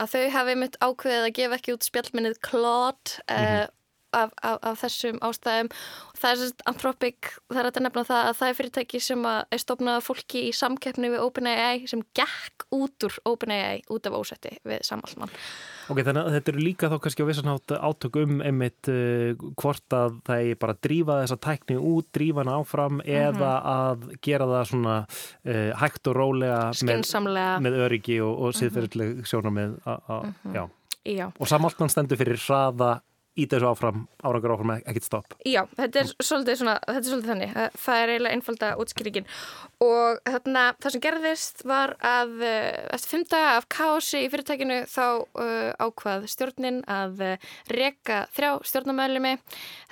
að 0.00 0.14
þau 0.14 0.24
hafi 0.34 0.56
mitt 0.58 0.76
ákveðið 0.82 1.28
að 1.28 1.36
gefa 1.38 1.58
ekki 1.58 1.76
út 1.76 1.86
spjallminnið 1.86 2.40
Claude 2.44 3.22
uh, 3.24 3.36
mm 3.36 3.46
-hmm. 3.46 3.78
Af, 4.12 4.32
af, 4.42 4.58
af 4.62 4.80
þessum 4.82 5.20
ástæðum 5.24 5.72
það 6.22 6.30
er 6.30 6.40
sérst 6.42 6.64
Anthropic, 6.70 7.32
það 7.50 7.60
er 7.62 7.70
að 7.70 7.82
nefna 7.86 8.06
það 8.08 8.30
að 8.30 8.38
það 8.40 8.48
er 8.48 8.58
fyrirtæki 8.60 9.02
sem 9.02 9.28
er 9.32 9.62
stofnað 9.62 10.00
fólki 10.06 10.46
í 10.48 10.54
samkeppni 10.56 11.12
við 11.12 11.24
OpenAI 11.26 11.86
sem 11.90 12.02
gekk 12.16 12.66
út 12.72 13.06
úr 13.08 13.18
OpenAI 13.28 13.82
út 13.92 14.08
af 14.08 14.18
ósetti 14.18 14.56
við 14.68 14.82
samallmann 14.86 15.32
Ok, 15.90 15.98
þannig 16.06 16.22
að 16.22 16.34
þetta 16.36 16.52
eru 16.52 16.62
líka 16.62 16.88
þá 16.92 16.96
kannski 17.02 17.24
á 17.26 17.28
vissanátt 17.28 17.74
átök 17.74 18.18
um 18.22 18.42
einmitt 18.46 18.90
uh, 18.90 19.32
hvort 19.58 19.96
að 19.96 20.18
það 20.28 20.50
er 20.52 20.60
bara 20.62 20.76
að 20.76 20.82
drífa 20.86 21.18
þessa 21.24 21.38
tækni 21.42 21.78
út, 21.78 22.08
drífa 22.14 22.44
hana 22.44 22.58
áfram 22.60 23.00
mm 23.00 23.00
-hmm. 23.02 23.26
eða 23.26 23.52
að 23.72 24.06
gera 24.22 24.48
það 24.52 24.68
svona 24.70 24.96
uh, 25.02 25.70
hægt 25.82 26.06
og 26.06 26.16
rólega 26.16 26.60
með, 26.86 27.02
með 27.66 27.80
öryggi 27.86 28.20
og, 28.20 28.32
og 28.32 28.52
mhm. 28.52 28.58
siðferðileg 28.60 29.26
sjóna 29.26 29.50
með, 29.50 29.78
mm 29.84 30.34
-hmm. 30.44 30.54
já. 30.54 30.68
já. 31.04 31.26
Og 31.38 31.48
samáltan 31.48 31.90
stendur 31.90 32.16
fyrir 32.16 32.38
hraða 32.38 33.00
íta 33.38 33.56
þessu 33.56 33.68
áfram, 33.70 34.02
árangur 34.20 34.52
áfram 34.54 34.74
ekkert 34.76 35.06
stopp. 35.06 35.36
Já, 35.48 35.62
þetta 35.78 36.02
er 36.02 36.10
svolítið 36.20 36.58
svona, 36.60 36.74
þetta 36.84 37.00
er 37.00 37.08
svolítið 37.08 37.30
þannig, 37.32 37.54
það 37.84 38.00
er 38.00 38.12
eiginlega 38.12 38.36
einfalda 38.36 38.70
útskýringin. 38.82 39.28
Og 39.86 40.20
þarna 40.28 40.64
það 40.82 40.94
sem 40.94 41.04
gerðist 41.06 41.64
var 41.68 41.94
að 42.04 42.34
eh, 42.46 42.68
eftir 42.92 43.14
fymta 43.14 43.40
af 43.54 43.68
kási 43.72 44.24
í 44.26 44.30
fyrirtækinu 44.32 44.78
þá 44.90 45.06
uh, 45.06 45.70
ákvað 45.80 46.28
stjórnin 46.30 46.82
að 46.90 47.24
uh, 47.24 47.48
reka 47.72 48.22
þrjá 48.36 48.50
stjórnamöðlumi 48.68 49.34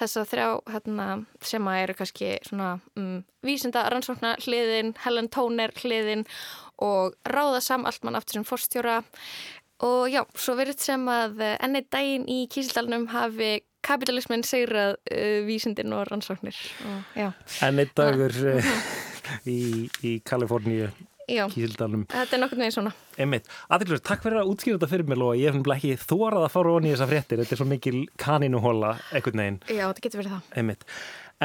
þess 0.00 0.20
að 0.20 0.30
þrjá 0.34 0.48
hérna, 0.74 1.08
sem 1.52 1.70
að 1.72 1.84
eru 1.84 1.96
kannski 2.00 2.34
svona 2.46 2.74
um, 3.00 3.22
vísinda 3.46 3.86
rannsóknar 3.88 4.44
hliðin, 4.44 4.92
Helen 5.06 5.30
Tóner 5.32 5.72
hliðin 5.80 6.26
og 6.80 7.16
ráða 7.28 7.60
sam 7.64 7.88
allt 7.88 8.04
mann 8.04 8.18
aftur 8.18 8.38
sem 8.38 8.46
forstjóra 8.48 9.00
Og 9.86 10.10
já, 10.12 10.22
svo 10.36 10.54
verður 10.58 10.76
sem 10.82 11.04
að 11.08 11.40
eh, 11.44 11.56
ennið 11.64 11.86
daginn 11.94 12.24
í 12.28 12.42
Kísildalunum 12.52 13.06
hafi 13.14 13.52
kapitalismin 13.80 14.42
segrað 14.44 14.98
uh, 15.08 15.38
vísindin 15.46 15.94
og 15.96 16.04
rannsóknir. 16.10 16.56
Ennið 17.64 17.94
dagur 17.96 18.34
uh, 18.52 18.66
í, 19.48 19.88
í 20.04 20.12
Kaliforníu, 20.26 20.90
Kísildalunum. 21.24 22.04
Þetta 22.12 22.36
er 22.36 22.42
nokkur 22.42 22.60
með 22.60 22.74
svona. 22.76 22.92
Aðeinslega, 23.16 24.02
takk 24.10 24.26
fyrir 24.26 24.42
að 24.42 24.52
útskýra 24.52 24.76
þetta 24.76 24.90
fyrir 24.90 25.08
mig 25.08 25.24
og 25.24 25.40
ég 25.40 25.56
hef 25.56 25.72
ekki 25.76 25.94
þórað 26.02 26.44
að 26.44 26.54
fara 26.58 26.74
onni 26.76 26.90
í 26.90 26.94
þessa 26.94 27.08
fréttir. 27.14 27.40
Þetta 27.40 27.56
er 27.56 27.62
svo 27.62 27.68
mikil 27.70 27.96
neginn. 29.40 29.58
Já, 29.64 29.84
þetta 29.86 30.04
getur 30.06 30.22
verið 30.22 30.36
það. 30.36 30.52
Emmitt, 30.60 30.86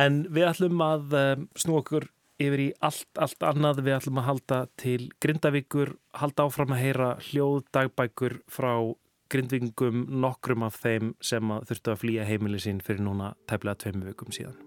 en 0.04 0.22
við 0.36 0.50
ætlum 0.52 0.86
að 0.90 1.18
snú 1.64 1.80
okkur 1.80 2.10
yfir 2.42 2.62
í 2.66 2.70
allt, 2.84 3.10
allt 3.22 3.48
annað. 3.48 3.82
Við 3.86 3.98
ætlum 3.98 4.22
að 4.22 4.30
halda 4.30 4.60
til 4.82 5.10
Grindavíkur 5.24 5.96
halda 6.20 6.48
áfram 6.48 6.76
að 6.76 6.84
heyra 6.84 7.10
hljóð 7.30 7.66
dagbækur 7.76 8.40
frá 8.52 8.74
grindvingum 9.32 10.06
nokkrum 10.22 10.64
af 10.68 10.78
þeim 10.84 11.16
sem 11.24 11.52
að 11.52 11.70
þurftu 11.72 11.94
að 11.94 12.02
flýja 12.04 12.28
heimili 12.30 12.62
sín 12.62 12.82
fyrir 12.86 13.04
núna 13.06 13.34
tæplega 13.50 13.82
tveimu 13.82 14.10
vikum 14.12 14.34
síðan. 14.36 14.58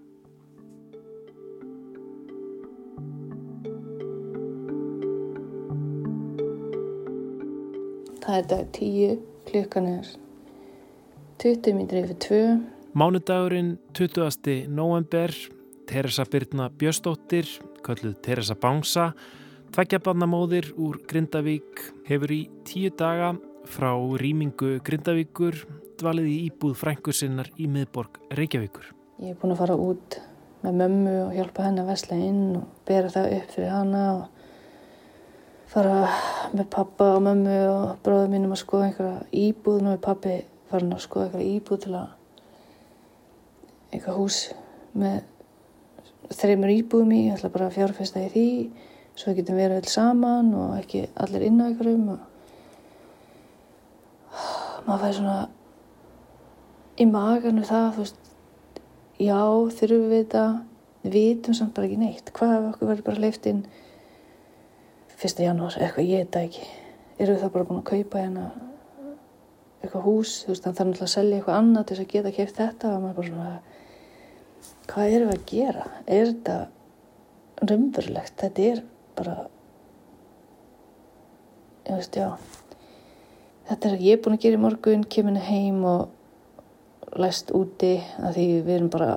Það 8.28 8.38
er 8.38 8.48
dag 8.50 8.64
10 8.76 9.20
klukkan 9.48 9.86
er 9.88 10.08
20 11.40 11.78
minnir 11.78 12.02
yfir 12.02 12.18
2 12.26 12.40
Mánudagurinn 12.98 13.78
20. 13.96 14.66
november 14.68 15.32
Teresa 15.88 16.24
Byrna 16.28 16.68
Bjöstóttir, 16.68 17.48
kölluð 17.80 18.18
Teresa 18.20 18.52
Bánsa, 18.52 19.14
tveggjabannamóðir 19.72 20.74
úr 20.76 20.98
Grindavík, 21.08 21.80
hefur 22.04 22.32
í 22.34 22.42
tíu 22.68 22.90
daga 22.92 23.30
frá 23.64 23.94
rýmingu 24.20 24.82
Grindavíkur 24.84 25.56
dvalið 25.96 26.26
í 26.28 26.34
íbúð 26.50 26.74
frængur 26.76 27.16
sinnar 27.16 27.48
í 27.56 27.70
miðborg 27.72 28.18
Reykjavíkur. 28.36 28.90
Ég 29.24 29.32
er 29.32 29.38
búin 29.40 29.54
að 29.54 29.62
fara 29.62 29.78
út 29.80 30.18
með 30.60 30.76
mömmu 30.82 31.14
og 31.22 31.32
hjálpa 31.38 31.64
henni 31.70 31.80
að 31.80 31.90
vesla 31.94 32.20
inn 32.20 32.44
og 32.60 32.68
bera 32.92 33.14
það 33.16 33.30
upp 33.38 33.56
fyrir 33.56 33.72
hana 33.72 34.04
og 34.18 34.44
fara 35.72 35.96
með 36.52 36.70
pappa 36.76 37.14
og 37.14 37.24
mömmu 37.30 37.56
og 37.72 37.88
bróðum 38.04 38.36
mínum 38.36 38.52
að 38.52 38.62
skoða 38.66 38.90
einhverja 38.90 39.24
íbúð. 39.46 39.88
Er 39.94 40.04
pappi 40.04 40.36
farin 40.68 40.92
að 40.92 41.02
skoða 41.08 41.30
einhverja 41.30 41.56
íbúð 41.56 41.82
til 41.86 41.96
að 41.96 42.14
einhverja 43.88 44.20
hús 44.20 44.44
með 44.92 45.18
þreymur 46.34 46.74
íbúðum 46.74 47.12
í, 47.16 47.20
ég 47.28 47.36
ætla 47.38 47.52
bara 47.54 47.68
að 47.68 47.76
fjárfesta 47.78 48.24
í 48.26 48.32
því 48.34 48.48
svo 49.18 49.30
við 49.30 49.38
getum 49.40 49.58
verið 49.58 49.80
alls 49.80 49.94
saman 49.96 50.50
og 50.54 50.74
ekki 50.78 51.00
allir 51.18 51.42
inn 51.48 51.62
á 51.62 51.70
ykkurum 51.72 52.04
og 52.14 52.20
maður 54.86 55.02
fæði 55.02 55.16
svona 55.18 55.38
í 56.98 57.06
maganu 57.08 57.64
það, 57.66 57.88
þú 57.94 58.04
veist 58.04 58.18
já, 59.18 59.42
þurfum 59.78 60.08
við 60.12 60.22
þetta 60.22 60.44
við 61.02 61.16
vitum 61.16 61.56
samt 61.56 61.74
bara 61.76 61.88
ekki 61.88 62.00
neitt. 62.00 62.32
Hvað 62.34 62.54
ef 62.56 62.68
okkur 62.72 62.90
verður 62.92 63.06
bara 63.08 63.24
leift 63.24 63.48
inn 63.50 63.64
fyrsta 65.18 65.44
janúar, 65.44 65.76
eitthvað 65.78 66.10
ég 66.12 66.26
þetta 66.26 66.44
ekki. 66.46 66.64
Eru 67.18 67.34
við 67.34 67.42
þá 67.42 67.52
bara 67.54 67.68
búin 67.68 67.80
að 67.82 67.90
kaupa 67.90 68.22
hérna 68.22 68.46
eitthvað 69.78 70.06
hús, 70.06 70.36
þú 70.44 70.52
veist, 70.52 70.64
þannig 70.64 70.74
að 70.74 70.78
það 70.78 70.84
er 70.84 70.88
náttúrulega 70.88 71.08
að 71.08 71.14
selja 71.14 71.38
eitthvað 71.38 71.58
annað 71.58 71.84
til 71.86 71.96
þess 71.96 72.04
að 72.04 72.14
geta 72.14 72.34
kæft 72.38 72.58
þetta 72.58 72.92
og 72.92 73.02
maður 73.02 73.18
bara 73.18 73.30
svona 73.32 73.50
hvað 74.88 75.14
erum 75.14 75.32
við 75.32 75.38
að 75.38 75.48
gera? 75.52 75.86
Er 76.06 76.30
þetta 76.32 76.58
raunverulegt? 77.68 78.36
Þetta 78.40 78.66
er 78.72 78.82
bara, 79.18 79.36
ég 81.88 81.98
veist, 81.98 82.16
já. 82.16 82.30
Þetta 83.68 83.88
er 83.88 83.96
að 83.98 84.06
ég 84.06 84.16
er 84.16 84.22
búin 84.24 84.38
að 84.38 84.44
gera 84.46 84.58
í 84.58 84.62
morgun, 84.62 85.04
kemur 85.12 85.42
heim 85.44 85.82
og 85.84 87.18
læst 87.20 87.52
úti 87.56 87.98
að 88.20 88.38
því 88.38 88.46
við 88.64 88.74
erum 88.78 88.90
bara 88.92 89.12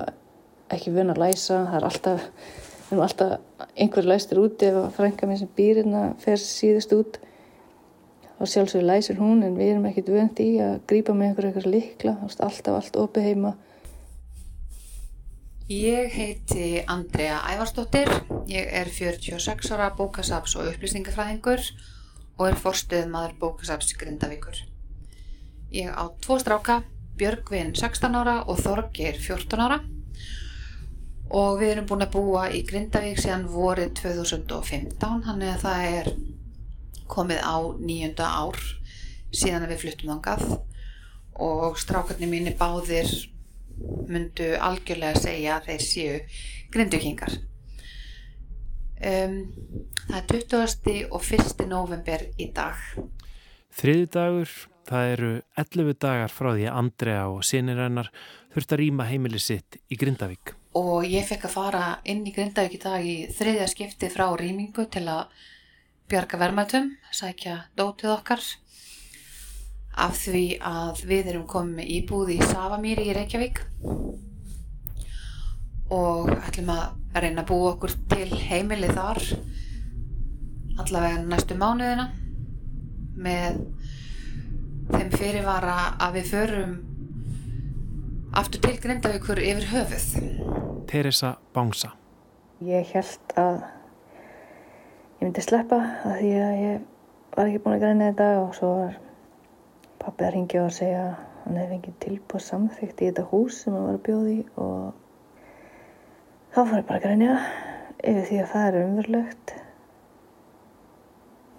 ekki 0.72 0.92
vun 0.92 1.12
að 1.12 1.22
læsa. 1.22 1.62
Það 1.70 1.78
er 1.78 1.88
alltaf, 1.88 2.26
við 2.82 2.92
erum 2.92 3.04
alltaf 3.06 3.66
einhver 3.72 4.08
læstir 4.08 4.40
úti 4.42 4.68
ef 4.68 4.78
að 4.82 4.94
frænka 4.98 5.28
mér 5.28 5.40
sem 5.40 5.52
býrina 5.56 6.06
fer 6.22 6.40
síðust 6.40 6.92
út. 6.96 7.20
Og 8.42 8.50
sjálfsögur 8.50 8.88
læsir 8.88 9.20
hún 9.22 9.44
en 9.46 9.56
við 9.56 9.76
erum 9.76 9.88
ekkert 9.88 10.10
vönd 10.10 10.40
í 10.42 10.50
að 10.60 10.80
grípa 10.90 11.14
með 11.14 11.30
einhver 11.30 11.48
eitthvað 11.48 11.72
likla. 11.72 12.16
Alltaf 12.26 12.74
allt 12.74 12.98
opið 12.98 13.28
heima. 13.30 13.54
Ég 15.68 16.10
heiti 16.10 16.82
Andrea 16.86 17.38
Ævarsdóttir, 17.46 18.08
ég 18.46 18.66
er 18.66 18.88
46 18.90 19.70
ára 19.70 19.92
bókasaps 19.94 20.56
og 20.58 20.66
upplýsningafræðingur 20.72 21.62
og 22.36 22.48
er 22.48 22.56
forstuð 22.58 23.06
maður 23.06 23.36
bókasaps 23.38 23.92
Grindavíkur. 23.94 24.58
Ég 25.70 25.86
á 25.86 26.10
tvo 26.18 26.40
stráka, 26.42 26.82
Björgvin 27.14 27.70
16 27.78 28.18
ára 28.18 28.42
og 28.42 28.58
Þorgir 28.58 29.20
14 29.22 29.62
ára 29.62 29.78
og 31.30 31.62
við 31.62 31.76
erum 31.76 31.86
búin 31.86 32.06
að 32.08 32.14
búa 32.16 32.48
í 32.50 32.64
Grindavík 32.66 33.22
síðan 33.22 33.46
vorið 33.46 33.94
2015, 34.02 35.22
hann 35.28 35.42
er 35.46 35.54
að 35.54 35.62
það 35.62 35.86
er 35.92 36.14
komið 37.06 37.38
á 37.38 37.56
nýjunda 37.78 38.26
ár 38.34 38.58
síðan 39.30 39.70
við 39.70 39.84
fluttum 39.86 40.16
þangað 40.16 40.58
og 41.38 41.78
strákarnir 41.78 42.34
mínir 42.34 42.58
báðir 42.58 43.14
myndu 44.08 44.52
algjörlega 44.58 45.20
segja 45.20 45.56
að 45.58 45.70
þeir 45.70 45.86
séu 45.86 46.18
grindukingar. 46.72 47.38
Um, 49.02 49.38
það 50.06 50.18
er 50.18 50.26
20. 50.30 51.00
og 51.10 51.24
1. 51.26 51.64
november 51.70 52.26
í 52.38 52.48
dag. 52.54 52.78
Þriði 53.72 54.08
dagur, 54.14 54.52
það 54.86 55.12
eru 55.14 55.30
11 55.58 55.98
dagar 56.04 56.32
frá 56.32 56.52
því 56.52 56.66
að 56.68 56.78
Andrea 56.82 57.24
og 57.32 57.46
sinir 57.48 57.80
hennar 57.82 58.12
þurft 58.52 58.74
að 58.74 58.82
rýma 58.82 59.08
heimili 59.08 59.40
sitt 59.42 59.80
í 59.88 59.98
Grindavík. 59.98 60.54
Og 60.78 61.04
ég 61.08 61.26
fekk 61.28 61.48
að 61.48 61.56
fara 61.56 61.84
inn 62.08 62.22
í 62.28 62.34
Grindavík 62.34 62.78
í 62.78 62.82
dag 62.82 63.04
í 63.04 63.16
þriðja 63.32 63.68
skipti 63.72 64.12
frá 64.12 64.26
rýmingu 64.38 64.86
til 64.92 65.04
að 65.10 65.32
bjarga 66.12 66.38
vermaðtum, 66.40 66.92
sækja 67.14 67.62
dótið 67.78 68.12
okkar 68.12 68.44
af 69.92 70.16
því 70.16 70.44
að 70.64 71.02
við 71.08 71.32
erum 71.32 71.46
komið 71.50 71.90
íbúð 71.98 72.34
í 72.36 72.38
Savamýri 72.40 73.10
í 73.10 73.16
Reykjavík 73.16 73.60
og 75.92 76.30
ætlum 76.32 76.70
að 76.72 77.20
reyna 77.20 77.42
að 77.42 77.50
búa 77.50 77.74
okkur 77.74 77.92
til 78.08 78.30
heimili 78.48 78.88
þar 78.88 79.20
allavega 80.80 81.20
næstu 81.28 81.58
mánuðina 81.60 82.08
með 83.22 83.60
þeim 84.92 85.12
fyrirvara 85.12 85.76
að 86.00 86.16
við 86.16 86.30
förum 86.32 86.72
aftur 88.32 88.62
til 88.64 88.78
Grindavíkur 88.80 89.40
yfir 89.42 89.68
höfuð. 89.74 90.06
Teresa 90.88 91.36
Bangsa. 91.52 91.92
Ég 92.64 92.88
held 92.94 93.36
að 93.36 93.60
ég 95.20 95.26
myndi 95.26 95.44
sleppa 95.44 95.78
að 96.08 96.18
því 96.22 96.32
að 96.40 96.58
ég 96.62 96.84
var 97.36 97.48
ekki 97.48 97.62
búin 97.64 97.76
að 97.76 97.84
greina 97.84 98.10
þetta 98.10 98.28
og 98.40 98.54
svo 98.56 98.70
var 98.80 98.98
pappi 100.02 100.26
að 100.26 100.34
ringja 100.36 100.64
og 100.66 100.74
segja 100.74 101.02
að 101.06 101.12
hann 101.42 101.58
hefði 101.58 101.72
fengið 101.72 101.98
tilbúið 102.04 102.44
samþygt 102.46 103.02
í 103.02 103.08
þetta 103.08 103.24
hús 103.30 103.58
sem 103.62 103.74
hann 103.74 103.86
var 103.88 103.98
að 103.98 104.04
bjóði 104.06 104.36
og 104.62 104.82
þá 106.52 106.60
fór 106.60 106.78
ég 106.78 106.88
bara 106.88 106.98
að 106.98 107.04
grænja 107.06 107.36
yfir 108.02 108.26
því 108.28 108.40
að 108.42 108.50
það 108.52 108.66
er 108.68 108.78
umverulegt 108.82 109.54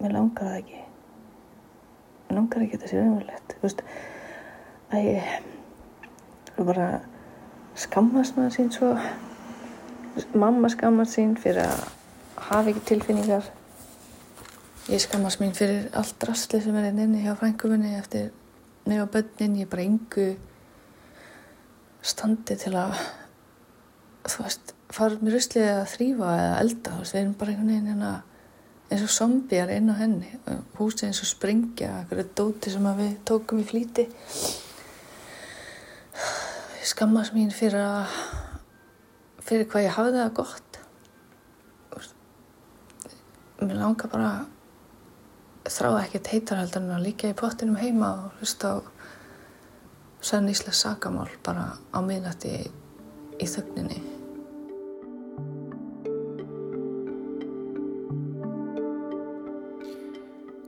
mér 0.00 0.14
langar 0.18 0.48
það 0.50 0.60
ekki. 0.60 0.80
Mér 2.28 2.38
langar 2.38 2.64
ekki 2.64 2.76
að 2.76 2.84
þetta 2.84 2.92
sé 2.92 3.02
umverulegt 3.02 3.56
þú 3.56 3.66
veist 3.66 3.84
að 4.94 5.08
ég 5.08 6.64
bara 6.70 6.88
skammast 7.84 8.38
maður 8.38 8.56
sín 8.58 8.72
svo. 8.74 8.94
Mamma 10.38 10.70
skammast 10.70 11.16
sín 11.16 11.34
fyrir 11.40 11.64
að 11.66 11.86
hafa 12.50 12.70
ekki 12.70 12.84
tilfinningar 12.92 13.48
Ég 14.84 15.00
skammast 15.00 15.40
mín 15.40 15.54
fyrir 15.56 15.86
allt 15.96 16.18
drastli 16.20 16.58
sem 16.60 16.74
er 16.76 16.90
inn 16.90 16.98
hérna 16.98 17.04
inni 17.08 17.22
hjá 17.24 17.32
frængumunni 17.40 17.94
eftir 17.96 18.26
nefn 18.84 19.00
á 19.00 19.08
bönnin. 19.08 19.54
Ég 19.56 19.64
er 19.64 19.70
bara 19.72 19.86
yngu 19.88 20.26
standi 22.04 22.56
til 22.60 22.74
að, 22.76 22.98
þú 24.28 24.44
veist, 24.44 24.74
fara 24.92 25.16
með 25.22 25.38
ruslið 25.38 25.70
að 25.70 25.88
þrýfa 25.94 26.34
eða 26.42 26.60
elda. 26.60 26.98
Veist, 26.98 27.16
við 27.16 27.22
erum 27.22 27.34
bara 27.40 27.54
einhvern 27.54 27.72
veginn 27.72 27.90
hérna 27.94 28.12
eins 28.90 29.06
og 29.06 29.14
zombjar 29.16 29.72
inn 29.72 29.88
á 29.88 29.96
henni. 30.02 30.36
Húsið 30.76 31.08
eins 31.08 31.24
og 31.24 31.32
springja, 31.32 31.90
eitthvað 32.02 32.34
dóti 32.42 32.74
sem 32.74 32.92
við 33.00 33.16
tókum 33.24 33.64
í 33.64 33.68
flíti. 33.72 34.08
skammast 36.84 37.32
mín 37.32 37.48
fyrir 37.48 37.80
að 37.80 38.18
fyrir 39.44 39.64
hvað 39.72 39.86
ég 39.86 39.96
hafði 39.96 40.20
það 40.20 40.34
gott 40.36 40.78
mér 43.64 43.80
langar 43.80 44.10
bara 44.12 44.32
þráði 45.64 46.00
ekkert 46.04 46.32
heitarhaldan 46.34 46.90
að 46.92 47.06
líka 47.08 47.30
í 47.32 47.36
pottinum 47.38 47.78
heima 47.80 48.10
og 48.14 48.40
hlusta 48.40 48.76
á 48.76 48.76
sann 50.24 50.48
íslega 50.48 50.76
sakamál 50.76 51.30
bara 51.44 51.72
á 51.92 51.98
miðnætti 52.04 52.56
í 52.64 53.48
þögninni 53.48 54.02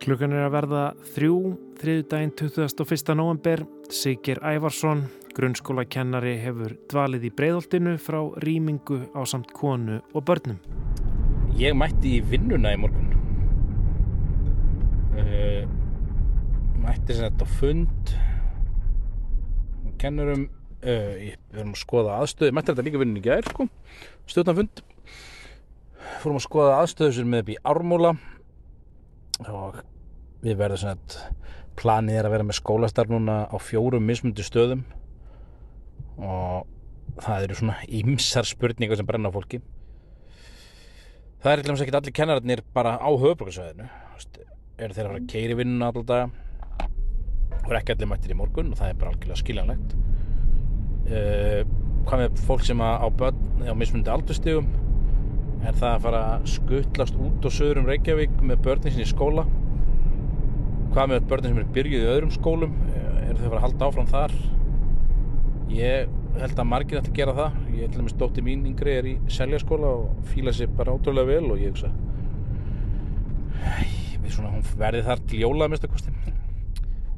Klukkan 0.06 0.37
er 0.37 0.44
að 0.46 0.52
verða 0.54 0.80
þrjú, 1.16 1.37
þriðu 1.80 2.02
daginn 2.12 2.32
21. 2.38 3.14
november. 3.18 3.64
Sigir 3.90 4.38
Ævarsson, 4.38 5.00
grunnskólakennari, 5.35 6.37
hefur 6.44 6.76
dvalið 6.92 7.26
í 7.26 7.32
breyðoltinu 7.35 7.96
frá 7.98 8.20
rýmingu 8.44 9.00
á 9.18 9.26
samt 9.26 9.50
konu 9.50 9.98
og 10.14 10.22
börnum. 10.30 10.62
Ég 11.59 11.74
mætti 11.74 12.20
í 12.20 12.22
vinnuna 12.22 12.76
í 12.76 12.78
morgun. 12.85 13.06
Uh, 15.16 15.64
mætti 16.83 17.16
sem 17.16 17.24
þetta 17.24 17.48
fund. 17.57 18.12
Kennurum, 20.00 20.46
uh, 20.83 21.14
við 21.16 21.57
erum 21.57 21.72
að 21.72 21.81
skoða 21.81 22.20
aðstöðu. 22.20 22.55
Mætti 22.57 22.72
þetta 22.72 22.87
líka 22.87 23.02
vinnun 23.02 23.20
í 23.20 23.24
gær, 23.24 23.48
sko. 23.48 23.68
Stjórnarfund. 24.29 24.85
Fórum 26.22 26.40
að 26.40 26.46
skoða 26.46 26.79
aðstöðu 26.83 27.16
sem 27.16 27.31
með 27.33 27.44
upp 27.44 27.52
í 27.55 27.61
ármóla 27.72 28.14
og 29.50 29.81
við 30.44 30.61
verðum 30.61 30.81
svona 30.81 30.96
að 30.96 31.46
planið 31.76 32.18
er 32.18 32.29
að 32.29 32.35
vera 32.37 32.46
með 32.48 32.59
skólastarf 32.61 33.12
núna 33.12 33.42
á 33.52 33.57
fjórum 33.61 34.07
mismundi 34.09 34.44
stöðum 34.46 34.85
og 36.16 36.64
það 37.20 37.46
eru 37.46 37.59
svona 37.59 37.76
ymsar 38.00 38.48
spurningar 38.48 38.96
sem 39.00 39.09
brenna 39.09 39.33
á 39.33 39.37
fólki 39.37 39.61
það 41.44 41.52
er 41.52 41.64
ekki 41.85 41.96
allir 42.00 42.16
kennararnir 42.16 42.64
bara 42.76 42.96
á 42.96 43.11
höfbrukarsvæðinu 43.12 43.88
eru 44.77 44.97
þeir 44.97 45.09
að 45.09 45.29
keiri 45.31 45.57
vinnuna 45.57 45.89
alltaf 45.91 46.07
daga. 46.09 46.27
Og 47.62 47.71
er 47.71 47.79
ekki 47.81 47.95
allir 47.95 48.11
mættir 48.11 48.35
í 48.35 48.39
morgun 48.39 48.73
og 48.73 48.81
það 48.81 48.91
er 48.91 48.99
bara 49.01 49.12
algjörlega 49.12 49.41
skiljanlegt. 49.41 49.95
Uh, 51.07 51.61
hvað 52.07 52.23
með 52.23 52.43
fólk 52.47 52.67
sem 52.67 52.83
á 52.83 53.07
börn 53.19 53.62
á 53.67 53.75
mismundi 53.79 54.12
aldurstígum 54.12 54.69
er 55.67 55.75
það 55.79 55.93
að 55.93 56.03
fara 56.05 56.21
að 56.35 56.49
skuttlast 56.53 57.17
út 57.19 57.47
og 57.47 57.55
söður 57.55 57.81
um 57.83 57.89
Reykjavík 57.91 58.37
með 58.43 58.62
börnin 58.67 58.95
sinni 58.95 59.07
í 59.07 59.11
skóla? 59.11 59.47
Hvað 60.95 61.12
með 61.12 61.27
börnir 61.31 61.53
sem 61.53 61.61
eru 61.62 61.75
byrjuð 61.79 62.05
í 62.05 62.12
öðrum 62.12 62.35
skólum? 62.35 62.77
Eru 62.93 63.39
þau 63.41 63.47
að 63.47 63.49
fara 63.49 63.59
að 63.59 63.67
halda 63.67 63.89
áfram 63.89 64.11
þar? 64.12 64.37
Ég 65.73 66.15
held 66.37 66.61
að 66.61 66.71
margir 66.71 67.01
ætti 67.01 67.11
að 67.15 67.19
gera 67.19 67.37
það. 67.41 67.61
Ég 67.73 67.87
held 67.87 67.97
að 67.97 68.05
mér 68.05 68.15
stótti 68.15 68.45
mín 68.45 68.67
yngri 68.71 68.99
er 69.01 69.09
í 69.11 69.17
seljaskóla 69.33 69.95
og 70.03 70.27
fíla 70.31 70.55
sér 70.55 70.71
bara 70.77 70.95
ótrúlega 70.95 71.33
vel 71.33 71.55
og 71.55 71.62
ég 71.62 71.73
hugsa 71.73 71.95
svona 74.35 74.53
hún 74.55 74.65
verði 74.79 75.05
þar 75.07 75.23
til 75.31 75.43
jóla 75.43 75.67
að 75.67 75.73
mista 75.75 75.91
kosti. 75.91 76.15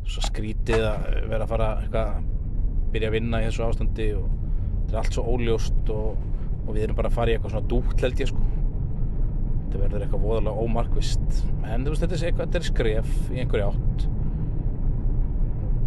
Svo 0.09 0.25
skrítið 0.25 0.85
að 0.88 1.07
vera 1.29 1.44
að 1.44 1.51
fara 1.53 1.71
eitthvað 1.83 2.29
byrja 2.92 3.11
að 3.11 3.16
vinna 3.18 3.40
í 3.42 3.49
þessu 3.49 3.64
ástandi 3.66 4.07
og 4.16 4.29
þetta 4.29 4.94
er 4.94 5.01
allt 5.03 5.16
svo 5.16 5.25
óljóst 5.35 5.90
og, 5.92 6.21
og 6.64 6.71
við 6.73 6.87
erum 6.87 6.99
bara 6.99 7.11
að 7.11 7.18
fara 7.18 7.33
í 7.33 7.37
eitthvað 7.37 7.55
svona 7.55 7.71
dútt 7.73 8.05
held 8.05 8.23
ég 8.23 8.31
sko. 8.31 8.44
Þetta 9.64 9.83
verður 9.83 10.05
eitthvað 10.07 10.25
voðalega 10.25 10.64
ómarkvist 10.64 11.42
en 11.68 11.85
þú 11.85 11.92
veist 11.92 12.05
þetta 12.05 12.16
er, 12.16 12.25
eitthvað, 12.31 12.47
þetta 12.47 12.62
er 12.62 12.68
skref 12.71 13.18
í 13.29 13.42
einhverju 13.42 13.66
átt. 13.73 14.07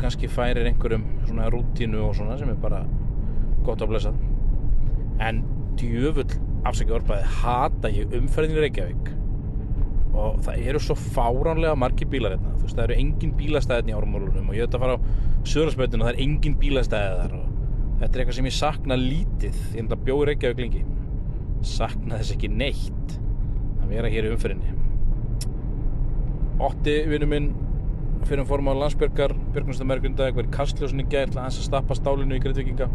Kannski 0.01 0.29
færir 0.29 0.69
einhverjum 0.69 1.07
svona 1.25 1.49
rútínu 1.53 2.05
og 2.05 2.13
svona 2.17 2.37
sem 2.37 2.53
er 2.53 2.61
bara 2.61 2.83
gott 3.65 3.81
að 3.81 3.93
blessa. 3.93 4.13
En 5.21 5.41
djöfull 5.81 6.29
afsækja 6.67 6.99
orðbæði 6.99 7.33
hata 7.41 7.89
ég 7.93 8.13
umferðin 8.17 8.57
í 8.59 8.63
Reykjavík 8.67 9.11
og 10.11 10.41
það 10.45 10.65
eru 10.71 10.81
svo 10.83 10.95
fáránlega 10.99 11.77
margi 11.79 12.07
bílar 12.09 12.35
hérna. 12.35 12.53
Þú 12.57 12.67
veist 12.67 12.77
það 12.77 12.85
eru 12.87 12.99
engin 12.99 13.33
bílastæðin 13.39 13.91
í 13.91 13.95
árumólunum 13.95 14.51
og 14.51 14.57
ég 14.57 14.67
veit 14.67 14.77
að 14.77 14.83
fara 14.83 14.97
á 14.97 14.99
söðarsbötun 15.47 16.03
og 16.03 16.09
það 16.09 16.13
er 16.13 16.21
engin 16.25 16.57
bílastæði 16.61 17.17
þar 17.21 17.35
og 17.37 17.47
þetta 18.01 18.11
er 18.11 18.23
eitthvað 18.23 18.37
sem 18.37 18.49
ég 18.49 18.57
sakna 18.57 18.99
lítið. 18.99 19.59
Ég 19.71 19.81
enda 19.85 19.99
bjóði 20.05 20.27
Reykjavík 20.31 20.61
lengi. 20.65 20.83
Sakna 21.71 22.19
þess 22.19 22.35
ekki 22.35 22.51
neitt 22.51 23.17
að 23.81 23.91
vera 23.93 24.11
hér 24.11 24.27
í 24.27 24.33
umferðinni. 24.35 24.77
Otti 26.61 26.97
vinnu 27.09 27.29
minn 27.29 27.51
fyrir 28.27 28.43
að 28.43 28.51
forma 28.51 28.75
á 28.75 28.81
landsbjörgar 28.83 29.33
Björgunstamærgunda 29.55 30.27
eitthvað 30.27 30.49
í 30.49 30.53
kastljósunni 30.53 31.07
gæð 31.09 31.31
til 31.31 31.39
að 31.39 31.47
hans 31.47 31.57
að 31.57 31.67
stappa 31.69 31.97
stálinu 31.97 32.37
í 32.37 32.43
Grindvikinga 32.43 32.87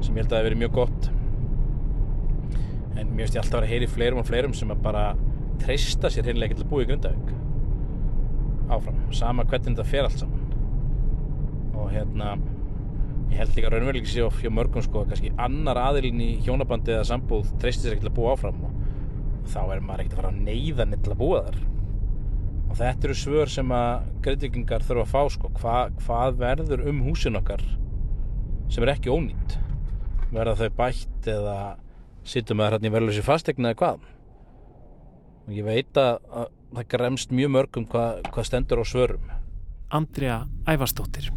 sem 0.00 0.14
ég 0.14 0.22
held 0.22 0.28
að 0.28 0.30
það 0.30 0.38
hefði 0.38 0.48
verið 0.48 0.60
mjög 0.60 0.76
gott. 0.76 1.08
En 3.00 3.10
mér 3.10 3.24
finnst 3.24 3.36
ég 3.36 3.42
alltaf 3.42 3.56
að 3.56 3.58
vera 3.58 3.66
að 3.66 3.72
heyri 3.74 3.90
fleirum 3.90 4.22
og 4.22 4.28
fleirum 4.28 4.54
sem 4.56 4.70
að 4.70 4.84
bara 4.84 5.04
treysta 5.60 6.10
sér 6.12 6.30
heimlega 6.30 6.56
til 6.56 6.64
að 6.64 6.70
búa 6.72 6.84
í 6.84 6.88
Grindavík. 6.88 7.32
Áfram, 8.70 8.98
sama 9.14 9.44
hvernig 9.46 9.72
þetta 9.72 9.86
fer 9.88 10.06
allt 10.06 10.20
saman. 10.20 10.46
Og 11.74 11.90
hérna 11.92 12.34
ég 13.30 13.38
held 13.38 13.56
líka 13.56 13.72
raunveruleik 13.72 14.08
sér 14.10 14.30
á 14.30 14.50
mörgum 14.52 14.84
sko 14.84 15.04
kannski 15.08 15.32
annar 15.38 15.78
aðilin 15.80 16.22
í 16.22 16.30
hjónabandi 16.44 16.94
eða 16.96 17.08
sambúð 17.12 17.50
treysti 17.62 17.86
sér 17.86 17.96
ekki 17.96 18.06
til 18.06 18.12
að 18.12 18.18
búa 18.20 18.36
áfram. 18.36 18.62
Og 18.66 19.50
þá 19.50 19.60
er 19.64 19.84
maður 19.84 20.04
ekkert 20.04 20.16
að 20.16 20.22
fara 20.22 20.32
að 20.32 20.40
neyða 20.48 20.88
neitt 20.88 21.04
til 21.06 21.14
að 21.14 21.20
búa 21.22 21.42
þar. 21.48 21.60
Og 22.70 22.78
þetta 22.78 23.08
eru 23.08 23.18
svör 23.18 23.50
sem 23.50 23.74
að 23.74 24.06
grindvikingar 24.24 24.86
þurfa 24.86 25.06
að 25.06 25.10
fá 25.10 25.34
sko 25.34 25.50
Hva, 25.58 25.76
hvað 26.04 26.36
verður 26.38 26.84
um 26.86 27.00
húsin 27.08 27.38
okkar 27.40 27.64
sem 28.70 28.84
er 28.86 28.92
ekki 28.94 29.10
ónýtt? 29.10 29.56
Verða 30.30 30.54
þau 30.60 30.76
bætt 30.78 31.26
eða 31.32 31.56
sittum 32.22 32.60
við 32.60 32.68
hérna 32.68 32.86
í 32.86 32.92
verðlösi 32.94 33.24
fastegna 33.26 33.72
eða 33.72 33.80
hvað 33.80 34.08
ég 35.54 35.66
veit 35.66 36.00
að, 36.00 36.18
að 36.30 36.50
það 36.76 36.90
gremst 36.94 37.34
mjög 37.34 37.54
mörgum 37.56 37.86
hvað, 37.90 38.24
hvað 38.30 38.48
stendur 38.48 38.82
á 38.82 38.84
svörum. 38.86 39.30
Andrea 39.90 40.44
Ævarstóttir 40.70 41.32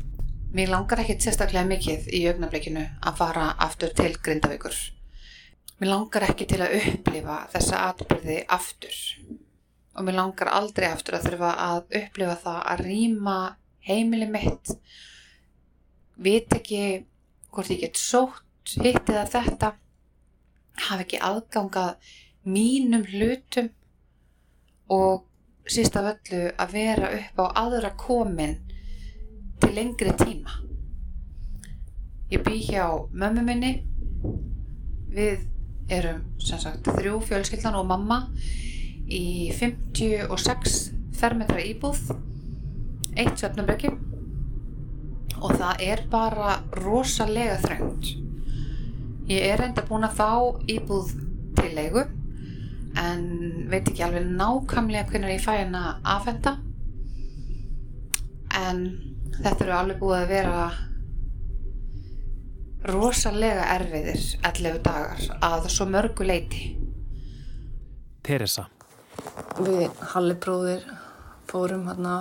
Mér 0.54 0.70
langar 0.70 1.00
ekki 1.02 1.16
sérstaklega 1.18 1.66
mikið 1.66 2.12
í 2.14 2.20
augnablikinu 2.30 2.84
að 3.02 3.16
fara 3.18 3.48
aftur 3.66 3.90
til 3.98 4.12
Grindavíkur. 4.22 4.76
Mér 5.82 5.90
langar 5.90 6.28
ekki 6.28 6.46
til 6.52 6.60
að 6.62 6.76
upplifa 6.78 7.38
þessa 7.56 7.80
atbyrði 7.88 8.36
aftur. 8.54 9.00
Og 9.98 10.06
mér 10.06 10.20
langar 10.20 10.52
aldrei 10.54 10.86
aftur 10.92 11.18
að 11.18 11.26
þurfa 11.32 11.56
að 11.64 11.98
upplifa 12.04 12.36
það 12.44 12.60
að 12.76 12.84
rýma 12.86 13.38
heimili 13.90 14.30
mitt. 14.30 14.76
Veit 16.22 16.54
ekki 16.54 16.84
hvort 17.50 17.74
ég 17.74 17.82
get 17.88 17.98
sótt 17.98 18.78
hitt 18.78 19.10
eða 19.10 19.26
þetta. 19.34 19.72
Hafa 20.86 21.02
ekki 21.08 21.24
aðgangað 21.32 22.14
mínum 22.46 23.10
hlutum 23.10 23.74
og 24.94 25.70
síst 25.70 25.96
af 25.98 26.12
öllu 26.14 26.44
að 26.60 26.76
vera 26.76 27.10
upp 27.18 27.42
á 27.42 27.46
aðra 27.64 27.94
komin 27.98 28.58
til 29.62 29.74
lengri 29.78 30.14
tíma. 30.20 30.60
Ég 32.34 32.44
bý 32.44 32.60
hjá 32.66 32.88
mömmu 33.14 33.44
minni. 33.46 33.74
Við 35.14 35.44
erum 35.94 36.24
sem 36.42 36.60
sagt 36.60 36.88
þrjú 36.98 37.20
fjölskyldan 37.28 37.78
og 37.78 37.88
mamma 37.88 38.24
í 39.06 39.52
56 39.54 40.80
fermetra 41.20 41.62
íbúð 41.62 42.00
eitt 43.14 43.38
svefnumbreki 43.38 43.92
og 45.44 45.54
það 45.60 45.84
er 45.86 46.04
bara 46.10 46.58
rosalega 46.80 47.60
þröngt. 47.62 48.14
Ég 49.30 49.46
er 49.52 49.60
reynda 49.60 49.84
búin 49.88 50.08
að 50.08 50.18
fá 50.18 50.32
íbúð 50.72 51.14
til 51.60 51.72
leigu 51.78 52.08
en 53.00 53.24
veit 53.72 53.88
ekki 53.88 54.06
alveg 54.06 54.28
nákvæmlega 54.30 55.10
hvernig 55.10 55.36
ég 55.38 55.44
fæ 55.44 55.54
henn 55.64 55.78
að 55.78 56.10
afhenda 56.16 56.58
en 58.60 58.84
þetta 59.40 59.66
eru 59.66 59.76
alveg 59.78 60.02
búið 60.02 60.20
að 60.20 60.34
vera 60.36 60.66
rosalega 62.94 63.68
erfiðir 63.78 64.24
11 64.44 64.80
dagar 64.86 65.28
að 65.40 65.70
svo 65.72 65.88
mörgu 65.90 66.28
leiti 66.28 66.64
Teresa. 68.24 68.70
Við 69.60 69.90
Halli 70.14 70.36
bróðir 70.40 70.84
fórum 71.50 71.90
hérna 71.90 72.14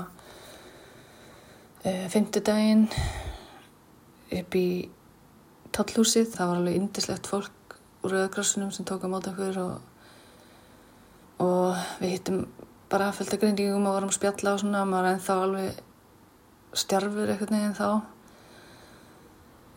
e, 1.86 2.08
fymtudaginn 2.10 2.88
upp 4.40 4.56
í 4.58 4.66
tallhúsið. 5.70 6.32
Það 6.34 6.50
var 6.50 6.58
alveg 6.58 6.78
indislegt 6.80 7.30
fólk 7.30 7.76
úr 8.02 8.16
auðgrassunum 8.18 8.72
sem 8.74 8.88
tók 8.88 9.06
á 9.06 9.08
mót 9.12 9.30
okkur 9.30 9.60
og, 9.62 9.91
og 11.42 11.78
við 12.00 12.14
hittum 12.16 12.42
bara 12.92 13.12
fölta 13.16 13.38
grindíkum 13.40 13.86
og 13.88 13.96
varum 13.96 14.12
að 14.12 14.18
spjalla 14.18 14.54
og 14.54 14.62
svona. 14.62 14.84
Maður 14.88 15.10
ennþá 15.12 15.38
alveg 15.46 15.80
stjarfur 16.82 17.32
eitthvað 17.32 17.54
neginn 17.54 17.78
þá. 17.78 17.88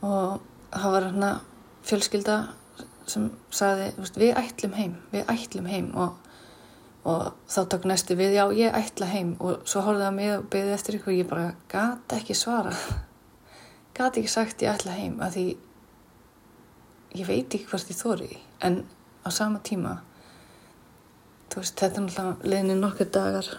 Og 0.05 0.45
það 0.75 0.93
var 0.95 1.07
hérna 1.09 1.31
fjölskylda 1.85 2.37
sem 3.09 3.31
sagði 3.53 3.89
við 4.17 4.37
ætlum 4.41 4.77
heim, 4.77 4.93
við 5.13 5.33
ætlum 5.33 5.71
heim. 5.71 5.89
Og 5.95 6.21
og 7.05 7.35
þá 7.45 7.59
tók 7.69 7.83
næstu 7.85 8.15
við, 8.17 8.31
já 8.33 8.45
ég 8.57 8.73
ætla 8.73 9.05
heim. 9.11 9.35
Og 9.37 9.67
svo 9.69 9.83
horfði 9.85 10.07
það 10.07 10.15
mig 10.15 10.31
og 10.33 10.47
beði 10.49 10.71
eftir 10.73 10.97
ykkur 10.97 11.13
og 11.13 11.19
ég 11.19 11.27
bara 11.29 11.51
gata 11.69 12.17
ekki 12.17 12.33
svara 12.33 12.73
gata 13.95 14.19
ekki 14.19 14.31
sagt 14.31 14.63
ég 14.65 14.73
ætla 14.73 14.95
heim 14.97 15.19
að 15.23 15.37
því 15.37 15.45
ég 17.15 17.29
veit 17.29 17.53
ekki 17.53 17.69
hvort 17.69 17.91
ég 17.91 17.99
þóri 17.99 18.29
en 18.65 18.81
á 19.23 19.29
sama 19.31 19.61
tíma 19.63 19.99
þú 21.51 21.61
veist, 21.61 21.77
þetta 21.79 22.01
er 22.01 22.05
náttúrulega 22.05 22.51
leðinni 22.51 22.77
nokkur 22.79 23.11
dagar 23.17 23.49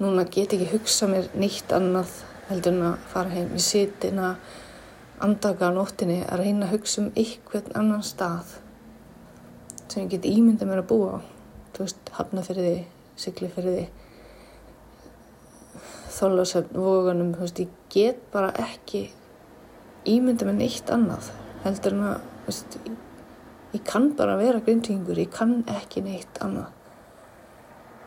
núna 0.00 0.26
get 0.28 0.54
ekki 0.56 0.70
hugsa 0.74 1.08
mér 1.10 1.28
nýtt 1.34 1.72
annað 1.76 2.14
heldur 2.50 2.76
en 2.76 2.88
að 2.90 3.10
fara 3.12 3.34
heim 3.34 3.54
ég 3.56 3.64
siti 3.64 4.10
inn 4.12 4.22
að 4.22 4.50
andaka 5.26 5.70
á 5.72 5.76
nóttinni 5.76 6.18
að 6.26 6.42
reyna 6.42 6.66
að 6.66 6.74
hugsa 6.76 7.02
um 7.02 7.12
einhvern 7.16 7.72
annan 7.80 8.04
stað 8.04 8.58
sem 9.88 10.02
ég 10.04 10.10
get 10.16 10.28
ímynda 10.28 10.68
mér 10.68 10.82
að 10.84 10.90
búa 10.92 11.16
á 11.16 11.18
þú 11.76 11.84
veist, 11.84 12.12
hafnafyrði, 12.16 12.76
syklifyrði 13.20 13.86
þólasöfn, 16.16 16.76
vogunum, 16.80 17.34
þú 17.36 17.44
veist, 17.44 17.60
ég 17.60 17.72
get 17.92 18.22
bara 18.32 18.52
ekki 18.62 19.06
ímynda 20.08 20.48
mér 20.48 20.60
neitt 20.60 20.92
annað 20.92 21.32
heldur 21.64 21.96
en 21.96 22.06
að, 22.12 22.30
þú 22.44 22.52
veist, 22.52 22.78
ég, 22.86 22.96
ég 23.76 23.84
kann 23.88 24.12
bara 24.18 24.38
vera 24.40 24.62
grindvíkingur, 24.64 25.20
ég 25.20 25.32
kann 25.34 25.58
ekki 25.76 26.04
neitt 26.04 26.40
annað. 26.44 26.75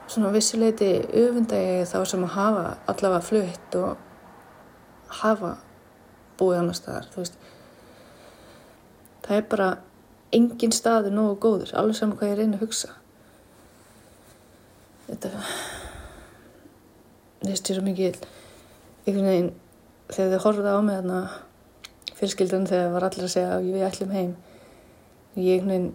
Svona 0.10 0.32
vissileiti 0.34 0.90
öfunda 1.22 1.58
ég 1.62 1.90
þá 1.90 2.00
sem 2.10 2.24
að 2.26 2.34
hafa 2.34 2.64
allavega 2.90 3.26
flutt 3.26 3.76
og 3.78 5.18
hafa 5.20 5.52
búið 6.40 6.62
annar 6.64 6.78
staðar, 6.78 7.10
veist. 7.14 7.38
Það 9.26 9.36
er 9.38 9.46
bara 9.52 9.68
engin 10.34 10.74
staði 10.74 11.12
nógu 11.14 11.38
góður, 11.44 11.76
alveg 11.78 12.00
saman 12.00 12.18
hvað 12.18 12.32
ég 12.32 12.40
reyna 12.40 12.58
að 12.58 12.66
hugsa. 12.66 12.96
Þetta 15.10 15.32
ég 17.46 17.54
er 17.54 17.62
svo 17.64 17.86
mikið 17.86 18.20
einhvern 19.06 19.30
veginn, 19.30 19.54
þegar 20.10 20.34
þið 20.34 20.44
horfða 20.44 20.76
á 20.76 20.80
mig 20.84 21.00
þarna 21.00 21.20
fjölskyldan 22.20 22.68
þegar 22.68 22.94
var 22.96 23.06
allir 23.08 23.26
að 23.26 23.34
segja 23.34 23.56
að 23.56 23.68
við 23.70 23.86
ætlum 23.88 24.14
heim 24.14 24.32
ég 25.40 25.60
einhvern 25.60 25.72
veginn 25.72 25.92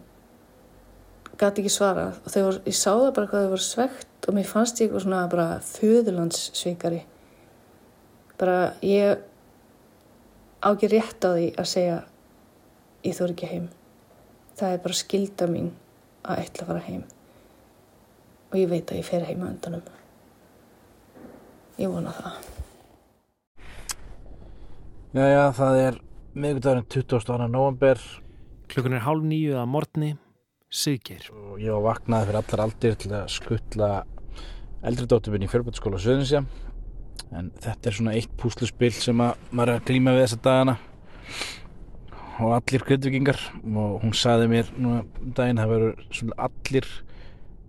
gæti 1.41 1.63
ekki 1.63 1.73
svara 1.73 2.07
og 2.13 2.35
voru, 2.35 2.61
ég 2.67 2.77
sá 2.79 2.91
það 2.93 3.15
bara 3.17 3.31
hvað 3.31 3.47
þau 3.47 3.53
voru 3.55 3.67
svegt 3.67 4.29
og 4.29 4.37
mér 4.37 4.51
fannst 4.51 4.81
ég 4.81 4.89
eitthvað 4.89 5.07
svona 5.07 5.23
bara 5.33 5.49
föðurlandssvíkari 5.71 7.01
bara 8.41 8.59
ég 8.85 9.25
á 10.65 10.69
ekki 10.71 10.93
rétt 10.93 11.27
á 11.27 11.31
því 11.35 11.49
að 11.59 11.73
segja 11.73 11.99
ég 13.05 13.19
þór 13.19 13.35
ekki 13.35 13.51
heim 13.51 13.67
það 14.55 14.77
er 14.77 14.87
bara 14.87 15.03
skilda 15.03 15.51
mín 15.51 15.75
að 16.23 16.47
ætla 16.47 16.65
að 16.65 16.73
fara 16.73 16.87
heim 16.89 17.05
og 18.53 18.57
ég 18.61 18.71
veit 18.71 18.89
að 18.89 19.03
ég 19.03 19.11
fer 19.11 19.29
heim 19.29 19.43
að 19.45 19.55
undanum 19.57 19.93
Ég 21.75 21.91
vona 21.91 22.13
það. 22.15 22.35
Jæja, 25.15 25.47
það 25.57 25.79
er 25.81 25.97
miðgutagurinn 26.39 26.87
22. 26.91 27.49
november. 27.51 28.03
Klukkan 28.71 28.95
er 28.95 29.03
hálf 29.03 29.25
nýju 29.27 29.57
að 29.59 29.73
morgni, 29.73 30.11
Siggeir. 30.75 31.29
Ég 31.63 31.71
var 31.71 31.85
vaknaði 31.85 32.29
fyrir 32.29 32.41
allar 32.41 32.63
aldir 32.65 32.97
til 32.99 33.13
að 33.15 33.29
skuttla 33.31 33.91
eldri 34.85 35.07
dóttuminn 35.11 35.47
í 35.47 35.51
fjörbjörnsskóla 35.53 36.01
Söðunisja. 36.03 36.43
En 37.35 37.53
þetta 37.63 37.91
er 37.91 37.97
svona 37.99 38.15
eitt 38.19 38.33
púsluspill 38.41 38.93
sem 38.97 39.23
að 39.23 39.39
maður 39.53 39.75
er 39.75 39.81
að 39.81 39.89
glýma 39.91 40.17
við 40.17 40.27
þessa 40.27 40.41
dagana. 40.49 40.77
Og 42.43 42.57
allir 42.57 42.87
kryddvikingar. 42.89 43.41
Og 43.63 43.99
hún 44.03 44.15
saði 44.19 44.51
mér 44.51 44.73
núna 44.75 45.05
um 45.05 45.35
daginn 45.39 45.63
að 45.63 45.65
það 45.65 45.75
verður 45.77 46.07
svona 46.19 46.49
allir 46.49 46.91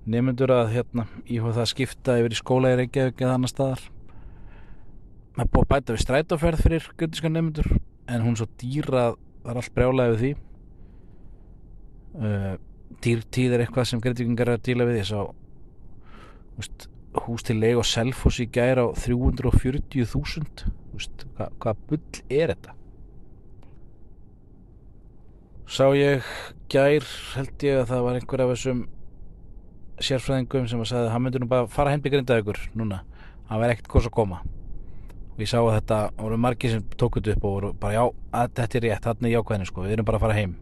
nefnendur 0.05 0.53
að 0.53 0.71
hérna 0.73 1.07
íhvað 1.25 1.59
það 1.59 1.71
skipta 1.71 2.17
yfir 2.21 2.33
í 2.33 2.39
skóla 2.41 2.73
í 2.73 2.79
Reykjavík 2.81 3.21
eða 3.21 3.37
annar 3.39 3.49
staðar 3.49 3.85
maður 5.35 5.49
búið 5.55 5.63
að 5.63 5.71
bæta 5.71 5.95
við 5.95 6.03
strætóferð 6.03 6.61
fyrir 6.61 6.89
guttíska 6.99 7.31
nefnendur 7.31 7.71
en 8.13 8.23
hún 8.23 8.37
svo 8.37 8.45
dýra 8.61 9.07
að 9.07 9.17
það 9.41 9.51
er 9.51 9.59
allt 9.61 9.73
brjálega 9.79 10.13
við 10.13 10.21
því 10.21 10.31
uh, 12.21 12.53
dýrtíð 13.05 13.55
er 13.55 13.65
eitthvað 13.65 13.89
sem 13.91 14.01
greitingar 14.03 14.49
er 14.49 14.59
að 14.59 14.65
díla 14.65 14.89
við. 14.89 15.01
Þess 15.03 15.13
að 15.21 15.27
hús 17.25 17.45
til 17.45 17.59
leg 17.59 17.77
og 17.79 17.85
selfos 17.87 18.39
í 18.43 18.47
gær 18.51 18.81
á 18.81 18.85
340.000 18.95 20.73
hvað 21.35 21.53
hva 21.59 21.73
bull 21.87 22.01
er 22.29 22.53
þetta? 22.53 22.75
Sá 25.65 25.85
ég 25.97 26.27
gær 26.71 27.07
held 27.35 27.65
ég 27.65 27.81
að 27.81 27.89
það 27.91 28.05
var 28.05 28.19
einhver 28.19 28.43
af 28.43 28.51
þessum 28.53 28.83
sérfræðingum 30.03 30.67
sem 30.69 30.83
að 30.83 30.91
sagði 30.91 31.07
að 31.07 31.13
hann 31.15 31.25
myndi 31.25 31.41
nú 31.41 31.49
bara 31.51 31.71
fara 31.71 31.93
heim 31.93 32.03
byggrinda 32.03 32.41
ykkur 32.41 32.59
núna, 32.77 33.01
hann 33.49 33.61
verði 33.63 33.77
ekkert 33.77 33.91
hvort 33.93 34.09
að 34.11 34.15
koma. 34.19 34.41
Og 35.35 35.41
ég 35.43 35.51
sá 35.51 35.57
að 35.61 35.73
þetta 35.77 36.01
voru 36.19 36.37
margir 36.39 36.75
sem 36.75 36.85
tókut 36.99 37.31
upp 37.31 37.47
og 37.47 37.57
voru 37.57 37.73
bara 37.79 37.97
já, 37.97 38.03
þetta 38.59 38.79
er 38.79 38.87
rétt, 38.89 39.07
þarna 39.07 39.31
er 39.31 39.35
jákvæðinu 39.37 39.71
sko, 39.71 39.87
við 39.87 39.97
erum 39.97 40.07
bara 40.07 40.19
að 40.21 40.27
fara 40.27 40.37
heim 40.37 40.55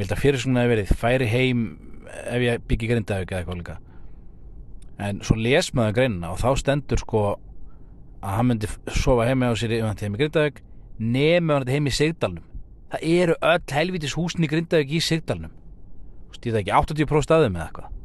ég 0.00 0.06
held 0.06 0.16
að 0.16 0.22
fyrir 0.24 0.42
svona 0.42 0.64
að 0.64 0.72
verið 0.74 0.92
færi 0.96 1.28
heim 1.30 1.62
ef 2.10 2.42
ég 2.44 2.64
byggi 2.68 2.88
grinda 2.90 3.20
ykkur 3.22 3.36
eða 3.36 3.42
eitthvað 3.44 3.60
líka. 3.60 3.76
En 5.00 5.20
svo 5.24 5.36
les 5.36 5.70
maður 5.76 5.96
greinina 6.00 6.32
og 6.32 6.40
þá 6.40 6.50
stendur 6.60 7.00
sko 7.00 7.22
að 8.20 8.34
hann 8.36 8.50
myndi 8.50 8.70
sofa 8.96 9.28
heima 9.28 9.52
á 9.52 9.54
sér 9.56 9.76
ef 9.78 9.86
hann 9.86 10.00
til 10.00 10.08
heim 10.08 10.18
í 10.18 10.20
Grindavík 10.20 10.60
nefnum 11.00 11.54
hann 11.54 11.68
til 11.68 11.76
heim 11.76 11.88
í 11.88 11.94
Sigdalnum. 11.96 12.48
Það 12.90 13.06
eru 13.14 13.38
öll 13.52 13.76
helvitis 13.76 14.16
húsin 14.18 14.44
í 14.44 14.50
Grindavík 14.50 14.92
í 14.98 15.00
Sigdalnum. 15.04 15.54
Stýða 16.36 16.60
ekki 16.60 16.76
80% 16.76 17.28
staðum 17.28 17.56
eða 17.56 17.70
eitthvað. 17.70 17.96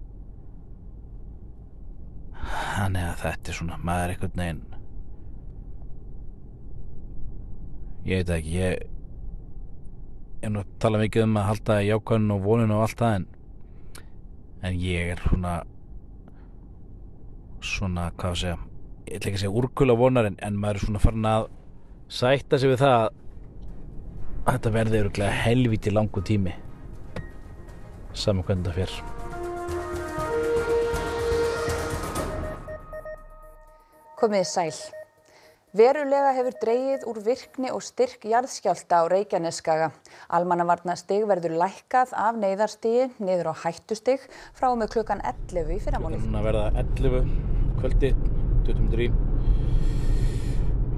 Þannig 2.76 3.10
að 3.10 3.22
þetta 3.26 3.52
er 3.52 3.60
svona 3.60 3.82
maður 3.84 4.16
eitthvað 4.16 4.40
neginn 4.40 4.64
ég 8.06 8.22
veit 8.22 8.30
ekki 8.38 8.60
ég 8.60 8.84
er 10.46 10.54
nú 10.54 10.64
tala 10.82 11.02
mikið 11.02 11.26
um 11.26 11.40
að 11.40 11.48
halda 11.50 11.80
í 11.82 11.90
jákvæðun 11.90 12.34
og 12.36 12.44
vonun 12.46 12.74
og 12.76 12.84
allt 12.86 13.02
það 13.02 13.16
en 13.20 13.28
en 14.66 14.80
ég 14.82 15.12
er 15.14 15.22
svona 15.26 15.54
svona, 17.66 18.10
hvað 18.18 18.32
að 18.32 18.42
segja 18.42 18.58
ég 19.06 19.18
ætla 19.18 19.30
ekki 19.30 19.38
að 19.40 19.44
segja 19.44 19.60
úrkula 19.62 19.98
vonar 19.98 20.30
en, 20.30 20.38
en 20.46 20.60
maður 20.62 20.80
er 20.80 20.86
svona 20.86 21.02
farin 21.02 21.30
að 21.30 21.48
sætta 22.20 22.60
sig 22.62 22.74
við 22.74 22.84
það 22.84 22.98
að 24.46 24.52
þetta 24.52 24.74
verði 24.78 25.02
öruglega 25.02 25.44
helviti 25.46 25.94
langu 25.94 26.26
tími 26.26 26.54
saman 28.14 28.46
hvernig 28.46 28.70
það 28.70 28.82
fyrr 28.82 29.24
Komiði 34.16 34.46
sæl. 34.48 35.05
Verulega 35.76 36.30
hefur 36.38 36.54
dreyið 36.62 37.02
úr 37.10 37.18
virkni 37.26 37.68
og 37.74 37.82
styrk 37.84 38.22
jarðskjálta 38.30 39.02
á 39.04 39.12
Reykjaneskaga. 39.12 39.90
Almannavarna 40.32 40.94
stig 40.96 41.26
verður 41.28 41.58
lækkað 41.60 42.14
af 42.16 42.38
neyðarstígi 42.40 43.10
niður 43.20 43.50
á 43.52 43.54
hættustig 43.66 44.24
frá 44.56 44.70
með 44.80 44.94
klukkan 44.94 45.20
11 45.20 45.74
í 45.76 45.80
fyrramálið. 45.84 46.22
Klukkan 46.22 46.40
að 46.40 46.48
verða 46.48 46.64
11 46.80 47.28
kvöldi, 47.82 48.14
23. 48.70 49.10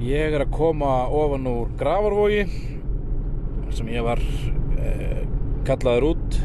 Ég 0.05 0.37
er 0.37 0.45
að 0.45 0.53
koma 0.53 0.91
ofan 1.23 1.49
úr 1.49 1.73
Gravarvogi 1.81 2.45
sem 3.73 3.89
ég 3.95 4.05
var 4.05 4.21
eh, 4.77 5.25
kallaður 5.65 6.11
út 6.11 6.39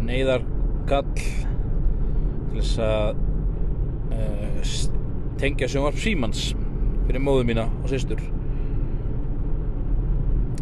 neyðarkall 0.00 1.12
til 1.20 2.56
þess 2.56 2.80
að 2.88 3.22
uh, 4.16 4.74
tengja 5.40 5.68
sjónvarp 5.68 6.00
Símans 6.00 6.52
fyrir 7.06 7.22
móðu 7.24 7.46
mína 7.48 7.66
og 7.82 7.90
sýstur 7.90 8.22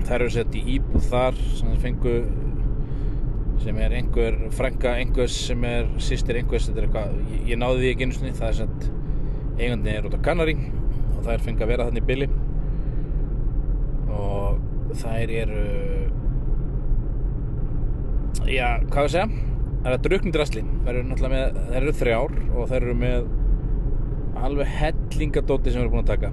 þær 0.07 0.25
eru 0.25 0.31
sett 0.35 0.57
í 0.59 0.63
íbúð 0.77 1.09
þar 1.11 1.37
sem 1.59 1.75
fengu 1.83 2.15
sem 3.61 3.77
er 3.85 3.93
einhver 3.99 4.39
frænka 4.57 4.95
einhvers 4.99 5.37
sem 5.47 5.65
er 5.69 5.89
sýstir 6.01 6.41
einhvers 6.41 6.71
eitthvað, 6.73 7.13
ég, 7.35 7.43
ég 7.53 7.61
náði 7.61 7.83
því 7.83 7.91
ekki 7.93 8.07
einu 8.09 8.17
snið 8.17 8.39
það 8.41 8.49
er 8.49 8.59
sett 8.63 8.87
eigandi 9.61 9.93
er 9.93 10.09
út 10.09 10.17
á 10.17 10.25
Kanari 10.25 10.57
og 11.17 11.21
þær 11.27 11.45
fengi 11.45 11.67
að 11.67 11.73
vera 11.75 11.87
þannig 11.91 12.09
billi 12.09 12.31
og 14.17 14.97
þær 15.03 15.35
eru 15.43 15.67
já, 18.51 18.81
hvað 18.91 19.05
við 19.05 19.13
segja? 19.15 19.29
Það 19.81 19.93
er 19.93 20.03
druknindrasli 20.07 20.65
þær 20.71 20.95
eru 20.95 21.05
náttúrulega 21.11 21.35
með, 21.37 21.61
þær 21.69 21.81
eru 21.83 21.95
þrjár 22.01 22.35
og 22.49 22.73
þær 22.73 22.81
eru 22.81 22.97
með 23.05 23.31
alveg 24.47 24.71
hellingadóti 24.79 25.73
sem 25.73 25.81
við 25.81 25.87
erum 25.87 25.95
búin 25.95 26.05
að 26.05 26.13
taka. 26.15 26.31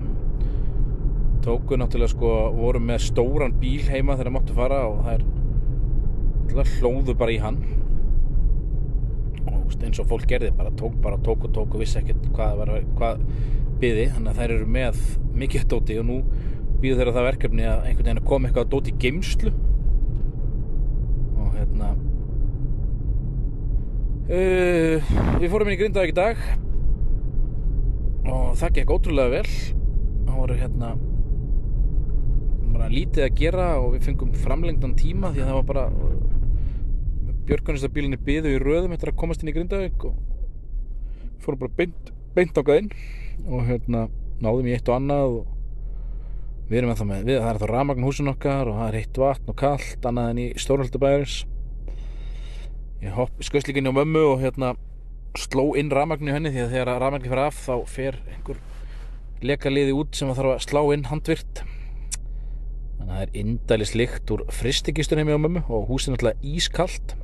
Tóku 1.47 1.79
náttúrulega 1.79 2.11
sko 2.11 2.31
voru 2.57 2.81
með 2.83 3.03
stóran 3.07 3.55
bíl 3.61 3.83
heima 3.87 4.15
þegar 4.15 4.29
það 4.29 4.35
máttu 4.37 4.57
fara 4.57 4.79
og 4.89 5.03
það 5.05 5.13
er 6.63 6.71
hlóðu 6.79 7.15
bara 7.19 7.35
í 7.35 7.39
hann. 7.43 7.61
Og 9.47 9.77
eins 9.83 10.01
og 10.01 10.09
fólk 10.09 10.27
gerði 10.29 10.51
bara 10.57 10.73
tók 10.79 10.97
bara 11.03 11.19
tók 11.23 11.47
og 11.47 11.53
tók 11.55 11.75
og 11.75 11.83
vissi 11.83 11.99
ekkert 12.01 12.27
hvað, 12.35 12.59
var, 12.61 12.73
hvað 12.97 13.23
byði 13.81 14.09
þannig 14.15 14.31
að 14.31 14.41
þær 14.41 14.53
eru 14.57 14.69
með 14.77 15.01
mikið 15.37 15.67
dóti 15.71 15.97
og 16.01 16.07
nú 16.07 16.19
býður 16.81 17.01
þeirra 17.01 17.15
það 17.17 17.27
verkefni 17.31 17.65
að 17.67 17.87
einhvern 17.89 18.05
veginn 18.05 18.21
að 18.21 18.29
koma 18.29 18.49
eitthvað 18.49 18.71
dóti 18.73 18.93
í 18.93 19.01
geimslu 19.01 19.53
og 21.37 21.49
hérna 21.57 21.95
Uh, 24.27 24.99
við 25.39 25.53
fórum 25.53 25.69
inn 25.69 25.77
í 25.77 25.79
Grindavík 25.79 26.11
í 26.11 26.15
dag 26.17 26.39
og 28.27 28.55
það 28.59 28.73
gekk 28.77 28.93
ótrúlega 28.95 29.33
vel. 29.37 29.51
Það 30.27 30.37
voru 30.37 30.57
hérna 30.59 30.91
bara 32.73 32.89
lítið 32.91 33.25
að 33.25 33.37
gera 33.39 33.67
og 33.81 33.91
við 33.95 34.07
fengum 34.09 34.33
framlengdan 34.37 34.95
tíma 34.99 35.31
því 35.33 35.43
að 35.43 35.49
það 35.49 35.59
var 35.59 35.67
bara 35.71 35.85
björgunistabílinni 37.47 38.19
byðu 38.27 38.53
í 38.53 38.61
röðum 38.61 38.95
eftir 38.95 39.13
að 39.13 39.19
komast 39.21 39.43
inn 39.43 39.51
í 39.51 39.55
Grindavík 39.55 40.07
og 40.09 40.17
fórum 41.43 41.61
bara 41.63 41.77
beint, 41.77 42.11
beint 42.35 42.57
ákað 42.59 42.81
inn. 42.83 42.89
Og 43.47 43.67
hérna 43.69 44.07
náðum 44.43 44.67
í 44.67 44.75
eitt 44.75 44.89
og 44.91 44.97
annað 44.97 45.37
og 45.39 45.53
við 46.67 46.81
erum 46.81 46.91
ennþá 46.91 47.05
með, 47.07 47.21
við, 47.29 47.37
það 47.39 47.51
er 47.53 47.61
þá 47.61 47.69
ramagn 47.71 48.05
húsin 48.05 48.31
okkar 48.33 48.67
og 48.67 48.81
það 48.81 48.89
er 48.89 48.97
heitt 48.99 49.21
vatn 49.21 49.53
og 49.53 49.57
kallt 49.61 50.07
annað 50.09 50.31
en 50.33 50.41
í 50.43 50.47
stórhaldabæðurins 50.59 51.37
ég 53.05 53.15
hopp 53.15 53.45
skauðslíkinni 53.45 53.93
á 53.93 53.95
mömmu 53.95 54.23
og 54.33 54.41
hérna 54.43 54.73
sló 55.39 55.65
inn 55.79 55.91
ramagnu 55.93 56.33
henni 56.33 56.51
því 56.53 56.63
að 56.63 56.75
þegar 56.75 57.01
ramagnu 57.03 57.31
fyrir 57.31 57.43
af 57.45 57.63
þá 57.63 57.73
fer 57.91 58.19
einhver 58.33 58.61
lekaliði 59.45 59.95
út 59.97 60.17
sem 60.17 60.31
þarf 60.33 60.55
að 60.55 60.63
slá 60.65 60.81
inn 60.95 61.07
handvirt 61.11 61.63
þannig 62.97 63.07
að 63.07 63.11
það 63.11 63.23
er 63.25 63.35
indælis 63.41 63.93
lykt 63.97 64.33
úr 64.33 64.45
fristikistunni 64.53 65.27
með 65.27 65.41
mömmu 65.45 65.65
og 65.69 65.91
húsin 65.91 66.15
er 66.15 66.23
alltaf 66.23 66.47
ískallt 66.55 67.15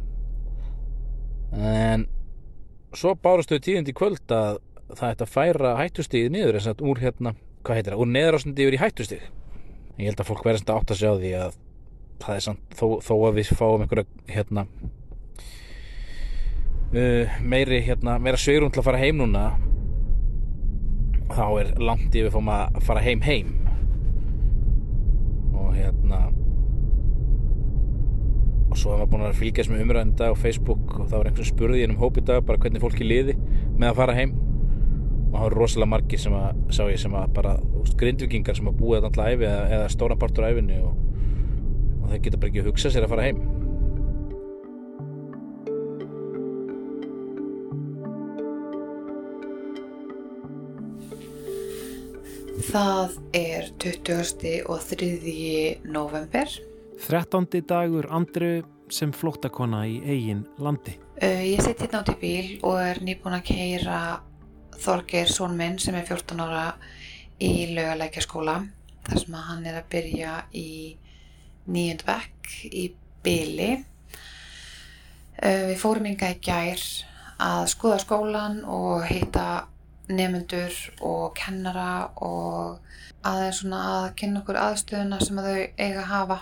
en 1.53 2.05
svo 2.93 3.15
bárastu 3.17 3.57
tíðindi 3.57 3.93
í 3.93 3.97
kvöld 3.97 4.33
að 4.33 4.59
það 4.93 5.09
ætti 5.09 5.25
að 5.25 5.33
færa 5.33 5.75
hættustíði 5.79 6.33
niður 6.33 6.59
eins 6.59 6.69
og 6.69 6.83
úr 6.85 7.01
hérna, 7.01 7.33
hvað 7.65 7.79
heitir 7.79 7.95
það, 7.95 8.01
úr 8.03 8.11
neðarásandi 8.13 8.65
yfir 8.65 8.77
í 8.77 8.81
hættustíð 8.81 9.23
ég 9.97 10.09
held 10.09 10.21
að 10.21 10.29
fólk 10.29 10.45
verðast 10.45 10.69
að 10.69 10.81
átta 10.81 10.97
sig 10.97 11.09
á 11.09 11.15
því 11.17 11.31
að 11.39 11.57
það 12.23 12.35
er 12.35 12.45
samt, 12.45 12.75
þó, 12.77 12.85
þó 13.03 13.13
að 13.27 13.39
við 13.39 13.53
fáum 13.57 13.83
einhverja 13.83 14.05
hérna 14.29 14.65
uh, 16.93 17.37
meiri 17.41 17.81
hérna, 17.85 18.17
meira 18.21 18.39
sveirun 18.39 18.71
til 18.73 18.81
að 18.81 18.89
fara 18.89 19.01
heim 19.01 19.19
núna 19.19 19.51
þá 21.33 21.45
er 21.63 21.73
langt 21.81 22.13
yfir 22.13 22.33
fáum 22.33 22.51
að 22.53 22.79
fara 22.85 23.03
heim 23.03 23.21
heim. 23.25 23.51
Og 25.57 25.73
hérna 25.73 26.27
og 28.73 28.79
svo 28.79 28.95
hefum 28.95 29.03
við 29.03 29.11
búin 29.11 29.25
að 29.27 29.37
fylgjast 29.37 29.69
með 29.69 29.83
umræðin 29.85 30.15
dag 30.17 30.33
á 30.33 30.37
Facebook 30.37 30.95
og 30.97 31.05
það 31.05 31.19
var 31.19 31.29
einhvern 31.29 31.49
spurði 31.49 31.83
um 31.87 31.99
hópi 32.01 32.23
dag 32.25 32.41
bara 32.45 32.61
hvernig 32.61 32.81
fólki 32.81 33.05
liði 33.05 33.35
með 33.77 33.91
að 33.91 33.99
fara 34.01 34.17
heim. 34.17 34.35
Og 35.31 35.35
það 35.37 35.45
var 35.47 35.57
rosalega 35.57 35.91
margir 35.93 36.21
sem 36.21 36.37
að 36.37 36.61
sá 36.73 36.83
ég 36.89 37.01
sem 37.01 37.17
að 37.17 37.33
bara 37.37 37.55
grindvikingar 37.97 38.57
sem 38.57 38.69
að 38.69 38.81
þetta 38.83 39.09
alltaf 39.09 39.33
æfi 39.33 39.49
eða, 39.49 39.65
eða 39.77 39.91
stóran 39.93 40.21
partur 40.21 40.49
æfinni 40.49 40.79
og, 40.85 40.93
og 42.01 42.09
það 42.11 42.23
geta 42.27 42.41
bara 42.41 42.53
ekki 42.53 42.63
að 42.63 42.71
hugsa 42.71 42.93
sér 42.93 43.07
að 43.07 43.15
fara 43.15 43.29
heim 43.29 43.62
Það 52.53 53.15
er 53.33 53.69
20. 53.81 54.65
og 54.69 54.83
3. 54.85 55.07
november 55.89 56.51
13. 57.01 57.47
dagur 57.65 58.05
Andru 58.13 58.61
sem 58.93 59.09
flóttakona 59.09 59.79
í 59.89 59.95
eigin 60.05 60.43
landi. 60.61 60.93
Ég 61.17 61.63
sitt 61.65 61.81
hérna 61.81 62.03
át 62.03 62.11
í 62.13 62.15
bíl 62.21 62.51
og 62.61 62.77
er 62.77 63.01
nýbúin 63.01 63.39
að 63.39 63.47
keira 63.49 63.97
Þorgeir 64.77 65.33
són 65.33 65.57
minn 65.57 65.79
sem 65.81 65.97
er 65.97 66.05
14 66.05 66.45
ára 66.45 66.67
í 67.41 67.73
laugalækjaskóla 67.73 68.59
þar 69.09 69.23
sem 69.23 69.39
að 69.39 69.49
hann 69.49 69.65
er 69.71 69.81
að 69.81 69.89
byrja 69.95 70.37
í 70.53 70.69
nýjund 71.73 72.05
vekk 72.05 72.53
í 72.69 72.85
byli. 73.25 73.71
Við 75.41 75.77
fórum 75.81 76.11
ynga 76.13 76.35
í 76.37 76.41
gær 76.43 76.85
að 77.41 77.65
skoða 77.73 78.01
skólan 78.05 78.61
og 78.69 79.07
hitta 79.09 79.72
nefnendur 80.17 80.77
og 81.05 81.33
kennara 81.37 82.09
og 82.23 82.79
aðeins 83.23 83.61
svona 83.61 83.81
að 83.91 84.07
kynna 84.19 84.41
okkur 84.43 84.59
aðstöðuna 84.59 85.19
sem 85.23 85.39
að 85.39 85.49
þau 85.49 85.61
eiga 85.85 86.03
að 86.03 86.11
hafa 86.11 86.39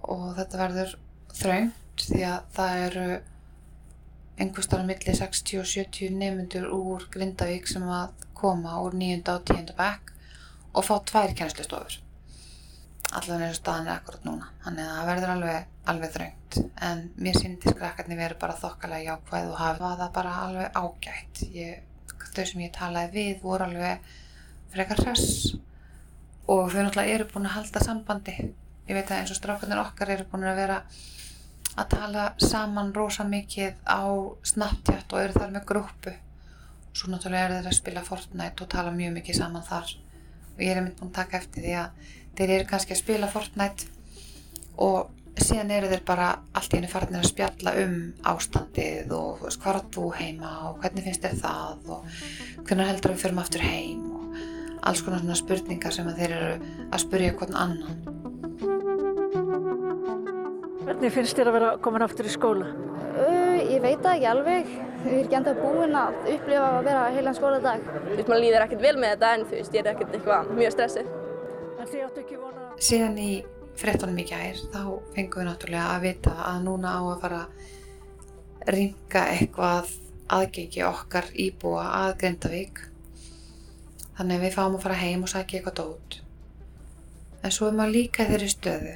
og 0.00 0.26
þetta 0.38 0.60
verður 0.60 0.94
þröngt 1.40 2.06
því 2.06 2.22
að 2.28 2.50
það 2.56 2.84
eru 2.86 3.08
einhverstara 4.40 4.86
milli 4.88 5.16
60 5.16 5.60
og 5.60 5.68
70 5.68 6.14
nefnendur 6.16 6.68
úr 6.72 7.08
Grindavík 7.12 7.68
sem 7.68 7.84
að 7.84 8.14
koma 8.36 8.78
úr 8.84 8.96
9. 8.96 9.20
og 9.34 9.44
10. 9.50 9.74
bekk 9.76 10.14
og 10.72 10.86
fá 10.86 10.94
tvær 11.10 11.34
kennslustofur 11.36 11.98
allavega 13.18 13.48
eins 13.48 13.58
og 13.58 13.60
staðan 13.60 13.88
er 13.88 13.98
akkurat 13.98 14.26
núna 14.26 14.48
þannig 14.64 14.86
að 14.86 14.96
það 14.96 15.08
verður 15.10 15.32
alveg, 15.34 15.68
alveg 15.92 16.12
þröngt. 16.14 16.58
En 16.88 17.02
mér 17.18 17.38
sýndir 17.38 17.74
skrækarnir 17.74 18.20
verið 18.20 18.40
bara 18.42 18.58
þokkalega 18.60 19.06
jákvæð 19.08 19.50
og 19.50 19.60
hafa 19.60 19.92
það 20.00 20.12
bara 20.18 20.34
alveg 20.44 20.78
ágætt. 20.80 21.42
Ég, 21.56 21.82
þau 22.30 22.44
sem 22.52 22.64
ég 22.64 22.72
talaði 22.76 23.12
við 23.16 23.44
voru 23.44 23.66
alveg 23.66 24.10
frekar 24.70 25.02
hress 25.04 25.56
og 26.50 26.70
þau 26.70 26.82
náttúrulega 26.84 27.14
eru 27.16 27.28
búin 27.32 27.50
að 27.50 27.56
halda 27.58 27.84
sambandi. 27.84 28.36
Ég 28.90 28.96
veit 28.96 29.10
að 29.10 29.20
eins 29.20 29.34
og 29.34 29.38
strákarnir 29.38 29.82
okkar 29.82 30.14
eru 30.14 30.26
búin 30.30 30.48
að 30.50 30.62
vera 30.62 30.80
að 31.78 31.92
tala 31.94 32.30
saman 32.42 32.94
rosa 32.94 33.26
mikið 33.26 33.78
á 33.86 34.02
Snapchat 34.46 35.12
og 35.14 35.22
eru 35.22 35.38
þar 35.38 35.54
með 35.54 35.68
grúpu 35.68 36.14
svo 36.92 37.10
náttúrulega 37.10 37.46
eru 37.46 37.58
þeir 37.58 37.70
að 37.70 37.76
spila 37.76 38.02
Fortnite 38.06 38.64
og 38.64 38.70
tala 38.72 38.94
mjög 38.94 39.12
mikið 39.18 39.38
saman 39.38 39.66
þar. 39.66 39.92
Og 40.56 40.62
ég 40.64 40.72
er 40.74 40.82
mynd 40.82 40.98
búin 40.98 41.12
að 41.12 41.18
taka 41.20 41.38
eftir 41.38 41.66
því 41.66 41.76
að 41.84 42.08
þeir 42.38 42.54
eru 42.56 42.68
kannski 42.70 42.94
að 42.96 43.02
spila 43.02 43.30
Fortnite 43.30 43.88
og 44.80 45.10
síðan 45.40 45.72
eru 45.74 45.90
þeir 45.90 46.04
bara 46.06 46.28
allt 46.56 46.72
í 46.72 46.78
henni 46.78 46.90
farinir 46.90 47.22
að 47.22 47.30
spjalla 47.30 47.74
um 47.84 47.96
ástandið 48.32 49.12
og 49.16 49.44
veist, 49.44 49.60
hvað 49.62 49.80
er 49.80 49.90
þú 49.96 50.06
heima 50.18 50.54
og 50.68 50.80
hvernig 50.82 51.06
finnst 51.06 51.26
þér 51.26 51.36
það 51.40 51.92
og 51.96 52.16
hvernig 52.66 52.90
heldur 52.90 53.14
við 53.14 53.22
fyrir 53.24 53.42
aftur 53.44 53.66
heim 53.66 54.06
og 54.14 54.40
alls 54.88 55.04
konar 55.04 55.22
svona 55.22 55.38
spurningar 55.38 55.94
sem 55.94 56.10
þeir 56.18 56.36
eru 56.36 56.74
að 56.90 57.04
spurja 57.04 57.36
hvern 57.36 57.60
annan 57.64 58.18
Hvernig 60.90 61.12
finnst 61.14 61.38
þér 61.38 61.48
að 61.48 61.54
vera 61.54 61.66
komin 61.84 62.02
aftur 62.02 62.26
í 62.26 62.32
skóla? 62.32 62.66
Uh, 63.14 63.60
ég 63.70 63.78
veit 63.84 64.00
það 64.02 64.16
ekki 64.16 64.26
alveg. 64.26 64.72
Ég 65.04 65.12
er 65.12 65.20
ekki 65.20 65.38
enda 65.38 65.54
búinn 65.56 65.94
að 65.96 66.16
upplifa 66.34 66.66
að 66.66 66.88
vera 66.88 67.04
heilan 67.14 67.36
skóladag. 67.38 67.86
Þú 67.86 68.16
veist, 68.16 68.26
maður 68.26 68.42
líður 68.42 68.64
ekkert 68.66 68.84
vel 68.84 68.94
með 68.98 69.14
þetta 69.14 69.32
en 69.36 69.46
þú 69.46 69.56
veist, 69.60 69.76
ég 69.78 69.84
er 69.84 69.90
ekkert 69.94 70.16
eitthvað 70.18 70.50
mjög 70.58 70.74
stressið. 70.74 71.12
Þið 71.90 72.02
áttu 72.06 72.22
ekki 72.22 72.36
vona... 72.38 72.68
Síðan 72.78 73.16
í 73.18 73.30
frettunum 73.80 74.18
í 74.20 74.24
gær 74.28 74.58
þá 74.70 74.82
fengum 75.14 75.40
við 75.40 75.48
náttúrulega 75.48 75.86
að 75.96 76.04
vita 76.04 76.34
að 76.46 76.60
núna 76.68 76.92
á 76.94 77.00
að 77.02 77.22
fara 77.24 77.40
að 77.40 78.74
ringa 78.76 79.22
eitthvað 79.32 79.90
aðgengi 80.36 80.84
okkar 80.86 81.30
íbúa 81.34 81.86
að 81.96 82.12
Grindavík. 82.20 82.82
Þannig 84.20 84.36
að 84.36 84.44
við 84.44 84.54
fáum 84.54 84.76
að 84.78 84.84
fara 84.84 85.00
heim 85.00 85.26
og 85.26 85.32
sækja 85.32 85.58
eitthvað 85.58 85.78
dót. 85.80 86.20
En 87.40 87.56
svo 87.56 87.70
er 87.70 87.76
maður 87.80 87.96
líka 87.96 88.28
þeirri 88.28 88.52
stöðu. 88.52 88.94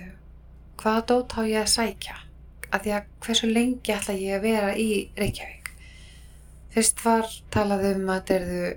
Hvaða 0.78 1.04
dót 1.10 1.34
á 1.34 1.40
ég 1.48 1.60
að 1.64 1.74
sækja? 1.74 2.16
Af 2.70 2.84
því 2.84 2.94
að 2.94 3.12
hversu 3.26 3.50
lengi 3.50 3.94
ætla 3.94 4.18
ég 4.20 4.38
að 4.38 4.46
vera 4.46 4.72
í 4.78 4.88
Reykjavík? 5.18 5.70
Fyrst 6.74 7.02
var 7.02 7.26
talað 7.54 7.88
um 7.94 8.06
að 8.10 8.20
þetta 8.20 8.38
erðu 8.38 8.72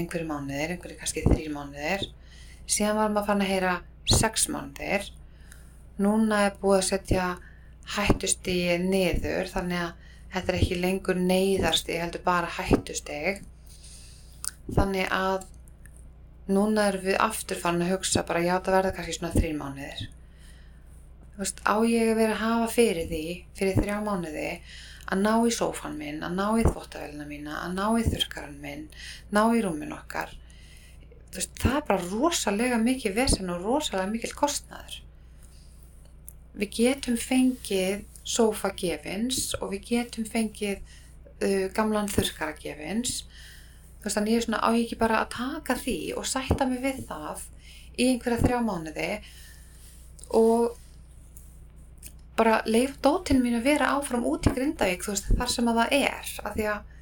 einhverju 0.00 0.30
mánuðir, 0.30 0.74
einhverju 0.74 0.98
kannski 1.00 1.26
þrýr 1.26 1.52
mánuðir. 1.54 2.08
Síðan 2.66 2.98
var 2.98 3.12
maður 3.14 3.28
fann 3.30 3.44
að 3.44 3.52
heyra 3.52 3.74
sex 4.10 4.48
mánuðir. 4.52 5.10
Núna 6.02 6.42
er 6.48 6.56
búið 6.60 6.80
að 6.80 6.88
setja 6.90 7.26
hættustígi 7.96 8.78
niður 8.82 9.50
þannig 9.52 9.84
að 9.84 9.92
þetta 10.34 10.52
er 10.52 10.58
ekki 10.58 10.80
lengur 10.82 11.20
neyðarstíg, 11.20 12.00
heldur 12.02 12.24
bara 12.26 12.50
hættusteg. 12.58 13.44
Þannig 14.66 15.12
að 15.14 15.46
núna 16.50 16.88
erum 16.90 17.06
við 17.06 17.20
aftur 17.22 17.58
fann 17.58 17.82
að 17.82 17.94
hugsa 17.94 18.24
bara 18.26 18.42
já 18.44 18.56
það 18.58 18.76
verður 18.78 18.96
kannski 18.98 19.16
svona 19.18 19.34
þrýr 19.34 19.56
mánuðir. 19.60 20.02
Þú 21.36 21.42
veist, 21.42 21.62
á 21.68 21.76
ég 21.84 22.10
að 22.10 22.18
vera 22.20 22.34
að 22.34 22.42
hafa 22.42 22.68
fyrir 22.72 23.08
því, 23.10 23.24
fyrir 23.58 23.80
þrjá 23.80 23.96
mánuði, 24.06 24.50
að 25.06 25.22
ná 25.22 25.32
í 25.46 25.54
sófan 25.54 25.98
minn, 25.98 26.22
að 26.24 26.36
ná 26.38 26.46
í 26.56 26.64
þvóttavélina 26.66 27.26
mína, 27.28 27.58
að 27.62 27.74
ná 27.76 27.86
í 28.00 28.06
þurkaran 28.06 28.58
minn, 28.62 28.86
ná 29.36 29.42
í 29.52 29.62
rúmin 29.62 29.94
okkar. 29.94 30.32
Veist, 31.36 31.56
það 31.60 31.78
er 31.78 31.88
bara 31.88 32.10
rosalega 32.10 32.78
mikið 32.80 33.16
vesen 33.16 33.52
og 33.52 33.64
rosalega 33.64 34.12
mikil 34.12 34.32
kostnaður. 34.36 35.00
Við 36.56 36.70
getum 36.78 37.18
fengið 37.20 38.06
sófagefins 38.26 39.52
og 39.60 39.74
við 39.74 39.90
getum 39.90 40.26
fengið 40.28 40.80
uh, 40.80 41.66
gamlan 41.76 42.08
þurkaragefins. 42.10 43.20
Þú 43.26 44.08
veist, 44.08 44.16
þannig 44.16 44.32
ég 44.32 44.40
er 44.40 44.46
svona 44.46 44.62
á 44.64 44.68
ég 44.72 44.86
ekki 44.86 45.00
bara 45.02 45.20
að 45.22 45.34
taka 45.36 45.76
því 45.82 45.98
og 46.16 46.26
sætta 46.30 46.68
mig 46.70 46.82
við 46.84 47.04
það 47.10 47.44
í 47.96 48.10
einhverja 48.12 48.42
þrjá 48.42 48.58
mánuði 48.64 49.12
og 50.36 50.76
bara 52.36 52.60
leif 52.68 52.98
dótinn 53.04 53.40
mín 53.40 53.56
að 53.58 53.70
vera 53.70 53.94
áfram 53.96 54.26
út 54.28 54.48
í 54.48 54.52
Grindavík 54.52 55.04
þú 55.04 55.14
veist 55.14 55.30
þar 55.38 55.52
sem 55.52 55.70
að 55.70 55.80
það 55.80 55.94
er 55.96 56.32
af 56.42 56.56
því 56.56 56.66
að 56.72 56.92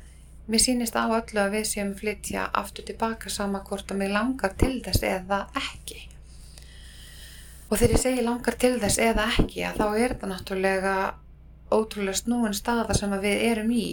mér 0.46 0.60
sýnist 0.60 0.96
á 0.96 1.08
öllu 1.08 1.40
að 1.40 1.54
við 1.56 1.68
séum 1.70 1.92
flytja 1.96 2.48
aftur 2.60 2.84
tilbaka 2.88 3.32
sama 3.32 3.62
hvort 3.64 3.90
að 3.90 4.02
mér 4.02 4.12
langar 4.12 4.52
til 4.60 4.76
þess 4.84 5.06
eða 5.08 5.40
ekki. 5.60 6.00
Og 7.70 7.78
þegar 7.78 7.94
ég 7.96 8.02
segi 8.02 8.24
langar 8.26 8.58
til 8.60 8.74
þess 8.82 9.00
eða 9.02 9.28
ekki 9.32 9.64
að 9.64 9.80
þá 9.80 9.86
er 9.88 10.14
þetta 10.14 10.30
náttúrulega 10.30 10.96
ótrúlega 11.72 12.20
snúin 12.20 12.56
staða 12.56 12.96
sem 12.96 13.14
að 13.16 13.24
við 13.24 13.46
erum 13.48 13.72
í 13.72 13.86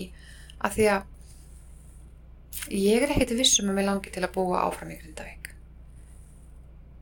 af 0.61 0.75
því 0.75 0.89
að 0.97 1.07
ég 2.75 3.05
er 3.05 3.13
ekkert 3.15 3.37
vissum 3.39 3.71
að 3.71 3.79
mér 3.79 3.87
langi 3.87 4.11
til 4.13 4.25
að 4.25 4.35
búa 4.35 4.65
áfram 4.67 4.91
í 4.91 4.99
Grindavík. 4.99 5.49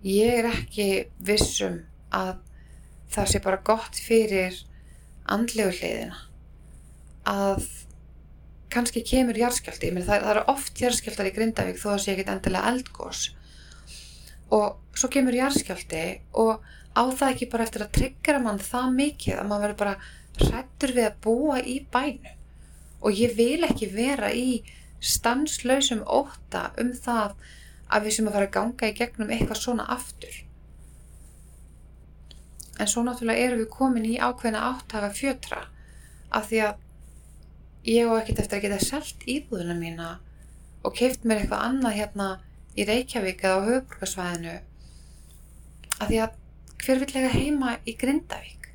Ég 0.05 0.39
er 0.39 0.51
ekki 0.53 0.89
vissum 1.25 1.81
að 2.15 2.37
það 3.09 3.31
sé 3.33 3.41
bara 3.43 3.63
gott 3.65 3.97
fyrir 3.99 4.61
andlegu 5.29 5.73
hliðina 5.73 6.21
að 7.29 7.65
kannski 8.73 9.03
kemur 9.05 9.37
jarðskjálti, 9.37 9.91
það, 9.95 10.09
það 10.09 10.31
eru 10.33 10.45
oft 10.53 10.81
jarðskjáltar 10.83 11.29
í 11.29 11.35
Grindavík 11.35 11.79
þó 11.81 11.87
að 11.93 12.01
sé 12.03 12.13
ekki 12.13 12.25
endilega 12.29 12.73
eldgós 12.73 13.21
og 14.53 14.97
svo 14.97 15.09
kemur 15.13 15.37
jarðskjálti 15.37 16.03
og 16.41 16.65
á 16.97 17.03
það 17.05 17.31
ekki 17.33 17.49
bara 17.51 17.65
eftir 17.65 17.85
að 17.85 17.93
tryggjara 17.97 18.41
mann 18.43 18.61
það 18.61 18.91
mikið 18.97 19.39
að 19.39 19.49
maður 19.49 19.65
verður 19.65 19.79
bara 19.83 19.95
hrættur 20.39 20.93
við 20.95 21.07
að 21.07 21.17
búa 21.25 21.61
í 21.61 21.77
bænu 21.93 22.35
og 22.99 23.23
ég 23.23 23.35
vil 23.37 23.63
ekki 23.67 23.89
vera 23.93 24.31
í 24.35 24.61
stanslausum 24.99 26.03
óta 26.03 26.69
um 26.81 26.91
það 26.93 27.35
að 27.89 28.05
við 28.05 28.15
sem 28.17 28.29
að 28.29 28.37
fara 28.37 28.49
að 28.49 28.55
ganga 28.57 28.89
í 28.89 28.95
gegnum 28.97 29.31
eitthvað 29.33 29.61
svona 29.61 29.85
aftur. 29.95 30.35
En 32.79 32.87
svo 32.87 33.03
náttúrulega 33.03 33.47
erum 33.47 33.63
við 33.63 33.71
komin 33.73 34.07
í 34.07 34.19
ákveðna 34.19 34.65
áttaga 34.73 35.09
fjötra 35.15 35.63
af 36.35 36.49
því 36.51 36.61
að 36.67 36.83
ég 37.87 38.09
á 38.09 38.13
ekkert 38.19 38.43
eftir 38.43 38.59
að 38.59 38.65
geta 38.67 38.85
selgt 38.85 39.25
íbúðuna 39.29 39.75
mína 39.77 40.09
og 40.83 40.95
keift 40.95 41.25
mér 41.27 41.43
eitthvað 41.43 41.65
annað 41.67 41.97
hérna 41.99 42.27
í 42.75 42.85
Reykjavík 42.87 43.43
eða 43.43 43.59
á 43.59 43.67
höfuborgarsvæðinu 43.67 44.55
af 45.99 46.07
því 46.07 46.21
að 46.23 46.37
hver 46.83 47.01
vill 47.01 47.15
lega 47.15 47.31
heima 47.33 47.75
í 47.87 47.95
Grindavík? 47.99 48.69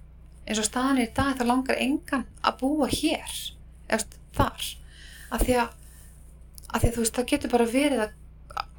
Eins 0.44 0.60
og 0.60 0.68
staðan 0.68 1.00
er 1.00 1.08
í 1.08 1.14
dag 1.16 1.38
það 1.38 1.50
langar 1.50 1.80
engan 1.80 2.26
að 2.44 2.58
búa 2.60 2.88
hér 2.92 3.38
eða 3.88 4.18
þar. 4.36 4.66
Af 5.32 5.44
því 5.46 5.56
að, 5.62 5.70
að 6.68 6.82
því 6.82 6.90
að 6.90 6.98
veist 7.00 7.16
það 7.16 7.30
getur 7.32 7.54
bara 7.54 7.68
verið 7.70 8.04
að, 8.04 8.18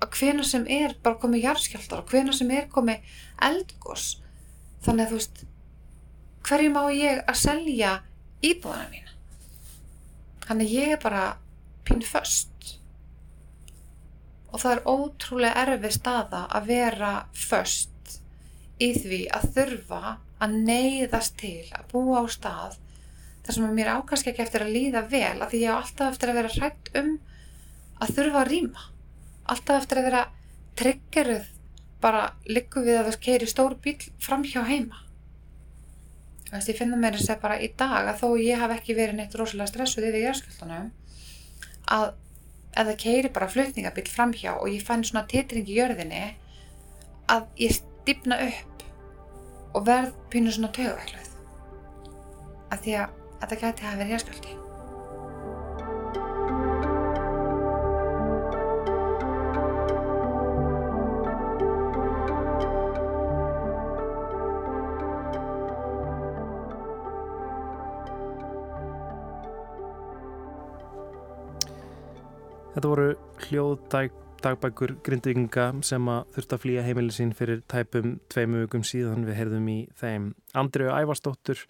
að 0.03 0.19
hvena 0.19 0.45
sem 0.45 0.67
er 0.69 0.93
bara 1.03 1.21
komið 1.21 1.47
jarðskjaldar 1.49 2.03
og 2.03 2.13
hvena 2.13 2.35
sem 2.37 2.53
er 2.53 2.69
komið 2.71 3.17
eldgós 3.49 4.05
þannig 4.85 5.07
að 5.07 5.09
þú 5.09 5.19
veist 5.21 5.43
hverju 6.45 6.75
má 6.75 6.83
ég 6.93 7.23
að 7.25 7.41
selja 7.41 7.97
íbúðana 8.45 8.91
mína 8.93 9.04
þannig 10.45 10.73
ég 10.75 10.93
er 10.95 11.01
bara 11.01 11.25
pín 11.85 12.03
föst. 12.05 12.77
Og 14.53 14.61
það 14.61 14.75
er 14.75 14.83
ótrúlega 14.87 15.65
erfið 15.65 15.95
staða 15.97 16.45
að 16.55 16.69
vera 16.71 17.13
föst 17.35 18.19
í 18.81 18.91
því 18.95 19.21
að 19.35 19.47
þurfa 19.57 20.15
að 20.43 20.57
neyðast 20.67 21.37
til 21.39 21.61
að 21.75 21.87
búa 21.93 22.23
á 22.23 22.25
stað 22.31 22.77
þar 23.45 23.57
sem 23.57 23.75
mér 23.77 23.91
ákast 23.99 24.27
ekki 24.27 24.43
eftir 24.43 24.65
að 24.65 24.73
líða 24.75 25.05
vel 25.11 25.37
að 25.37 25.49
því 25.51 25.61
ég 25.63 25.75
á 25.75 25.79
alltaf 25.79 26.13
eftir 26.13 26.31
að 26.31 26.39
vera 26.39 26.53
hrætt 26.55 26.91
um 27.01 27.11
að 28.01 28.15
þurfa 28.17 28.41
að 28.41 28.51
rýma. 28.51 28.85
Alltaf 29.45 29.81
eftir 29.81 30.01
að 30.01 30.07
vera 30.09 30.23
triggeruð 30.75 31.49
bara 32.03 32.27
likku 32.49 32.83
við 32.85 32.99
að 32.99 33.09
það 33.11 33.23
keiri 33.27 33.49
stór 33.49 33.77
bíl 33.81 33.97
fram 34.21 34.43
hjá 34.47 34.61
heima 34.67 35.04
Þannig 36.45 36.61
að 36.61 36.69
ég 36.71 36.77
finna 36.79 36.99
mér 37.01 37.17
þess 37.17 37.33
að 37.33 37.41
bara 37.41 37.57
í 37.61 37.71
dag 37.77 38.09
að 38.11 38.21
þó 38.21 38.27
ég 38.41 38.61
haf 38.61 38.73
ekki 38.75 38.95
verið 38.97 39.19
neitt 39.19 39.35
rosalega 39.39 39.71
stressuð 39.71 40.09
yfir 40.09 40.25
jæðskjöldunum 40.27 40.91
að 41.95 42.05
ef 42.75 42.89
það 42.89 42.99
keiri 43.01 43.31
bara 43.33 43.51
flutningabíl 43.51 44.05
fram 44.11 44.33
hjá 44.35 44.51
og 44.53 44.67
ég 44.69 44.83
fann 44.85 45.05
svona 45.07 45.25
titring 45.31 45.69
í 45.69 45.77
jörðinni 45.79 46.23
að 47.31 47.47
ég 47.61 47.79
dýpna 48.05 48.39
upp 48.49 48.85
og 49.75 49.87
verð 49.87 50.13
pínu 50.33 50.53
svona 50.53 50.73
tögvægluð 50.75 51.31
af 52.75 52.83
því 52.83 52.99
að 53.01 53.17
þetta 53.41 53.61
gæti 53.63 53.89
að 53.89 53.99
vera 54.03 54.11
hérsköldi 54.13 54.64
voru 73.45 73.77
hljóðdæk 73.77 74.11
dagbækur 74.43 74.95
grindvikinga 75.03 75.81
sem 75.85 76.07
að 76.09 76.25
þurft 76.35 76.53
að 76.53 76.61
flýja 76.63 76.83
heimili 76.85 77.13
sín 77.13 77.33
fyrir 77.33 77.61
tæpum 77.69 78.19
tveimu 78.29 78.63
vikum 78.65 78.83
síðan 78.83 79.25
við 79.25 79.37
heyrðum 79.39 79.67
í 79.69 79.77
þeim. 79.99 80.33
Andriu 80.53 80.89
Ævarsdóttur, 80.89 81.61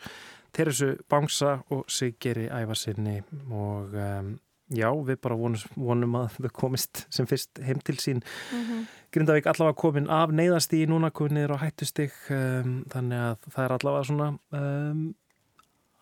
Teresu 0.55 0.95
Bangsa 1.09 1.61
og 1.71 1.85
Sigeri 1.91 2.47
Ævarsinni 2.47 3.21
og 3.51 3.95
um, 3.95 4.31
já, 4.71 4.89
við 4.91 5.19
bara 5.23 5.37
vonum, 5.39 5.65
vonum 5.75 6.15
að 6.19 6.37
þau 6.37 6.53
komist 6.53 7.05
sem 7.09 7.27
fyrst 7.27 7.59
heim 7.63 7.79
til 7.79 7.97
sín. 7.99 8.23
Mm 8.51 8.63
-hmm. 8.63 8.85
Grindavík 9.11 9.45
allavega 9.47 9.75
komin 9.75 10.09
af 10.09 10.31
neyðastíði 10.31 10.87
núna 10.87 11.11
komin 11.11 11.33
niður 11.33 11.55
á 11.55 11.63
hættustig 11.63 12.11
um, 12.29 12.83
þannig 12.91 13.19
að 13.19 13.37
það 13.51 13.65
er 13.65 13.71
allavega 13.71 14.03
svona 14.03 14.37
um, 14.51 15.15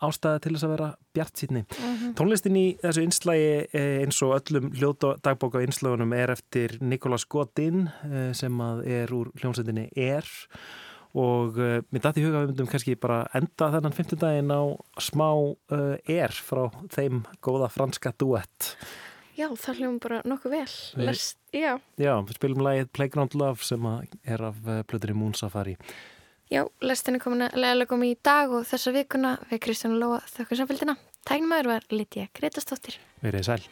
ástæða 0.03 0.41
til 0.43 0.53
þess 0.53 0.67
að 0.67 0.73
vera 0.75 0.89
bjart 1.15 1.41
sínni. 1.41 1.63
Mm 1.63 1.95
-hmm. 1.95 2.13
Tónlistin 2.19 2.57
í 2.59 2.65
þessu 2.81 3.03
einslægi 3.03 3.51
eh, 3.73 4.01
eins 4.03 4.21
og 4.25 4.35
öllum 4.37 4.71
hljóðdagbóka 4.73 5.61
einslögunum 5.61 6.13
er 6.13 6.31
eftir 6.31 6.77
Nikolas 6.81 7.25
Godin 7.25 7.89
eh, 8.03 8.33
sem 8.33 8.59
er 8.85 9.13
úr 9.13 9.31
hljómsveitinni 9.39 9.89
Er 9.95 10.25
og 11.13 11.57
uh, 11.61 11.77
mér 11.93 12.01
dætti 12.01 12.23
huga 12.25 12.39
við 12.41 12.47
myndum 12.47 12.67
kannski 12.71 12.95
bara 12.97 13.27
enda 13.37 13.67
þennan 13.69 13.93
15 13.93 14.17
daginn 14.17 14.49
á 14.49 14.61
smá 14.97 15.29
Er 16.09 16.31
frá 16.31 16.71
þeim 16.89 17.23
góða 17.37 17.69
franska 17.69 18.11
duett. 18.17 18.73
Já, 19.37 19.47
það 19.53 19.77
hljóðum 19.77 19.99
bara 19.99 20.21
nokkuð 20.25 20.51
vel. 20.51 21.05
Lest, 21.05 21.37
já. 21.53 21.77
já, 21.97 22.13
við 22.25 22.33
spilum 22.33 22.65
lægið 22.65 22.89
Playground 22.93 23.35
Love 23.35 23.61
sem 23.61 23.85
er 24.25 24.41
af 24.41 24.57
blöður 24.89 25.13
í 25.13 25.17
Moon 25.17 25.33
Safari. 25.33 25.77
Já, 26.53 26.67
lestin 26.85 27.17
er 27.17 27.21
komin 27.23 27.47
að 27.47 27.55
leðalega 27.63 27.89
komið 27.89 28.11
í 28.13 28.17
dag 28.29 28.51
og 28.53 28.67
þessa 28.69 28.91
vikuna 28.93 29.31
við 29.49 29.63
Kristján 29.65 29.95
Lóa 29.97 30.19
þakka 30.35 30.59
samfélgina. 30.59 30.93
Tæknumæður 31.25 31.71
var 31.71 31.87
Lítja 31.89 32.27
Gretastóttir. 32.37 32.99
Verið 33.25 33.47
sæl. 33.47 33.63